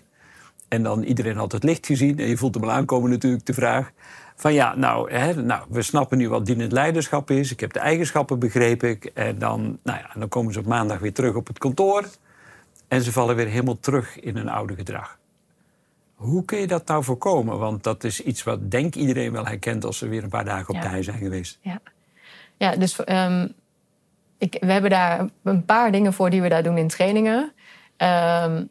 En 0.68 0.84
dan 0.84 1.04
iedereen 1.04 1.38
had 1.38 1.52
het 1.52 1.64
licht 1.64 1.86
gezien. 1.86 2.20
En 2.20 2.28
je 2.28 2.38
voelt 2.38 2.54
hem 2.54 2.64
al 2.64 2.72
aankomen 2.72 3.10
natuurlijk 3.10 3.46
de 3.46 3.54
vraag 3.54 3.92
van 4.36 4.54
ja, 4.54 4.76
nou, 4.76 5.12
hè, 5.12 5.44
nou, 5.44 5.66
we 5.70 5.82
snappen 5.82 6.18
nu 6.18 6.30
wat 6.30 6.46
dienend 6.46 6.72
leiderschap 6.72 7.32
is. 7.32 7.52
Ik 7.52 7.60
heb 7.60 7.74
de 7.74 7.80
eigenschappen 7.80 8.40
begrepen. 8.40 9.00
En 9.14 9.40
dan, 9.40 9.80
nou 9.84 10.00
ja, 10.00 10.20
dan 10.20 10.30
komen 10.30 10.54
ze 10.54 10.60
op 10.60 10.66
maandag 10.66 11.00
weer 11.00 11.14
terug 11.14 11.36
op 11.36 11.48
het 11.48 11.58
kantoor. 11.58 12.06
En 12.94 13.02
ze 13.02 13.12
vallen 13.12 13.36
weer 13.36 13.48
helemaal 13.48 13.80
terug 13.80 14.20
in 14.20 14.36
hun 14.36 14.50
oude 14.50 14.76
gedrag. 14.76 15.18
Hoe 16.16 16.46
kun 16.46 16.60
je 16.60 16.68
dat 16.68 16.88
nou 16.88 17.04
voorkomen? 17.04 17.60
Want 17.60 17.84
dat 17.84 18.04
is 18.04 18.22
iets 18.22 18.44
wat 18.44 18.72
denk 18.72 18.96
iedereen 18.96 19.32
wel 19.32 19.46
herkent 19.46 19.86
als 19.86 19.98
ze 19.98 20.08
weer 20.08 20.24
een 20.24 20.30
paar 20.30 20.46
dagen 20.46 20.76
op 20.76 20.82
de 20.82 20.88
hei 20.88 21.04
zijn 21.04 21.18
geweest. 21.18 21.60
Ja. 21.62 21.82
Ja, 22.58 22.76
dus 22.76 23.00
um, 23.08 23.54
ik, 24.38 24.58
we 24.60 24.72
hebben 24.72 24.90
daar 24.90 25.30
een 25.44 25.66
paar 25.66 25.92
dingen 25.92 26.14
voor 26.14 26.30
die 26.30 26.42
we 26.42 26.50
daar 26.50 26.64
doen 26.64 26.78
in 26.78 26.88
trainingen. 26.88 27.54
Um, 27.98 28.70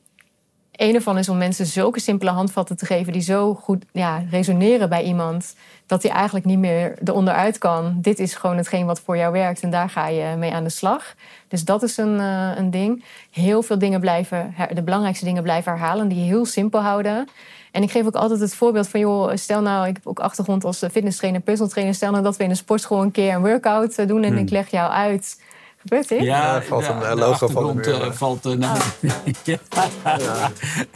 een 0.83 0.95
ervan 0.95 1.19
is 1.19 1.29
om 1.29 1.39
mensen 1.39 1.67
zulke 1.67 2.01
simpele 2.01 2.31
handvatten 2.31 2.77
te 2.77 2.87
geven 2.87 3.13
die 3.13 3.23
zo 3.23 3.55
goed 3.55 3.85
ja, 3.93 4.25
resoneren 4.31 4.89
bij 4.89 5.03
iemand, 5.03 5.55
dat 5.87 6.03
hij 6.03 6.13
eigenlijk 6.13 6.45
niet 6.45 6.59
meer 6.59 6.95
eronder 7.05 7.35
uit 7.35 7.59
kan. 7.59 7.99
Dit 8.01 8.19
is 8.19 8.35
gewoon 8.35 8.57
hetgeen 8.57 8.87
wat 8.87 9.01
voor 9.01 9.17
jou 9.17 9.33
werkt 9.33 9.61
en 9.61 9.71
daar 9.71 9.91
ga 9.91 10.09
je 10.09 10.37
mee 10.37 10.53
aan 10.53 10.65
de 10.65 10.71
slag. 10.71 11.15
Dus 11.49 11.65
dat 11.65 11.83
is 11.83 11.97
een, 11.97 12.19
uh, 12.19 12.51
een 12.57 12.71
ding. 12.71 13.05
Heel 13.31 13.63
veel 13.63 13.79
dingen 13.79 14.01
blijven, 14.01 14.55
de 14.73 14.83
belangrijkste 14.83 15.25
dingen 15.25 15.43
blijven 15.43 15.73
herhalen, 15.73 16.09
die 16.09 16.19
je 16.19 16.25
heel 16.25 16.47
simpel 16.47 16.81
houden. 16.81 17.29
En 17.73 17.83
ik 17.83 17.91
geef 17.91 18.07
ook 18.07 18.15
altijd 18.15 18.41
het 18.41 18.55
voorbeeld 18.55 18.89
van, 18.89 19.01
joh, 19.01 19.31
stel 19.35 19.61
nou, 19.61 19.89
ik 19.89 19.95
heb 19.95 20.07
ook 20.07 20.21
achtergrond 20.21 20.65
als 20.65 20.79
fitnesstrainer, 20.91 21.41
puzzletrainer. 21.41 21.95
Stel 21.95 22.11
nou 22.11 22.23
dat 22.23 22.37
we 22.37 22.45
in 22.45 22.51
een 22.51 22.57
sportschool 22.57 23.03
een 23.03 23.11
keer 23.11 23.35
een 23.35 23.41
workout 23.41 23.95
eh, 23.95 24.07
doen 24.07 24.23
en 24.23 24.33
hmm. 24.33 24.39
ik 24.39 24.51
leg 24.51 24.71
jou 24.71 24.91
uit. 24.91 25.37
Gebeurt 25.83 26.09
dit? 26.09 26.23
Ja, 26.23 26.55
er 26.55 26.63
valt 26.63 26.87
een 26.87 27.19
logo 27.19 27.49
van 27.49 27.77
de 27.77 27.91
uh, 27.91 28.13
valt 28.13 28.47
uh, 28.47 28.53
naar. 28.53 28.95
Oh. 29.03 29.11
ja. 29.45 29.59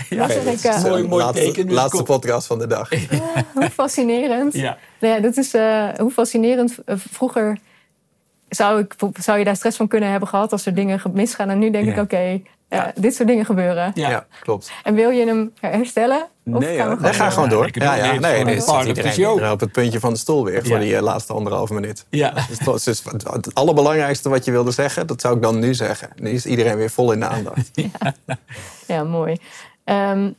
ja. 0.09 0.29
ik, 0.29 0.65
uh, 0.65 0.83
mooi, 0.83 1.07
mooi 1.07 1.25
laatste, 1.25 1.45
teken. 1.45 1.73
Laatste 1.73 2.03
podcast 2.03 2.47
van 2.47 2.59
de 2.59 2.67
dag. 2.67 2.89
hoe 3.55 3.71
fascinerend. 3.71 4.55
Ja. 4.55 4.79
Nou 5.01 5.15
ja, 5.15 5.21
dat 5.21 5.37
is 5.37 5.53
hoe 5.99 6.11
fascinerend. 6.11 6.75
vroeger 6.87 7.59
zou, 8.57 8.81
ik, 8.81 8.95
zou 9.21 9.39
je 9.39 9.45
daar 9.45 9.57
stress 9.57 9.77
van 9.77 9.89
kunnen 9.89 10.11
hebben 10.11 10.29
gehad 10.29 10.53
als 10.53 10.67
er 10.67 10.75
dingen 10.75 11.01
misgaan. 11.13 11.51
En 11.51 11.59
nu 11.59 11.71
denk 11.71 11.89
ik, 11.89 11.99
oké, 11.99 12.41
ja. 12.69 12.93
dit 12.95 13.15
soort 13.15 13.29
dingen 13.29 13.45
gebeuren. 13.45 13.93
Ja, 13.95 14.27
klopt. 14.41 14.73
En 14.83 14.95
wil 14.95 15.11
je 15.11 15.27
hem 15.27 15.53
herstellen? 15.61 16.29
Of 16.45 16.59
nee, 16.59 16.77
gaan 16.77 16.91
we 16.91 16.97
gewoon, 16.97 17.15
ga 17.15 17.31
gewoon 17.31 17.49
door. 17.49 17.69
Ja, 17.73 17.95
ja, 17.95 18.19
nee, 18.19 18.45
nee, 18.45 18.57
is 18.57 18.67
iedereen 19.17 19.51
op 19.51 19.61
het 19.61 19.73
puntje 19.73 20.01
van 20.01 20.13
de 20.13 20.19
stoel 20.19 20.45
weer 20.45 20.67
voor 20.67 20.79
die 20.79 20.93
uh, 20.93 21.01
laatste 21.01 21.33
anderhalve 21.33 21.75
minuut. 21.75 22.07
Ja. 22.11 22.33
Dus, 22.65 22.85
dus 22.85 23.03
het 23.31 23.55
allerbelangrijkste 23.55 24.29
wat 24.29 24.45
je 24.45 24.51
wilde 24.51 24.71
zeggen, 24.71 25.07
dat 25.07 25.21
zou 25.21 25.37
ik 25.37 25.43
dan 25.43 25.59
nu 25.59 25.75
zeggen. 25.75 26.09
Nu 26.15 26.31
is 26.31 26.47
iedereen 26.47 26.77
weer 26.77 26.91
vol 26.91 27.13
in 27.13 27.21
de 27.21 27.27
aandacht. 27.27 27.71
ja. 27.73 28.15
ja, 28.95 29.05
mooi. 29.05 29.37
Um, 29.85 30.37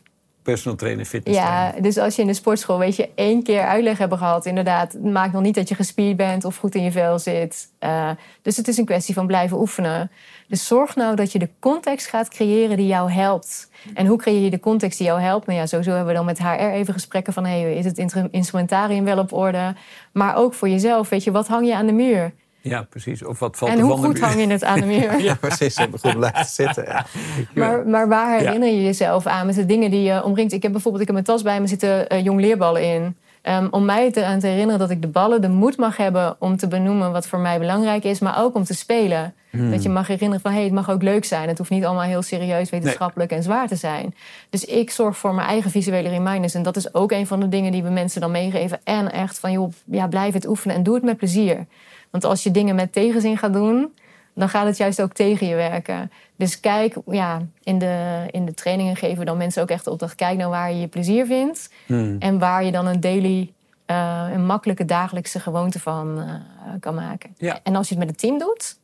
personal 0.48 0.78
trainer, 0.78 1.06
fitness 1.06 1.40
Ja, 1.40 1.74
dus 1.82 1.98
als 1.98 2.16
je 2.16 2.22
in 2.22 2.28
de 2.28 2.34
sportschool, 2.34 2.80
weet 2.80 2.96
je, 2.96 3.10
één 3.16 3.44
keer 3.44 3.62
uitleg 3.62 3.98
hebben 3.98 4.18
gehad, 4.18 4.46
inderdaad, 4.46 4.94
het 4.94 5.04
maakt 5.04 5.34
nog 5.34 5.42
niet 5.42 5.56
dat 5.56 5.70
je 5.70 5.76
gespierd 5.76 6.18
bent 6.18 6.46
of 6.46 6.58
goed 6.58 6.76
in 6.76 6.84
je 6.84 6.92
vel 6.92 7.20
zit. 7.20 7.68
Uh, 7.80 8.10
dus 8.42 8.58
het 8.58 8.68
is 8.68 8.78
een 8.78 8.86
kwestie 8.86 9.14
van 9.14 9.28
blijven 9.28 9.60
oefenen. 9.60 10.12
Dus 10.48 10.68
zorg 10.68 10.96
nou 10.96 11.16
dat 11.16 11.32
je 11.32 11.40
de 11.40 11.50
context 11.60 12.08
gaat 12.08 12.30
creëren 12.30 12.78
die 12.78 12.88
jou 12.88 13.12
helpt. 13.12 13.70
En 13.94 14.06
hoe 14.06 14.18
creëer 14.18 14.44
je 14.44 14.50
de 14.50 14.60
context 14.60 14.98
die 14.98 15.08
jou 15.08 15.22
helpt? 15.22 15.48
Nou 15.48 15.60
ja, 15.60 15.66
sowieso 15.66 15.92
hebben 15.92 16.10
we 16.10 16.14
dan 16.14 16.26
met 16.26 16.40
HR 16.40 16.74
even 16.74 16.94
gesprekken 16.94 17.34
van... 17.34 17.46
Hey, 17.46 17.76
is 17.76 17.86
het 17.86 17.98
instrumentarium 18.32 19.04
wel 19.04 19.18
op 19.18 19.34
orde? 19.34 19.76
Maar 20.12 20.36
ook 20.36 20.54
voor 20.54 20.70
jezelf, 20.70 21.10
weet 21.10 21.24
je, 21.24 21.32
wat 21.32 21.48
hang 21.48 21.68
je 21.68 21.76
aan 21.76 21.86
de 21.86 21.94
muur? 21.94 22.34
Ja, 22.70 22.82
precies. 22.90 23.26
Of 23.26 23.40
wat 23.40 23.58
valt 23.58 23.72
en 23.72 23.80
hoe 23.80 23.98
goed 23.98 24.20
hang 24.20 24.40
je 24.40 24.48
het 24.48 24.64
aan 24.64 24.80
de 24.80 24.86
muur? 24.96 25.22
ja, 25.22 25.36
precies. 25.36 25.78
Om 25.78 26.00
goed 26.00 26.18
blijven 26.18 26.46
zitten. 26.46 26.84
Ja. 26.86 27.06
Maar, 27.54 27.88
maar 27.88 28.08
waar 28.08 28.40
herinner 28.40 28.70
je 28.70 28.84
jezelf 28.84 29.26
aan 29.26 29.46
met 29.46 29.56
de 29.56 29.66
dingen 29.66 29.92
die 29.92 30.02
je 30.02 30.24
omringt? 30.24 30.54
Ik 30.54 30.64
heb 30.64 30.72
bijvoorbeeld 30.72 31.02
ik 31.02 31.10
heb 31.10 31.24
mijn 31.26 31.38
tas 31.38 31.44
bij 31.44 31.62
me 31.62 31.68
zitten 31.68 32.14
uh, 32.14 32.24
jong 32.24 32.40
leerballen 32.40 32.84
in. 32.84 33.16
Um, 33.44 33.68
om 33.72 33.86
mij 33.86 34.12
eraan 34.14 34.40
te 34.40 34.48
herinneren 34.48 34.80
dat 34.80 34.90
ik 34.90 35.02
de 35.02 35.08
ballen 35.08 35.42
de 35.42 35.50
moed 35.50 35.78
mag 35.78 35.98
hebben 35.98 36.36
om 36.40 36.58
te 36.58 36.68
benoemen 36.68 37.12
wat 37.12 37.28
voor 37.28 37.40
mij 37.40 37.60
belangrijk 37.60 38.04
is, 38.04 38.20
maar 38.20 38.40
ook 38.40 38.56
om 38.56 38.64
te 38.64 38.74
spelen. 38.74 39.34
Hmm. 39.50 39.72
Dat 39.72 39.84
je 39.84 39.90
mag 39.90 40.08
herinneren 40.08 40.42
van 40.42 40.52
hé, 40.52 40.58
hey, 40.58 40.66
het 40.66 40.76
mag 40.76 40.90
ook 40.90 41.02
leuk 41.02 41.26
zijn. 41.26 41.48
Het 41.48 41.58
hoeft 41.58 41.70
niet 41.70 41.86
allemaal 41.86 42.04
heel 42.04 42.22
serieus, 42.22 42.70
wetenschappelijk 42.70 43.32
en 43.32 43.44
zwaar 43.44 43.68
te 43.68 43.76
zijn. 43.76 44.16
Dus 44.50 44.66
ik 44.66 44.92
zorg 44.92 45.18
voor 45.18 45.34
mijn 45.34 45.48
eigen 45.48 45.72
visuele 45.72 46.10
reminders. 46.10 46.54
En 46.54 46.64
dat 46.64 46.76
is 46.76 46.94
ook 46.94 47.12
een 47.12 47.28
van 47.28 47.40
de 47.40 47.50
dingen 47.50 47.72
die 47.72 47.84
we 47.84 47.90
mensen 47.90 48.22
dan 48.22 48.32
meegeven. 48.32 48.80
En 48.84 49.12
echt 49.12 49.40
van 49.40 49.52
joh, 49.52 49.72
ja, 49.86 50.08
blijf 50.08 50.34
het 50.34 50.48
oefenen 50.48 50.76
en 50.76 50.84
doe 50.84 50.96
het 50.96 51.04
met 51.04 51.18
plezier. 51.18 51.66
Want 52.10 52.24
als 52.24 52.44
je 52.44 52.52
dingen 52.52 52.76
met 52.76 52.94
tegenzin 52.94 53.38
gaat 53.38 53.54
doen, 53.54 53.94
dan 54.34 54.50
gaat 54.50 54.66
het 54.66 54.78
juist 54.78 55.02
ook 55.02 55.14
tegen 55.14 55.48
je 55.48 55.56
werken. 55.56 56.12
Dus 56.36 56.60
kijk, 56.60 56.96
ja, 57.06 57.42
in 57.64 57.78
de, 57.78 58.26
in 58.32 58.46
de 58.46 58.54
trainingen 58.54 58.96
geven 58.96 59.18
we 59.18 59.26
dan 59.26 59.38
mensen 59.38 59.62
ook 59.62 59.70
echt 59.70 59.84
de 59.84 59.92
opdracht: 59.92 60.16
kijk 60.16 60.38
nou 60.38 60.50
waar 60.50 60.72
je 60.72 60.80
je 60.80 60.88
plezier 60.88 61.26
vindt. 61.26 61.70
Hmm. 61.86 62.16
En 62.20 62.40
waar 62.40 62.64
je 62.64 62.72
dan 62.72 62.86
een 62.86 63.00
daily, 63.00 63.54
uh, 63.88 64.28
een 64.34 64.46
makkelijke 64.46 64.86
dagelijkse 64.86 65.40
gewoonte 65.40 65.80
van 65.80 66.20
uh, 66.20 66.34
kan 66.80 66.96
maken. 66.96 67.36
Ja. 67.38 67.60
En 67.64 67.76
als 67.76 67.90
je 67.90 67.96
het 67.96 68.04
met 68.06 68.14
een 68.14 68.20
team 68.20 68.40
doet, 68.40 68.78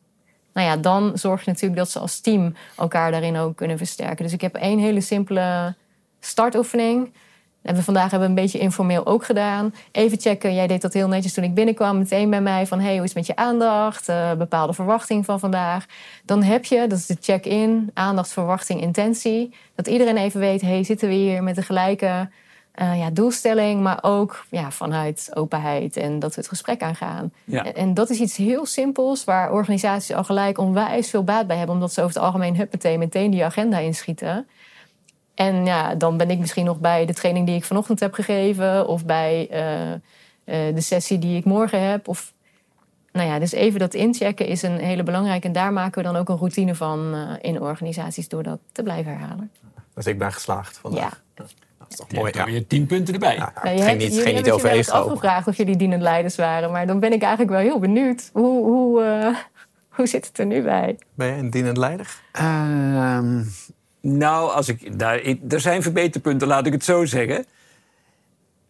nou 0.53 0.67
ja, 0.67 0.77
dan 0.77 1.11
zorg 1.13 1.45
je 1.45 1.51
natuurlijk 1.51 1.79
dat 1.79 1.89
ze 1.89 1.99
als 1.99 2.19
team 2.19 2.55
elkaar 2.77 3.11
daarin 3.11 3.37
ook 3.37 3.55
kunnen 3.55 3.77
versterken. 3.77 4.23
Dus 4.23 4.33
ik 4.33 4.41
heb 4.41 4.55
één 4.55 4.79
hele 4.79 5.01
simpele 5.01 5.75
startoefening 6.19 7.13
hebben 7.63 7.81
we 7.81 7.91
vandaag 7.91 8.11
hebben 8.11 8.29
we 8.29 8.35
een 8.35 8.41
beetje 8.41 8.59
informeel 8.59 9.05
ook 9.05 9.25
gedaan. 9.25 9.73
Even 9.91 10.19
checken, 10.19 10.53
jij 10.53 10.67
deed 10.67 10.81
dat 10.81 10.93
heel 10.93 11.07
netjes 11.07 11.33
toen 11.33 11.43
ik 11.43 11.53
binnenkwam. 11.53 11.97
Meteen 11.97 12.29
bij 12.29 12.41
mij 12.41 12.67
van, 12.67 12.79
hey, 12.79 12.93
hoe 12.93 13.03
is 13.03 13.13
het 13.13 13.15
met 13.15 13.25
je 13.25 13.35
aandacht? 13.35 14.09
Uh, 14.09 14.33
bepaalde 14.33 14.73
verwachting 14.73 15.25
van 15.25 15.39
vandaag. 15.39 15.85
Dan 16.25 16.43
heb 16.43 16.65
je, 16.65 16.87
dat 16.87 16.97
is 16.97 17.05
de 17.05 17.17
check-in, 17.19 17.91
aandacht, 17.93 18.33
verwachting, 18.33 18.81
intentie. 18.81 19.53
Dat 19.75 19.87
iedereen 19.87 20.17
even 20.17 20.39
weet, 20.39 20.61
hey, 20.61 20.83
zitten 20.83 21.07
we 21.07 21.13
hier 21.13 21.43
met 21.43 21.55
de 21.55 21.61
gelijke 21.61 22.29
uh, 22.81 22.99
ja, 22.99 23.09
doelstelling... 23.09 23.81
maar 23.81 23.99
ook 24.01 24.45
ja, 24.49 24.71
vanuit 24.71 25.31
openheid 25.33 25.97
en 25.97 26.19
dat 26.19 26.35
we 26.35 26.41
het 26.41 26.49
gesprek 26.49 26.81
aangaan. 26.81 27.33
Ja. 27.43 27.65
En, 27.65 27.75
en, 27.75 27.93
dat 27.93 28.09
is 28.09 28.19
iets 28.19 28.37
heel 28.37 28.65
simpels... 28.65 29.23
waar 29.23 29.51
organisaties 29.51 30.15
al 30.15 30.23
gelijk 30.23 30.57
onwijs 30.57 31.09
veel 31.09 31.23
baat 31.23 31.47
bij 31.47 31.57
hebben... 31.57 31.75
omdat 31.75 31.93
ze 31.93 32.01
over 32.01 32.15
het 32.15 32.23
algemeen 32.23 32.67
meteen 32.99 33.31
die 33.31 33.45
agenda 33.45 33.77
inschieten... 33.77 34.47
En 35.35 35.65
ja, 35.65 35.95
dan 35.95 36.17
ben 36.17 36.29
ik 36.29 36.39
misschien 36.39 36.65
nog 36.65 36.79
bij 36.79 37.05
de 37.05 37.13
training 37.13 37.45
die 37.45 37.55
ik 37.55 37.63
vanochtend 37.63 37.99
heb 37.99 38.13
gegeven, 38.13 38.87
of 38.87 39.05
bij 39.05 39.47
uh, 39.51 39.91
uh, 39.91 40.75
de 40.75 40.81
sessie 40.81 41.19
die 41.19 41.37
ik 41.37 41.45
morgen 41.45 41.89
heb. 41.89 42.07
Of, 42.07 42.33
nou 43.11 43.27
ja, 43.27 43.39
dus 43.39 43.51
even 43.51 43.79
dat 43.79 43.93
inchecken 43.93 44.47
is 44.47 44.61
een 44.61 44.77
hele 44.77 45.03
belangrijke. 45.03 45.47
En 45.47 45.53
daar 45.53 45.73
maken 45.73 46.01
we 46.01 46.07
dan 46.11 46.15
ook 46.15 46.29
een 46.29 46.37
routine 46.37 46.75
van 46.75 47.15
uh, 47.15 47.31
in 47.41 47.61
organisaties 47.61 48.27
door 48.27 48.43
dat 48.43 48.59
te 48.71 48.83
blijven 48.83 49.11
herhalen. 49.11 49.51
Dus 49.93 50.05
ik 50.05 50.17
ben 50.17 50.33
geslaagd 50.33 50.77
vandaag. 50.77 51.21
Ja. 51.35 51.43
Dat 51.77 51.89
is 51.89 51.95
toch 51.95 52.11
mooi. 52.11 52.31
Je 52.31 52.37
hebt 52.37 52.49
weer 52.49 52.67
tien 52.67 52.85
punten 52.85 53.13
erbij. 53.13 53.35
Ja, 53.35 53.53
ja, 53.63 53.69
je 53.69 53.81
ging 53.81 53.97
niet, 53.97 54.19
ging 54.19 54.37
niet 54.37 54.51
over 54.51 54.69
ego. 54.69 54.91
afgevraagd 54.91 55.47
of 55.47 55.57
jullie 55.57 55.75
dienend 55.75 56.01
leiders 56.01 56.35
waren. 56.35 56.71
Maar 56.71 56.87
dan 56.87 56.99
ben 56.99 57.13
ik 57.13 57.21
eigenlijk 57.21 57.51
wel 57.51 57.61
heel 57.61 57.79
benieuwd. 57.79 58.29
Hoe, 58.33 58.63
hoe, 58.63 59.35
hoe 59.95 60.07
zit 60.07 60.27
het 60.27 60.37
er 60.37 60.45
nu 60.45 60.61
bij? 60.61 60.97
Ben 61.13 61.27
je 61.27 61.33
een 61.33 61.49
dienend 61.49 61.77
leider? 61.77 62.21
Ehm, 62.31 63.41
nou, 64.07 64.51
als 64.51 64.67
ik, 64.67 64.99
daar, 64.99 65.21
er 65.49 65.59
zijn 65.59 65.81
verbeterpunten, 65.81 66.47
laat 66.47 66.65
ik 66.65 66.71
het 66.73 66.83
zo 66.83 67.05
zeggen. 67.05 67.45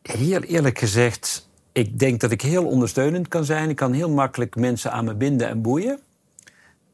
Heel 0.02 0.41
eerlijk 0.41 0.80
gezegd, 0.80 1.50
ik 1.72 2.00
denk 2.00 2.19
dat 2.19 2.32
ik 2.32 2.41
heel 2.41 2.65
ondersteunend 2.65 3.28
kan 3.28 3.46
zijn. 3.46 3.69
Ik 3.69 3.76
kan 3.76 3.93
heel 3.93 4.10
makkelijk 4.10 4.56
mensen 4.56 4.91
aan 4.91 5.06
me 5.06 5.13
binden 5.13 5.48
en 5.48 5.62
boeien. 5.62 6.00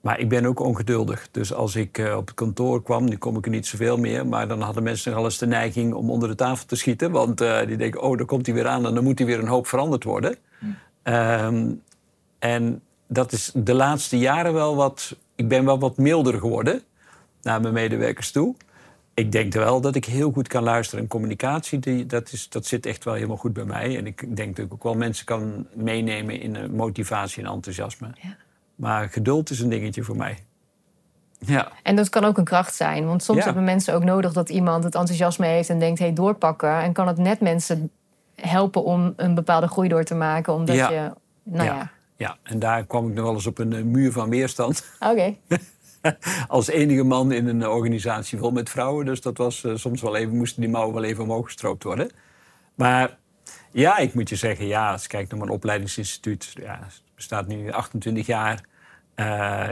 Maar 0.01 0.19
ik 0.19 0.29
ben 0.29 0.45
ook 0.45 0.59
ongeduldig. 0.59 1.27
Dus 1.31 1.53
als 1.53 1.75
ik 1.75 1.97
uh, 1.97 2.15
op 2.15 2.27
het 2.27 2.35
kantoor 2.35 2.83
kwam, 2.83 3.05
nu 3.05 3.17
kom 3.17 3.37
ik 3.37 3.45
er 3.45 3.51
niet 3.51 3.67
zoveel 3.67 3.97
meer... 3.97 4.27
maar 4.27 4.47
dan 4.47 4.61
hadden 4.61 4.83
mensen 4.83 5.13
nog 5.13 5.23
eens 5.23 5.37
de 5.37 5.47
neiging 5.47 5.93
om 5.93 6.09
onder 6.09 6.29
de 6.29 6.35
tafel 6.35 6.65
te 6.65 6.75
schieten. 6.75 7.11
Want 7.11 7.41
uh, 7.41 7.65
die 7.65 7.77
denken, 7.77 8.01
oh, 8.01 8.17
daar 8.17 8.25
komt 8.25 8.45
hij 8.45 8.55
weer 8.55 8.67
aan 8.67 8.85
en 8.85 8.93
dan 8.93 9.03
moet 9.03 9.17
hij 9.17 9.27
weer 9.27 9.39
een 9.39 9.47
hoop 9.47 9.67
veranderd 9.67 10.03
worden. 10.03 10.35
Um, 11.03 11.81
en 12.39 12.81
dat 13.07 13.31
is 13.31 13.51
de 13.53 13.73
laatste 13.73 14.17
jaren 14.17 14.53
wel 14.53 14.75
wat... 14.75 15.15
Ik 15.35 15.47
ben 15.47 15.65
wel 15.65 15.79
wat 15.79 15.97
milder 15.97 16.39
geworden 16.39 16.83
naar 17.41 17.61
mijn 17.61 17.73
medewerkers 17.73 18.31
toe. 18.31 18.55
Ik 19.13 19.31
denk 19.31 19.53
wel 19.53 19.81
dat 19.81 19.95
ik 19.95 20.05
heel 20.05 20.31
goed 20.31 20.47
kan 20.47 20.63
luisteren. 20.63 21.03
En 21.03 21.09
communicatie, 21.09 21.79
die, 21.79 22.05
dat, 22.05 22.31
is, 22.31 22.49
dat 22.49 22.65
zit 22.65 22.85
echt 22.85 23.03
wel 23.03 23.13
helemaal 23.13 23.37
goed 23.37 23.53
bij 23.53 23.65
mij. 23.65 23.97
En 23.97 24.05
ik 24.05 24.35
denk 24.35 24.55
dat 24.55 24.65
ik 24.65 24.73
ook 24.73 24.83
wel 24.83 24.95
mensen 24.95 25.25
kan 25.25 25.67
meenemen 25.73 26.41
in 26.41 26.75
motivatie 26.75 27.43
en 27.43 27.49
enthousiasme. 27.49 28.07
Ja. 28.21 28.35
Maar 28.75 29.09
geduld 29.09 29.49
is 29.49 29.59
een 29.59 29.69
dingetje 29.69 30.03
voor 30.03 30.15
mij. 30.15 30.37
Ja. 31.39 31.71
En 31.83 31.95
dat 31.95 32.09
kan 32.09 32.23
ook 32.23 32.37
een 32.37 32.43
kracht 32.43 32.75
zijn. 32.75 33.05
Want 33.05 33.23
soms 33.23 33.45
hebben 33.45 33.63
mensen 33.63 33.93
ook 33.93 34.03
nodig 34.03 34.33
dat 34.33 34.49
iemand 34.49 34.83
het 34.83 34.95
enthousiasme 34.95 35.45
heeft 35.45 35.69
en 35.69 35.79
denkt: 35.79 35.99
hé, 35.99 36.05
hey, 36.05 36.13
doorpakken. 36.13 36.81
En 36.81 36.93
kan 36.93 37.07
het 37.07 37.17
net 37.17 37.39
mensen 37.39 37.91
helpen 38.35 38.83
om 38.83 39.13
een 39.15 39.35
bepaalde 39.35 39.67
groei 39.67 39.87
door 39.87 40.03
te 40.03 40.15
maken. 40.15 40.53
Omdat 40.53 40.75
je. 40.75 41.11
Nou 41.43 41.65
ja. 41.65 41.91
ja. 42.15 42.37
en 42.43 42.59
daar 42.59 42.85
kwam 42.85 43.07
ik 43.07 43.13
nog 43.13 43.25
wel 43.25 43.33
eens 43.33 43.47
op 43.47 43.57
een 43.57 43.91
muur 43.91 44.11
van 44.11 44.29
weerstand. 44.29 44.85
Oké. 44.99 45.35
als 46.47 46.67
enige 46.67 47.03
man 47.03 47.31
in 47.31 47.47
een 47.47 47.67
organisatie 47.67 48.37
vol 48.37 48.51
met 48.51 48.69
vrouwen. 48.69 49.05
Dus 49.05 49.21
dat 49.21 49.37
was 49.37 49.63
uh, 49.63 49.75
soms 49.75 50.01
wel 50.01 50.15
even, 50.15 50.37
moesten 50.37 50.61
die 50.61 50.69
mouwen 50.69 50.93
wel 50.93 51.03
even 51.03 51.23
omhoog 51.23 51.45
gestroopt 51.45 51.83
worden. 51.83 52.09
Maar 52.75 53.17
ja, 53.71 53.97
ik 53.97 54.13
moet 54.13 54.29
je 54.29 54.35
zeggen, 54.35 54.67
ja, 54.67 54.91
als 54.91 55.01
je 55.01 55.07
kijkt 55.07 55.29
naar 55.29 55.39
mijn 55.39 55.51
opleidingsinstituut, 55.51 56.53
ja, 56.53 56.79
het 56.83 57.01
bestaat 57.15 57.47
nu 57.47 57.71
28 57.71 58.25
jaar. 58.25 58.63
Uh, 59.15 59.25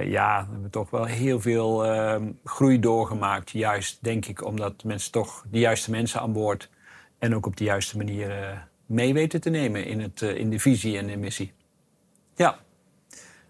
ja, 0.09 0.45
we 0.45 0.51
hebben 0.51 0.69
toch 0.69 0.89
wel 0.89 1.05
heel 1.05 1.41
veel 1.41 1.85
uh, 1.85 2.15
groei 2.43 2.79
doorgemaakt. 2.79 3.49
Juist, 3.49 3.97
denk 4.03 4.25
ik, 4.25 4.45
omdat 4.45 4.83
mensen 4.83 5.11
toch 5.11 5.45
de 5.51 5.59
juiste 5.59 5.91
mensen 5.91 6.19
aan 6.19 6.33
boord 6.33 6.69
en 7.19 7.35
ook 7.35 7.45
op 7.45 7.57
de 7.57 7.63
juiste 7.63 7.97
manier 7.97 8.29
uh, 8.29 8.57
mee 8.85 9.13
weten 9.13 9.41
te 9.41 9.49
nemen 9.49 9.85
in, 9.85 10.01
het, 10.01 10.21
in 10.21 10.49
de 10.49 10.59
visie 10.59 10.97
en 10.97 11.07
de 11.07 11.17
missie. 11.17 11.53
Ja. 12.35 12.59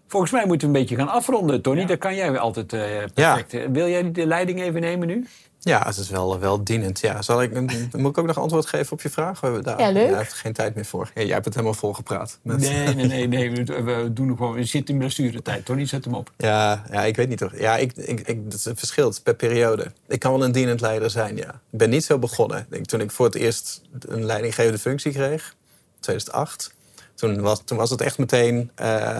Volgens 0.08 0.32
mij 0.32 0.46
moeten 0.46 0.72
we 0.72 0.74
een 0.74 0.80
beetje 0.80 0.96
gaan 0.96 1.08
afronden, 1.08 1.62
Tony. 1.62 1.80
Ja. 1.80 1.86
Daar 1.86 1.98
kan 1.98 2.14
jij 2.14 2.38
altijd 2.38 2.72
uh, 2.72 2.80
perfect. 3.14 3.52
Ja. 3.52 3.70
Wil 3.70 3.88
jij 3.88 4.12
de 4.12 4.26
leiding 4.26 4.60
even 4.60 4.80
nemen 4.80 5.06
nu? 5.06 5.26
Ja, 5.60 5.82
het 5.86 5.96
is 5.96 6.10
wel, 6.10 6.38
wel 6.38 6.64
dienend. 6.64 7.00
Ja, 7.00 7.22
zal 7.22 7.42
ik, 7.42 7.60
moet 7.92 8.10
ik 8.10 8.18
ook 8.18 8.26
nog 8.26 8.38
antwoord 8.38 8.66
geven 8.66 8.92
op 8.92 9.00
je 9.00 9.10
vraag? 9.10 9.40
We 9.40 9.46
hebben 9.46 9.64
daar 9.64 9.80
ja, 9.80 9.90
leuk. 9.90 10.16
heeft 10.16 10.32
geen 10.32 10.52
tijd 10.52 10.74
meer 10.74 10.84
voor. 10.84 11.10
Ja, 11.14 11.22
jij 11.22 11.32
hebt 11.32 11.44
het 11.44 11.54
helemaal 11.54 11.76
volgepraat. 11.76 12.38
Met... 12.42 12.58
Nee, 12.58 12.94
nee, 12.94 13.06
nee. 13.06 13.28
nee. 13.28 13.52
We, 13.64 13.82
we, 13.82 14.12
doen 14.12 14.36
gewoon, 14.36 14.52
we 14.54 14.64
zitten 14.64 14.94
in 14.94 15.00
blessuretijd. 15.00 15.64
Tony, 15.64 15.86
zet 15.86 16.04
hem 16.04 16.14
op. 16.14 16.32
Ja, 16.36 16.84
ja 16.90 17.04
ik 17.04 17.16
weet 17.16 17.28
niet 17.28 17.38
toch. 17.38 17.58
Ja, 17.58 17.76
ik, 17.76 17.92
ik, 17.96 18.20
ik, 18.20 18.38
het 18.48 18.70
verschilt 18.74 19.22
per 19.22 19.34
periode. 19.34 19.92
Ik 20.08 20.18
kan 20.18 20.32
wel 20.32 20.44
een 20.44 20.52
dienend 20.52 20.80
leider 20.80 21.10
zijn, 21.10 21.36
ja. 21.36 21.48
Ik 21.70 21.78
ben 21.78 21.90
niet 21.90 22.04
zo 22.04 22.18
begonnen. 22.18 22.66
Ik, 22.70 22.86
toen 22.86 23.00
ik 23.00 23.10
voor 23.10 23.26
het 23.26 23.34
eerst 23.34 23.82
een 23.98 24.24
leidinggevende 24.24 24.78
functie 24.78 25.12
kreeg, 25.12 25.54
2008... 26.00 26.76
Toen 27.14 27.40
was, 27.40 27.62
toen 27.64 27.78
was 27.78 27.90
het 27.90 28.00
echt 28.00 28.18
meteen... 28.18 28.70
Uh, 28.80 29.18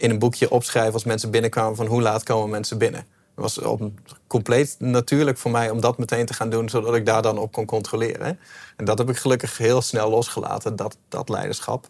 in 0.00 0.10
een 0.10 0.18
boekje 0.18 0.50
opschrijven 0.50 0.92
als 0.92 1.04
mensen 1.04 1.30
binnenkwamen 1.30 1.76
van 1.76 1.86
hoe 1.86 2.02
laat 2.02 2.22
komen 2.22 2.50
mensen 2.50 2.78
binnen. 2.78 3.00
Het 3.00 3.54
was 3.54 3.58
op, 3.58 3.90
compleet 4.26 4.76
natuurlijk 4.78 5.38
voor 5.38 5.50
mij 5.50 5.70
om 5.70 5.80
dat 5.80 5.98
meteen 5.98 6.26
te 6.26 6.34
gaan 6.34 6.50
doen, 6.50 6.68
zodat 6.68 6.94
ik 6.94 7.06
daar 7.06 7.22
dan 7.22 7.38
op 7.38 7.52
kon 7.52 7.64
controleren. 7.64 8.38
En 8.76 8.84
dat 8.84 8.98
heb 8.98 9.08
ik 9.08 9.16
gelukkig 9.16 9.58
heel 9.58 9.82
snel 9.82 10.10
losgelaten, 10.10 10.76
dat, 10.76 10.96
dat 11.08 11.28
leiderschap. 11.28 11.88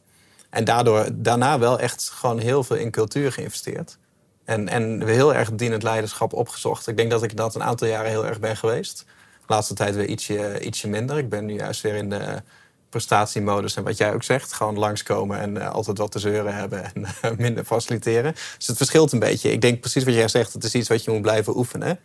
En 0.50 0.64
daardoor 0.64 1.08
daarna 1.12 1.58
wel 1.58 1.78
echt 1.78 2.10
gewoon 2.14 2.38
heel 2.38 2.64
veel 2.64 2.76
in 2.76 2.90
cultuur 2.90 3.32
geïnvesteerd. 3.32 3.98
En, 4.44 4.68
en 4.68 5.06
heel 5.06 5.34
erg 5.34 5.52
dienend 5.52 5.82
leiderschap 5.82 6.32
opgezocht. 6.32 6.86
Ik 6.86 6.96
denk 6.96 7.10
dat 7.10 7.22
ik 7.22 7.36
dat 7.36 7.54
een 7.54 7.62
aantal 7.62 7.88
jaren 7.88 8.10
heel 8.10 8.26
erg 8.26 8.40
ben 8.40 8.56
geweest. 8.56 9.04
De 9.46 9.54
laatste 9.54 9.74
tijd 9.74 9.94
weer 9.94 10.06
ietsje, 10.06 10.60
ietsje 10.60 10.88
minder. 10.88 11.18
Ik 11.18 11.28
ben 11.28 11.44
nu 11.44 11.54
juist 11.54 11.80
weer 11.80 11.94
in 11.94 12.10
de 12.10 12.42
prestatiemodus. 12.90 13.76
En 13.76 13.82
wat 13.82 13.96
jij 13.96 14.14
ook 14.14 14.22
zegt, 14.22 14.52
gewoon 14.52 14.78
langskomen 14.78 15.38
en 15.38 15.56
uh, 15.56 15.70
altijd 15.70 15.98
wat 15.98 16.12
te 16.12 16.18
zeuren 16.18 16.54
hebben 16.54 16.84
en 16.84 17.06
uh, 17.24 17.30
minder 17.46 17.64
faciliteren. 17.64 18.32
Dus 18.56 18.66
het 18.66 18.76
verschilt 18.76 19.12
een 19.12 19.18
beetje. 19.18 19.52
Ik 19.52 19.60
denk 19.60 19.80
precies 19.80 20.04
wat 20.04 20.14
jij 20.14 20.28
zegt, 20.28 20.52
het 20.52 20.64
is 20.64 20.74
iets 20.74 20.88
wat 20.88 21.04
je 21.04 21.10
moet 21.10 21.22
blijven 21.22 21.56
oefenen. 21.56 21.98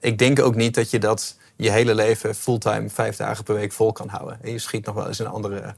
Ik 0.00 0.18
denk 0.18 0.40
ook 0.40 0.54
niet 0.54 0.74
dat 0.74 0.90
je 0.90 0.98
dat 0.98 1.36
je 1.56 1.70
hele 1.70 1.94
leven 1.94 2.34
fulltime 2.34 2.90
vijf 2.90 3.16
dagen 3.16 3.44
per 3.44 3.54
week 3.54 3.72
vol 3.72 3.92
kan 3.92 4.08
houden. 4.08 4.38
En 4.42 4.52
je 4.52 4.58
schiet 4.58 4.86
nog 4.86 4.94
wel 4.94 5.06
eens 5.06 5.20
in 5.20 5.26
een 5.26 5.32
andere, 5.32 5.74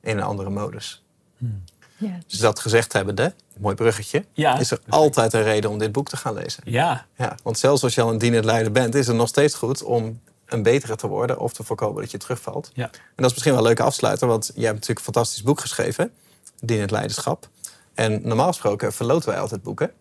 in 0.00 0.16
een 0.16 0.24
andere 0.24 0.50
modus. 0.50 1.02
Hmm. 1.38 1.64
Ja. 1.96 2.18
Dus 2.26 2.38
dat 2.38 2.60
gezegd 2.60 2.92
hebbende, 2.92 3.34
mooi 3.58 3.74
bruggetje, 3.74 4.24
ja, 4.32 4.58
is 4.58 4.70
er 4.70 4.80
altijd 4.88 5.32
een 5.32 5.42
reden 5.42 5.70
om 5.70 5.78
dit 5.78 5.92
boek 5.92 6.08
te 6.08 6.16
gaan 6.16 6.34
lezen. 6.34 6.62
Ja. 6.66 7.06
ja. 7.16 7.36
Want 7.42 7.58
zelfs 7.58 7.82
als 7.82 7.94
je 7.94 8.00
al 8.00 8.10
een 8.10 8.18
dienend 8.18 8.44
leider 8.44 8.72
bent, 8.72 8.94
is 8.94 9.06
het 9.06 9.16
nog 9.16 9.28
steeds 9.28 9.54
goed 9.54 9.82
om 9.82 10.20
een 10.46 10.62
betere 10.62 10.96
te 10.96 11.06
worden 11.06 11.38
of 11.38 11.52
te 11.52 11.64
voorkomen 11.64 12.02
dat 12.02 12.10
je 12.10 12.18
terugvalt. 12.18 12.70
Ja. 12.74 12.84
En 12.84 13.00
dat 13.16 13.26
is 13.26 13.32
misschien 13.32 13.52
wel 13.52 13.60
een 13.60 13.66
leuke 13.66 13.82
afsluiter, 13.82 14.28
want 14.28 14.46
jij 14.54 14.64
hebt 14.64 14.74
natuurlijk 14.74 14.98
een 14.98 15.12
fantastisch 15.12 15.42
boek 15.42 15.60
geschreven, 15.60 16.12
Dienend 16.60 16.90
Leiderschap. 16.90 17.48
En 17.94 18.20
normaal 18.22 18.48
gesproken 18.48 18.92
verloten 18.92 19.28
wij 19.28 19.40
altijd 19.40 19.62
boeken 19.62 19.92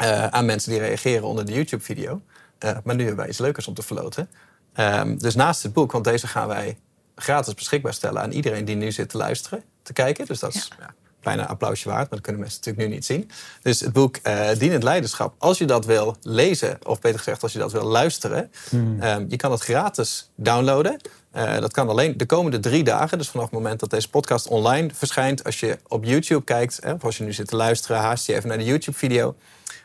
uh, 0.00 0.26
aan 0.26 0.44
mensen 0.44 0.70
die 0.70 0.80
reageren 0.80 1.22
onder 1.22 1.46
de 1.46 1.52
YouTube-video. 1.52 2.22
Uh, 2.58 2.76
maar 2.84 2.94
nu 2.94 3.00
hebben 3.00 3.20
wij 3.20 3.28
iets 3.28 3.38
leukers 3.38 3.68
om 3.68 3.74
te 3.74 3.82
verloten. 3.82 4.30
Um, 4.76 5.18
dus 5.18 5.34
naast 5.34 5.62
het 5.62 5.72
boek, 5.72 5.92
want 5.92 6.04
deze 6.04 6.26
gaan 6.26 6.48
wij 6.48 6.78
gratis 7.16 7.54
beschikbaar 7.54 7.94
stellen 7.94 8.22
aan 8.22 8.30
iedereen 8.30 8.64
die 8.64 8.76
nu 8.76 8.92
zit 8.92 9.08
te 9.08 9.16
luisteren, 9.16 9.62
te 9.82 9.92
kijken. 9.92 10.26
Dus 10.26 10.38
dat 10.38 10.54
is 10.54 10.70
ja 10.78 10.94
bijna 11.24 11.42
een 11.42 11.48
applausje 11.48 11.88
waard, 11.88 12.00
maar 12.00 12.08
dat 12.10 12.20
kunnen 12.20 12.40
mensen 12.40 12.60
natuurlijk 12.60 12.88
nu 12.88 12.94
niet 12.94 13.04
zien. 13.04 13.30
Dus 13.62 13.80
het 13.80 13.92
boek 13.92 14.18
uh, 14.22 14.48
Dienend 14.58 14.82
Leiderschap, 14.82 15.34
als 15.38 15.58
je 15.58 15.64
dat 15.64 15.84
wil 15.84 16.16
lezen, 16.22 16.78
of 16.82 17.00
beter 17.00 17.18
gezegd, 17.18 17.42
als 17.42 17.52
je 17.52 17.58
dat 17.58 17.72
wil 17.72 17.84
luisteren, 17.84 18.50
hmm. 18.68 19.02
um, 19.02 19.26
je 19.28 19.36
kan 19.36 19.50
het 19.50 19.60
gratis 19.60 20.30
downloaden. 20.34 21.00
Uh, 21.36 21.58
dat 21.58 21.72
kan 21.72 21.88
alleen 21.88 22.16
de 22.16 22.26
komende 22.26 22.60
drie 22.60 22.84
dagen, 22.84 23.18
dus 23.18 23.28
vanaf 23.28 23.44
het 23.44 23.54
moment 23.54 23.80
dat 23.80 23.90
deze 23.90 24.10
podcast 24.10 24.48
online 24.48 24.88
verschijnt. 24.92 25.44
Als 25.44 25.60
je 25.60 25.78
op 25.88 26.04
YouTube 26.04 26.44
kijkt, 26.44 26.78
hè, 26.82 26.92
of 26.92 27.04
als 27.04 27.16
je 27.16 27.24
nu 27.24 27.32
zit 27.32 27.48
te 27.48 27.56
luisteren, 27.56 27.96
haast 27.96 28.26
je 28.26 28.34
even 28.34 28.48
naar 28.48 28.58
de 28.58 28.64
YouTube-video. 28.64 29.34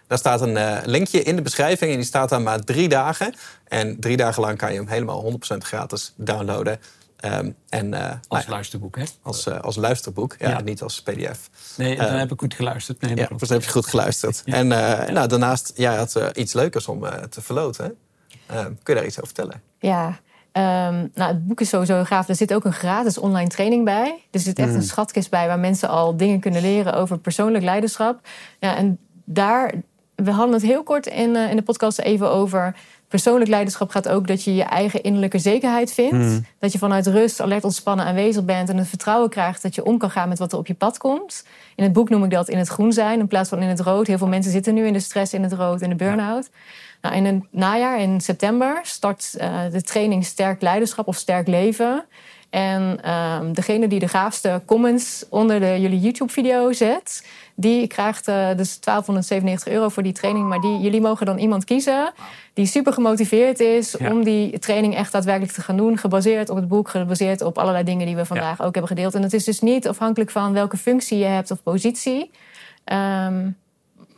Daar 0.08 0.18
staat 0.18 0.42
een 0.42 0.56
uh, 0.56 0.78
linkje 0.86 1.24
in 1.24 1.36
de 1.36 1.42
beschrijving 1.42 1.92
en 1.92 1.98
die 1.98 2.06
staat 2.06 2.30
daar 2.30 2.42
maar 2.42 2.64
drie 2.64 2.90
dagen. 2.90 3.36
En 3.68 4.00
drie 4.00 4.18
dagen 4.18 4.42
lang 4.42 4.58
kan 4.58 4.72
je 4.72 4.78
hem 4.78 4.88
helemaal 4.88 5.32
100% 5.54 5.58
gratis 5.58 6.14
downloaden. 6.16 6.80
Um, 7.26 7.56
en, 7.70 7.94
uh, 7.94 8.12
als 8.28 8.48
luisterboek, 8.48 8.98
hè? 8.98 9.04
Als, 9.22 9.48
uh, 9.48 9.60
als 9.60 9.76
luisterboek, 9.76 10.36
ja, 10.40 10.62
niet 10.62 10.82
als 10.82 11.02
pdf. 11.02 11.50
Nee, 11.78 11.96
dan 11.96 12.06
uh, 12.06 12.18
heb 12.18 12.32
ik 12.32 12.40
goed 12.40 12.54
geluisterd. 12.54 13.02
Nee, 13.02 13.16
ja, 13.16 13.28
dan 13.28 13.50
heb 13.50 13.64
je 13.64 13.70
goed 13.70 13.88
geluisterd. 13.88 14.42
En 14.46 14.68
nou, 14.68 15.28
daarnaast, 15.28 15.72
jij 15.76 15.96
had 15.96 16.32
iets 16.34 16.54
leukers 16.54 16.88
om 16.88 17.06
te 17.30 17.42
verloten. 17.42 17.98
Ehm, 18.46 18.66
kun 18.66 18.94
je 18.94 18.94
daar 18.94 19.06
iets 19.06 19.22
over 19.22 19.34
vertellen? 19.36 19.62
Ja, 19.80 20.08
um, 20.08 21.12
nou, 21.14 21.34
het 21.34 21.48
boek 21.48 21.62
is 21.62 21.70
sowieso 21.70 22.04
gaaf. 22.04 22.28
Er 22.30 22.36
zit 22.36 22.54
ook 22.54 22.66
een 22.66 22.74
gratis 22.74 23.18
online 23.18 23.50
training 23.50 23.86
bij. 23.86 24.24
Er 24.32 24.40
zit 24.40 24.60
echt 24.60 24.70
een 24.70 24.76
mm. 24.76 24.82
schatkist 24.82 25.30
bij 25.30 25.48
waar 25.48 25.60
mensen 25.60 25.90
al 25.90 26.18
dingen 26.18 26.40
kunnen 26.40 26.62
leren 26.62 26.94
over 26.94 27.20
persoonlijk 27.20 27.64
leiderschap. 27.64 28.28
Ja, 28.60 28.76
en 28.76 29.00
daar, 29.26 29.74
we 30.16 30.32
hadden 30.32 30.54
het 30.54 30.64
heel 30.64 30.84
kort 30.84 31.08
in, 31.08 31.36
in 31.36 31.56
de 31.56 31.62
podcast 31.62 32.00
even 32.00 32.30
over 32.32 32.76
Persoonlijk 33.10 33.50
leiderschap 33.50 33.90
gaat 33.90 34.10
ook 34.10 34.28
dat 34.28 34.44
je 34.44 34.56
je 34.56 34.64
eigen 34.64 35.04
innerlijke 35.04 35.40
zekerheid 35.40 35.94
vindt. 35.94 36.16
Hmm. 36.16 36.46
Dat 36.60 36.72
je 36.72 36.78
vanuit 36.78 37.08
rust, 37.08 37.42
alert, 37.42 37.64
ontspannen 37.64 38.06
aanwezig 38.06 38.46
bent 38.46 38.70
en 38.70 38.78
het 38.78 38.88
vertrouwen 38.88 39.30
krijgt 39.30 39.62
dat 39.62 39.76
je 39.76 39.86
om 39.86 39.98
kan 39.98 40.12
gaan 40.12 40.30
met 40.30 40.40
wat 40.40 40.52
er 40.52 40.58
op 40.58 40.68
je 40.68 40.74
pad 40.74 40.98
komt. 40.98 41.46
In 41.76 41.84
het 41.84 41.94
boek 41.94 42.10
noem 42.10 42.24
ik 42.24 42.30
dat 42.30 42.50
in 42.50 42.58
het 42.58 42.68
groen 42.68 42.94
zijn 42.94 43.20
in 43.20 43.28
plaats 43.28 43.50
van 43.50 43.62
in 43.62 43.68
het 43.68 43.80
rood. 43.80 44.08
Heel 44.08 44.18
veel 44.18 44.28
mensen 44.28 44.52
zitten 44.52 44.74
nu 44.74 44.86
in 44.86 44.94
de 44.94 45.00
stress, 45.00 45.34
in 45.34 45.44
het 45.44 45.54
rood 45.54 45.82
en 45.82 45.90
de 45.90 45.96
burn-out. 45.96 46.50
Nou, 47.02 47.16
in 47.16 47.26
het 47.26 47.44
najaar, 47.52 48.00
in 48.00 48.22
september, 48.22 48.80
start 48.84 49.36
uh, 49.38 49.60
de 49.72 49.82
training 49.82 50.26
Sterk 50.26 50.62
Leiderschap 50.62 51.08
of 51.08 51.16
Sterk 51.16 51.48
Leven. 51.48 52.06
En 52.50 53.00
uh, 53.06 53.40
degene 53.54 53.88
die 53.88 54.00
de 54.00 54.08
gaafste 54.08 54.62
comments 54.66 55.26
onder 55.30 55.60
de, 55.60 55.82
jullie 55.82 56.00
YouTube-video 56.00 56.72
zet, 56.72 57.28
die 57.56 57.88
krijgt 57.88 58.28
uh, 58.28 58.36
dus 58.36 58.80
1297 58.80 59.74
euro 59.74 59.90
voor 59.90 60.04
die 60.04 60.14
training. 60.14 60.48
Maar 60.48 60.60
die, 60.60 60.80
jullie 60.80 61.02
mogen 61.02 61.26
dan 61.26 61.38
iemand 61.38 61.66
kiezen 61.66 62.14
die 62.54 62.66
super 62.66 62.94
gemotiveerd 62.94 63.60
is 63.60 63.98
om 63.98 64.24
die 64.24 64.60
training 64.60 64.96
echt 64.96 65.12
daadwerkelijk 65.12 65.54
te 65.54 65.62
gaan 65.62 65.78
doen. 65.78 65.98
Gebaseerd 65.98 66.50
op 66.50 66.56
het 66.56 66.68
boek, 66.68 66.90
gebaseerd 66.90 67.42
op 67.42 67.58
allerlei 67.58 67.84
dingen 67.84 68.06
die 68.06 68.16
we 68.16 68.26
vandaag 68.26 68.62
ook 68.62 68.74
hebben 68.74 68.88
gedeeld. 68.88 69.16
En 69.16 69.22
het 69.22 69.34
is 69.34 69.44
dus 69.44 69.60
niet 69.60 69.88
afhankelijk 69.88 70.32
van 70.32 70.54
welke 70.54 70.78
functie 70.78 71.18
je 71.18 71.26
hebt 71.26 71.52
of 71.52 71.64
positie. 71.64 72.32
Um, 72.86 73.58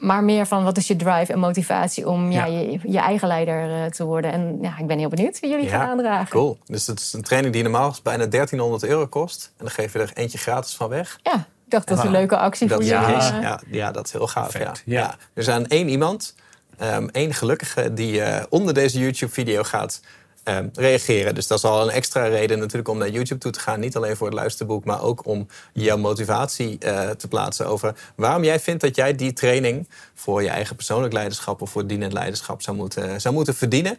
maar 0.02 0.24
meer 0.24 0.46
van 0.46 0.64
wat 0.64 0.78
is 0.78 0.88
je 0.88 0.96
drive 0.96 1.34
en 1.34 1.40
motivatie 1.40 2.08
om 2.08 2.32
ja. 2.32 2.46
je, 2.46 2.80
je, 2.84 3.00
eigen 3.00 3.28
leider 3.28 3.70
uh, 3.70 3.86
te 3.86 4.04
worden. 4.04 4.32
En 4.32 4.58
ja, 4.62 4.78
ik 4.78 4.88
ben 4.88 4.98
heel 4.98 5.10
benieuwd 5.10 5.40
wie 5.40 5.50
jullie 5.50 5.70
gaan 5.70 5.90
aandragen. 5.90 6.30
Cool. 6.30 6.58
Dus 6.66 6.88
het 6.88 7.00
is 7.00 7.14
een 7.14 7.22
training 7.22 7.54
die 7.54 7.64
normaal 7.64 7.96
bijna 8.04 8.26
1300 8.26 8.84
euro 8.84 9.08
kost. 9.08 9.54
En 9.58 9.66
dan 9.66 9.74
geef 9.74 9.94
je 9.94 10.00
er 10.00 10.12
eentje 10.14 10.38
gratis 10.38 10.76
van 10.76 10.90
weg. 10.90 11.20
Ja 11.24 11.46
dacht 11.72 11.88
dat 11.88 11.98
is 11.98 12.04
een 12.04 12.12
leuke 12.12 12.38
actie 12.38 12.68
dat 12.68 12.78
voor 12.78 12.88
jullie. 12.88 13.42
Ja, 13.42 13.60
ja, 13.68 13.92
dat 13.92 14.06
is 14.06 14.12
heel 14.12 14.28
gaaf. 14.28 14.58
Ja. 14.58 14.74
Ja. 14.86 15.10
Er 15.10 15.42
is 15.42 15.50
aan 15.50 15.68
één 15.68 15.90
iemand, 15.90 16.36
um, 16.82 17.10
één 17.10 17.34
gelukkige, 17.34 17.94
die 17.94 18.20
uh, 18.20 18.44
onder 18.50 18.74
deze 18.74 19.00
YouTube-video 19.00 19.64
gaat 19.64 20.02
um, 20.44 20.70
reageren. 20.74 21.36
Dus 21.36 21.48
dat 21.48 21.58
is 21.58 21.64
al 21.64 21.82
een 21.82 21.90
extra 21.90 22.26
reden 22.26 22.60
natuurlijk 22.60 22.90
om 22.90 22.98
naar 22.98 23.10
YouTube 23.10 23.40
toe 23.40 23.52
te 23.52 23.60
gaan. 23.60 23.80
Niet 23.80 23.96
alleen 23.96 24.16
voor 24.16 24.28
het 24.28 24.36
luisterboek, 24.36 24.86
maar 24.86 25.02
ook 25.02 25.26
om 25.26 25.48
jouw 25.74 25.98
motivatie 25.98 26.78
uh, 26.86 27.10
te 27.10 27.28
plaatsen 27.28 27.68
over 27.68 27.96
waarom 28.16 28.44
jij 28.44 28.60
vindt 28.60 28.82
dat 28.82 28.96
jij 28.96 29.16
die 29.16 29.34
training 29.34 29.88
voor 30.14 30.44
je 30.44 30.50
eigen 30.50 30.76
persoonlijk 30.76 31.14
leiderschap 31.14 31.62
of 31.62 31.70
voor 31.70 31.88
dienend 31.88 32.14
leiderschap 32.14 32.62
zou 32.62 32.78
moeten, 32.78 33.22
zou 33.22 33.34
moeten 33.34 33.56
verdienen. 33.56 33.98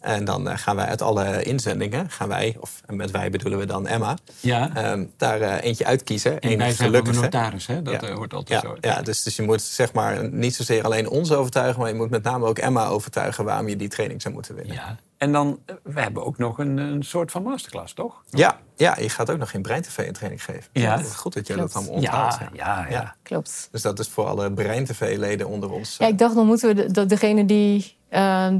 En 0.00 0.24
dan 0.24 0.48
eh, 0.48 0.58
gaan 0.58 0.76
wij 0.76 0.86
uit 0.86 1.02
alle 1.02 1.42
inzendingen, 1.42 2.10
gaan 2.10 2.28
wij, 2.28 2.56
of 2.60 2.80
met 2.86 3.10
wij 3.10 3.30
bedoelen 3.30 3.58
we 3.58 3.66
dan 3.66 3.86
Emma, 3.86 4.16
ja. 4.40 4.92
Um, 4.92 5.12
daar 5.16 5.40
uh, 5.40 5.62
eentje 5.62 5.84
uitkiezen. 5.84 6.40
En 6.40 6.58
wij 6.58 6.72
zijn 6.72 6.92
de 6.92 7.02
notaris, 7.02 7.66
hè? 7.66 7.82
dat 7.82 8.00
ja. 8.00 8.08
uh, 8.08 8.14
hoort 8.14 8.34
altijd 8.34 8.62
ja. 8.62 8.68
zo. 8.68 8.76
Ja, 8.80 9.02
dus, 9.02 9.22
dus 9.22 9.36
je 9.36 9.42
moet 9.42 9.62
zeg 9.62 9.92
maar 9.92 10.28
niet 10.28 10.54
zozeer 10.54 10.84
alleen 10.84 11.08
ons 11.08 11.32
overtuigen, 11.32 11.80
maar 11.80 11.88
je 11.88 11.94
moet 11.94 12.10
met 12.10 12.22
name 12.22 12.46
ook 12.46 12.58
Emma 12.58 12.86
overtuigen 12.86 13.44
waarom 13.44 13.68
je 13.68 13.76
die 13.76 13.88
training 13.88 14.22
zou 14.22 14.34
moeten 14.34 14.54
winnen. 14.54 14.74
Ja. 14.74 14.96
En 15.18 15.32
dan, 15.32 15.60
we 15.82 16.00
hebben 16.00 16.24
ook 16.24 16.38
nog 16.38 16.58
een, 16.58 16.76
een 16.76 17.02
soort 17.02 17.30
van 17.30 17.42
masterclass, 17.42 17.92
toch? 17.92 18.22
Ja, 18.30 18.58
ja, 18.76 18.96
je 19.00 19.08
gaat 19.08 19.30
ook 19.30 19.38
nog 19.38 19.52
in 19.52 19.62
Brein 19.62 19.82
TV 19.82 19.98
een 19.98 20.12
training 20.12 20.44
geven. 20.44 20.64
Ja. 20.72 20.98
Goed 20.98 21.34
dat 21.34 21.46
jij 21.46 21.56
dat 21.56 21.74
allemaal 21.74 21.94
onthoudt. 21.94 22.38
Ja, 22.38 22.50
ja, 22.52 22.86
ja, 22.90 23.16
klopt. 23.22 23.68
Dus 23.70 23.82
dat 23.82 23.98
is 23.98 24.08
voor 24.08 24.26
alle 24.26 24.52
Brein 24.52 24.84
TV-leden 24.84 25.48
onder 25.48 25.70
ons. 25.70 25.96
Ja, 25.96 26.06
ik 26.06 26.18
dacht, 26.18 26.34
dan 26.34 26.46
moeten 26.46 26.76
we 26.76 26.92
de, 26.92 27.06
degene 27.06 27.44
die 27.44 27.96
ehm, 28.08 28.58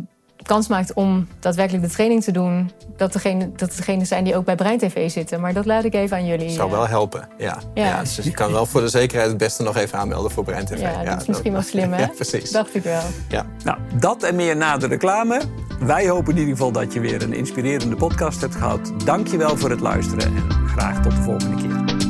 kans 0.49 0.69
maakt 0.69 0.93
om 0.93 1.29
daadwerkelijk 1.41 1.85
de 1.85 1.91
training 1.91 2.25
te 2.25 2.33
doen, 2.33 2.71
dat 2.97 3.13
degene, 3.13 3.53
dat 3.57 3.77
degene 3.77 4.05
zijn 4.05 4.25
die 4.25 4.37
ook 4.37 4.45
bij 4.45 4.55
Brein 4.55 4.79
TV 4.79 5.11
zitten. 5.11 5.41
Maar 5.41 5.53
dat 5.53 5.67
laat 5.67 5.85
ik 5.85 5.95
even 5.95 6.17
aan 6.17 6.27
jullie. 6.27 6.51
Zou 6.51 6.71
wel 6.71 6.89
helpen, 6.89 7.29
ja. 7.39 7.59
ja. 7.75 8.01
dus 8.01 8.17
je 8.17 8.31
kan 8.31 8.53
wel 8.53 8.67
voor 8.67 8.81
de 8.81 8.89
zekerheid 8.89 9.29
het 9.29 9.39
beste 9.39 9.63
nog 9.63 9.77
even 9.77 9.99
aanmelden 9.99 10.31
voor 10.31 10.45
Brein 10.45 10.65
TV. 10.65 10.81
Ja, 10.81 11.05
dat 11.05 11.21
is 11.21 11.27
misschien 11.27 11.53
wel 11.53 11.63
slim, 11.63 11.93
hè? 11.93 12.01
Ja, 12.09 12.11
precies. 12.15 12.51
Dacht 12.51 12.75
ik 12.75 12.83
wel. 12.83 13.03
Ja. 13.29 13.47
Nou, 13.65 13.79
dat 13.95 14.23
en 14.23 14.37
meer 14.37 14.57
na 14.57 14.77
de 14.77 14.87
reclame. 14.87 15.41
Wij 15.81 16.09
hopen 16.09 16.33
in 16.33 16.39
ieder 16.39 16.57
geval 16.57 16.73
dat 16.73 16.93
je 16.93 17.01
weer 17.01 17.23
een 17.23 17.33
inspirerende 17.33 17.97
podcast 17.97 18.41
hebt 18.41 18.55
gehad. 18.55 18.93
Dank 19.05 19.27
je 19.27 19.37
wel 19.37 19.57
voor 19.57 19.71
het 19.71 19.81
luisteren 19.81 20.37
en 20.37 20.69
graag 20.69 21.03
tot 21.03 21.17
de 21.17 21.23
volgende 21.23 21.57
keer. 21.57 22.07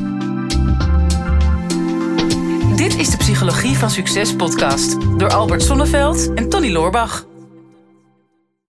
Dit 2.77 2.99
is 2.99 3.11
de 3.11 3.17
Psychologie 3.17 3.77
van 3.77 3.91
Succes 3.91 4.37
podcast 4.37 4.97
door 5.19 5.33
Albert 5.33 5.63
Sonneveld 5.63 6.35
en 6.35 6.49
Tony 6.49 6.73
Loorbach. 6.73 7.28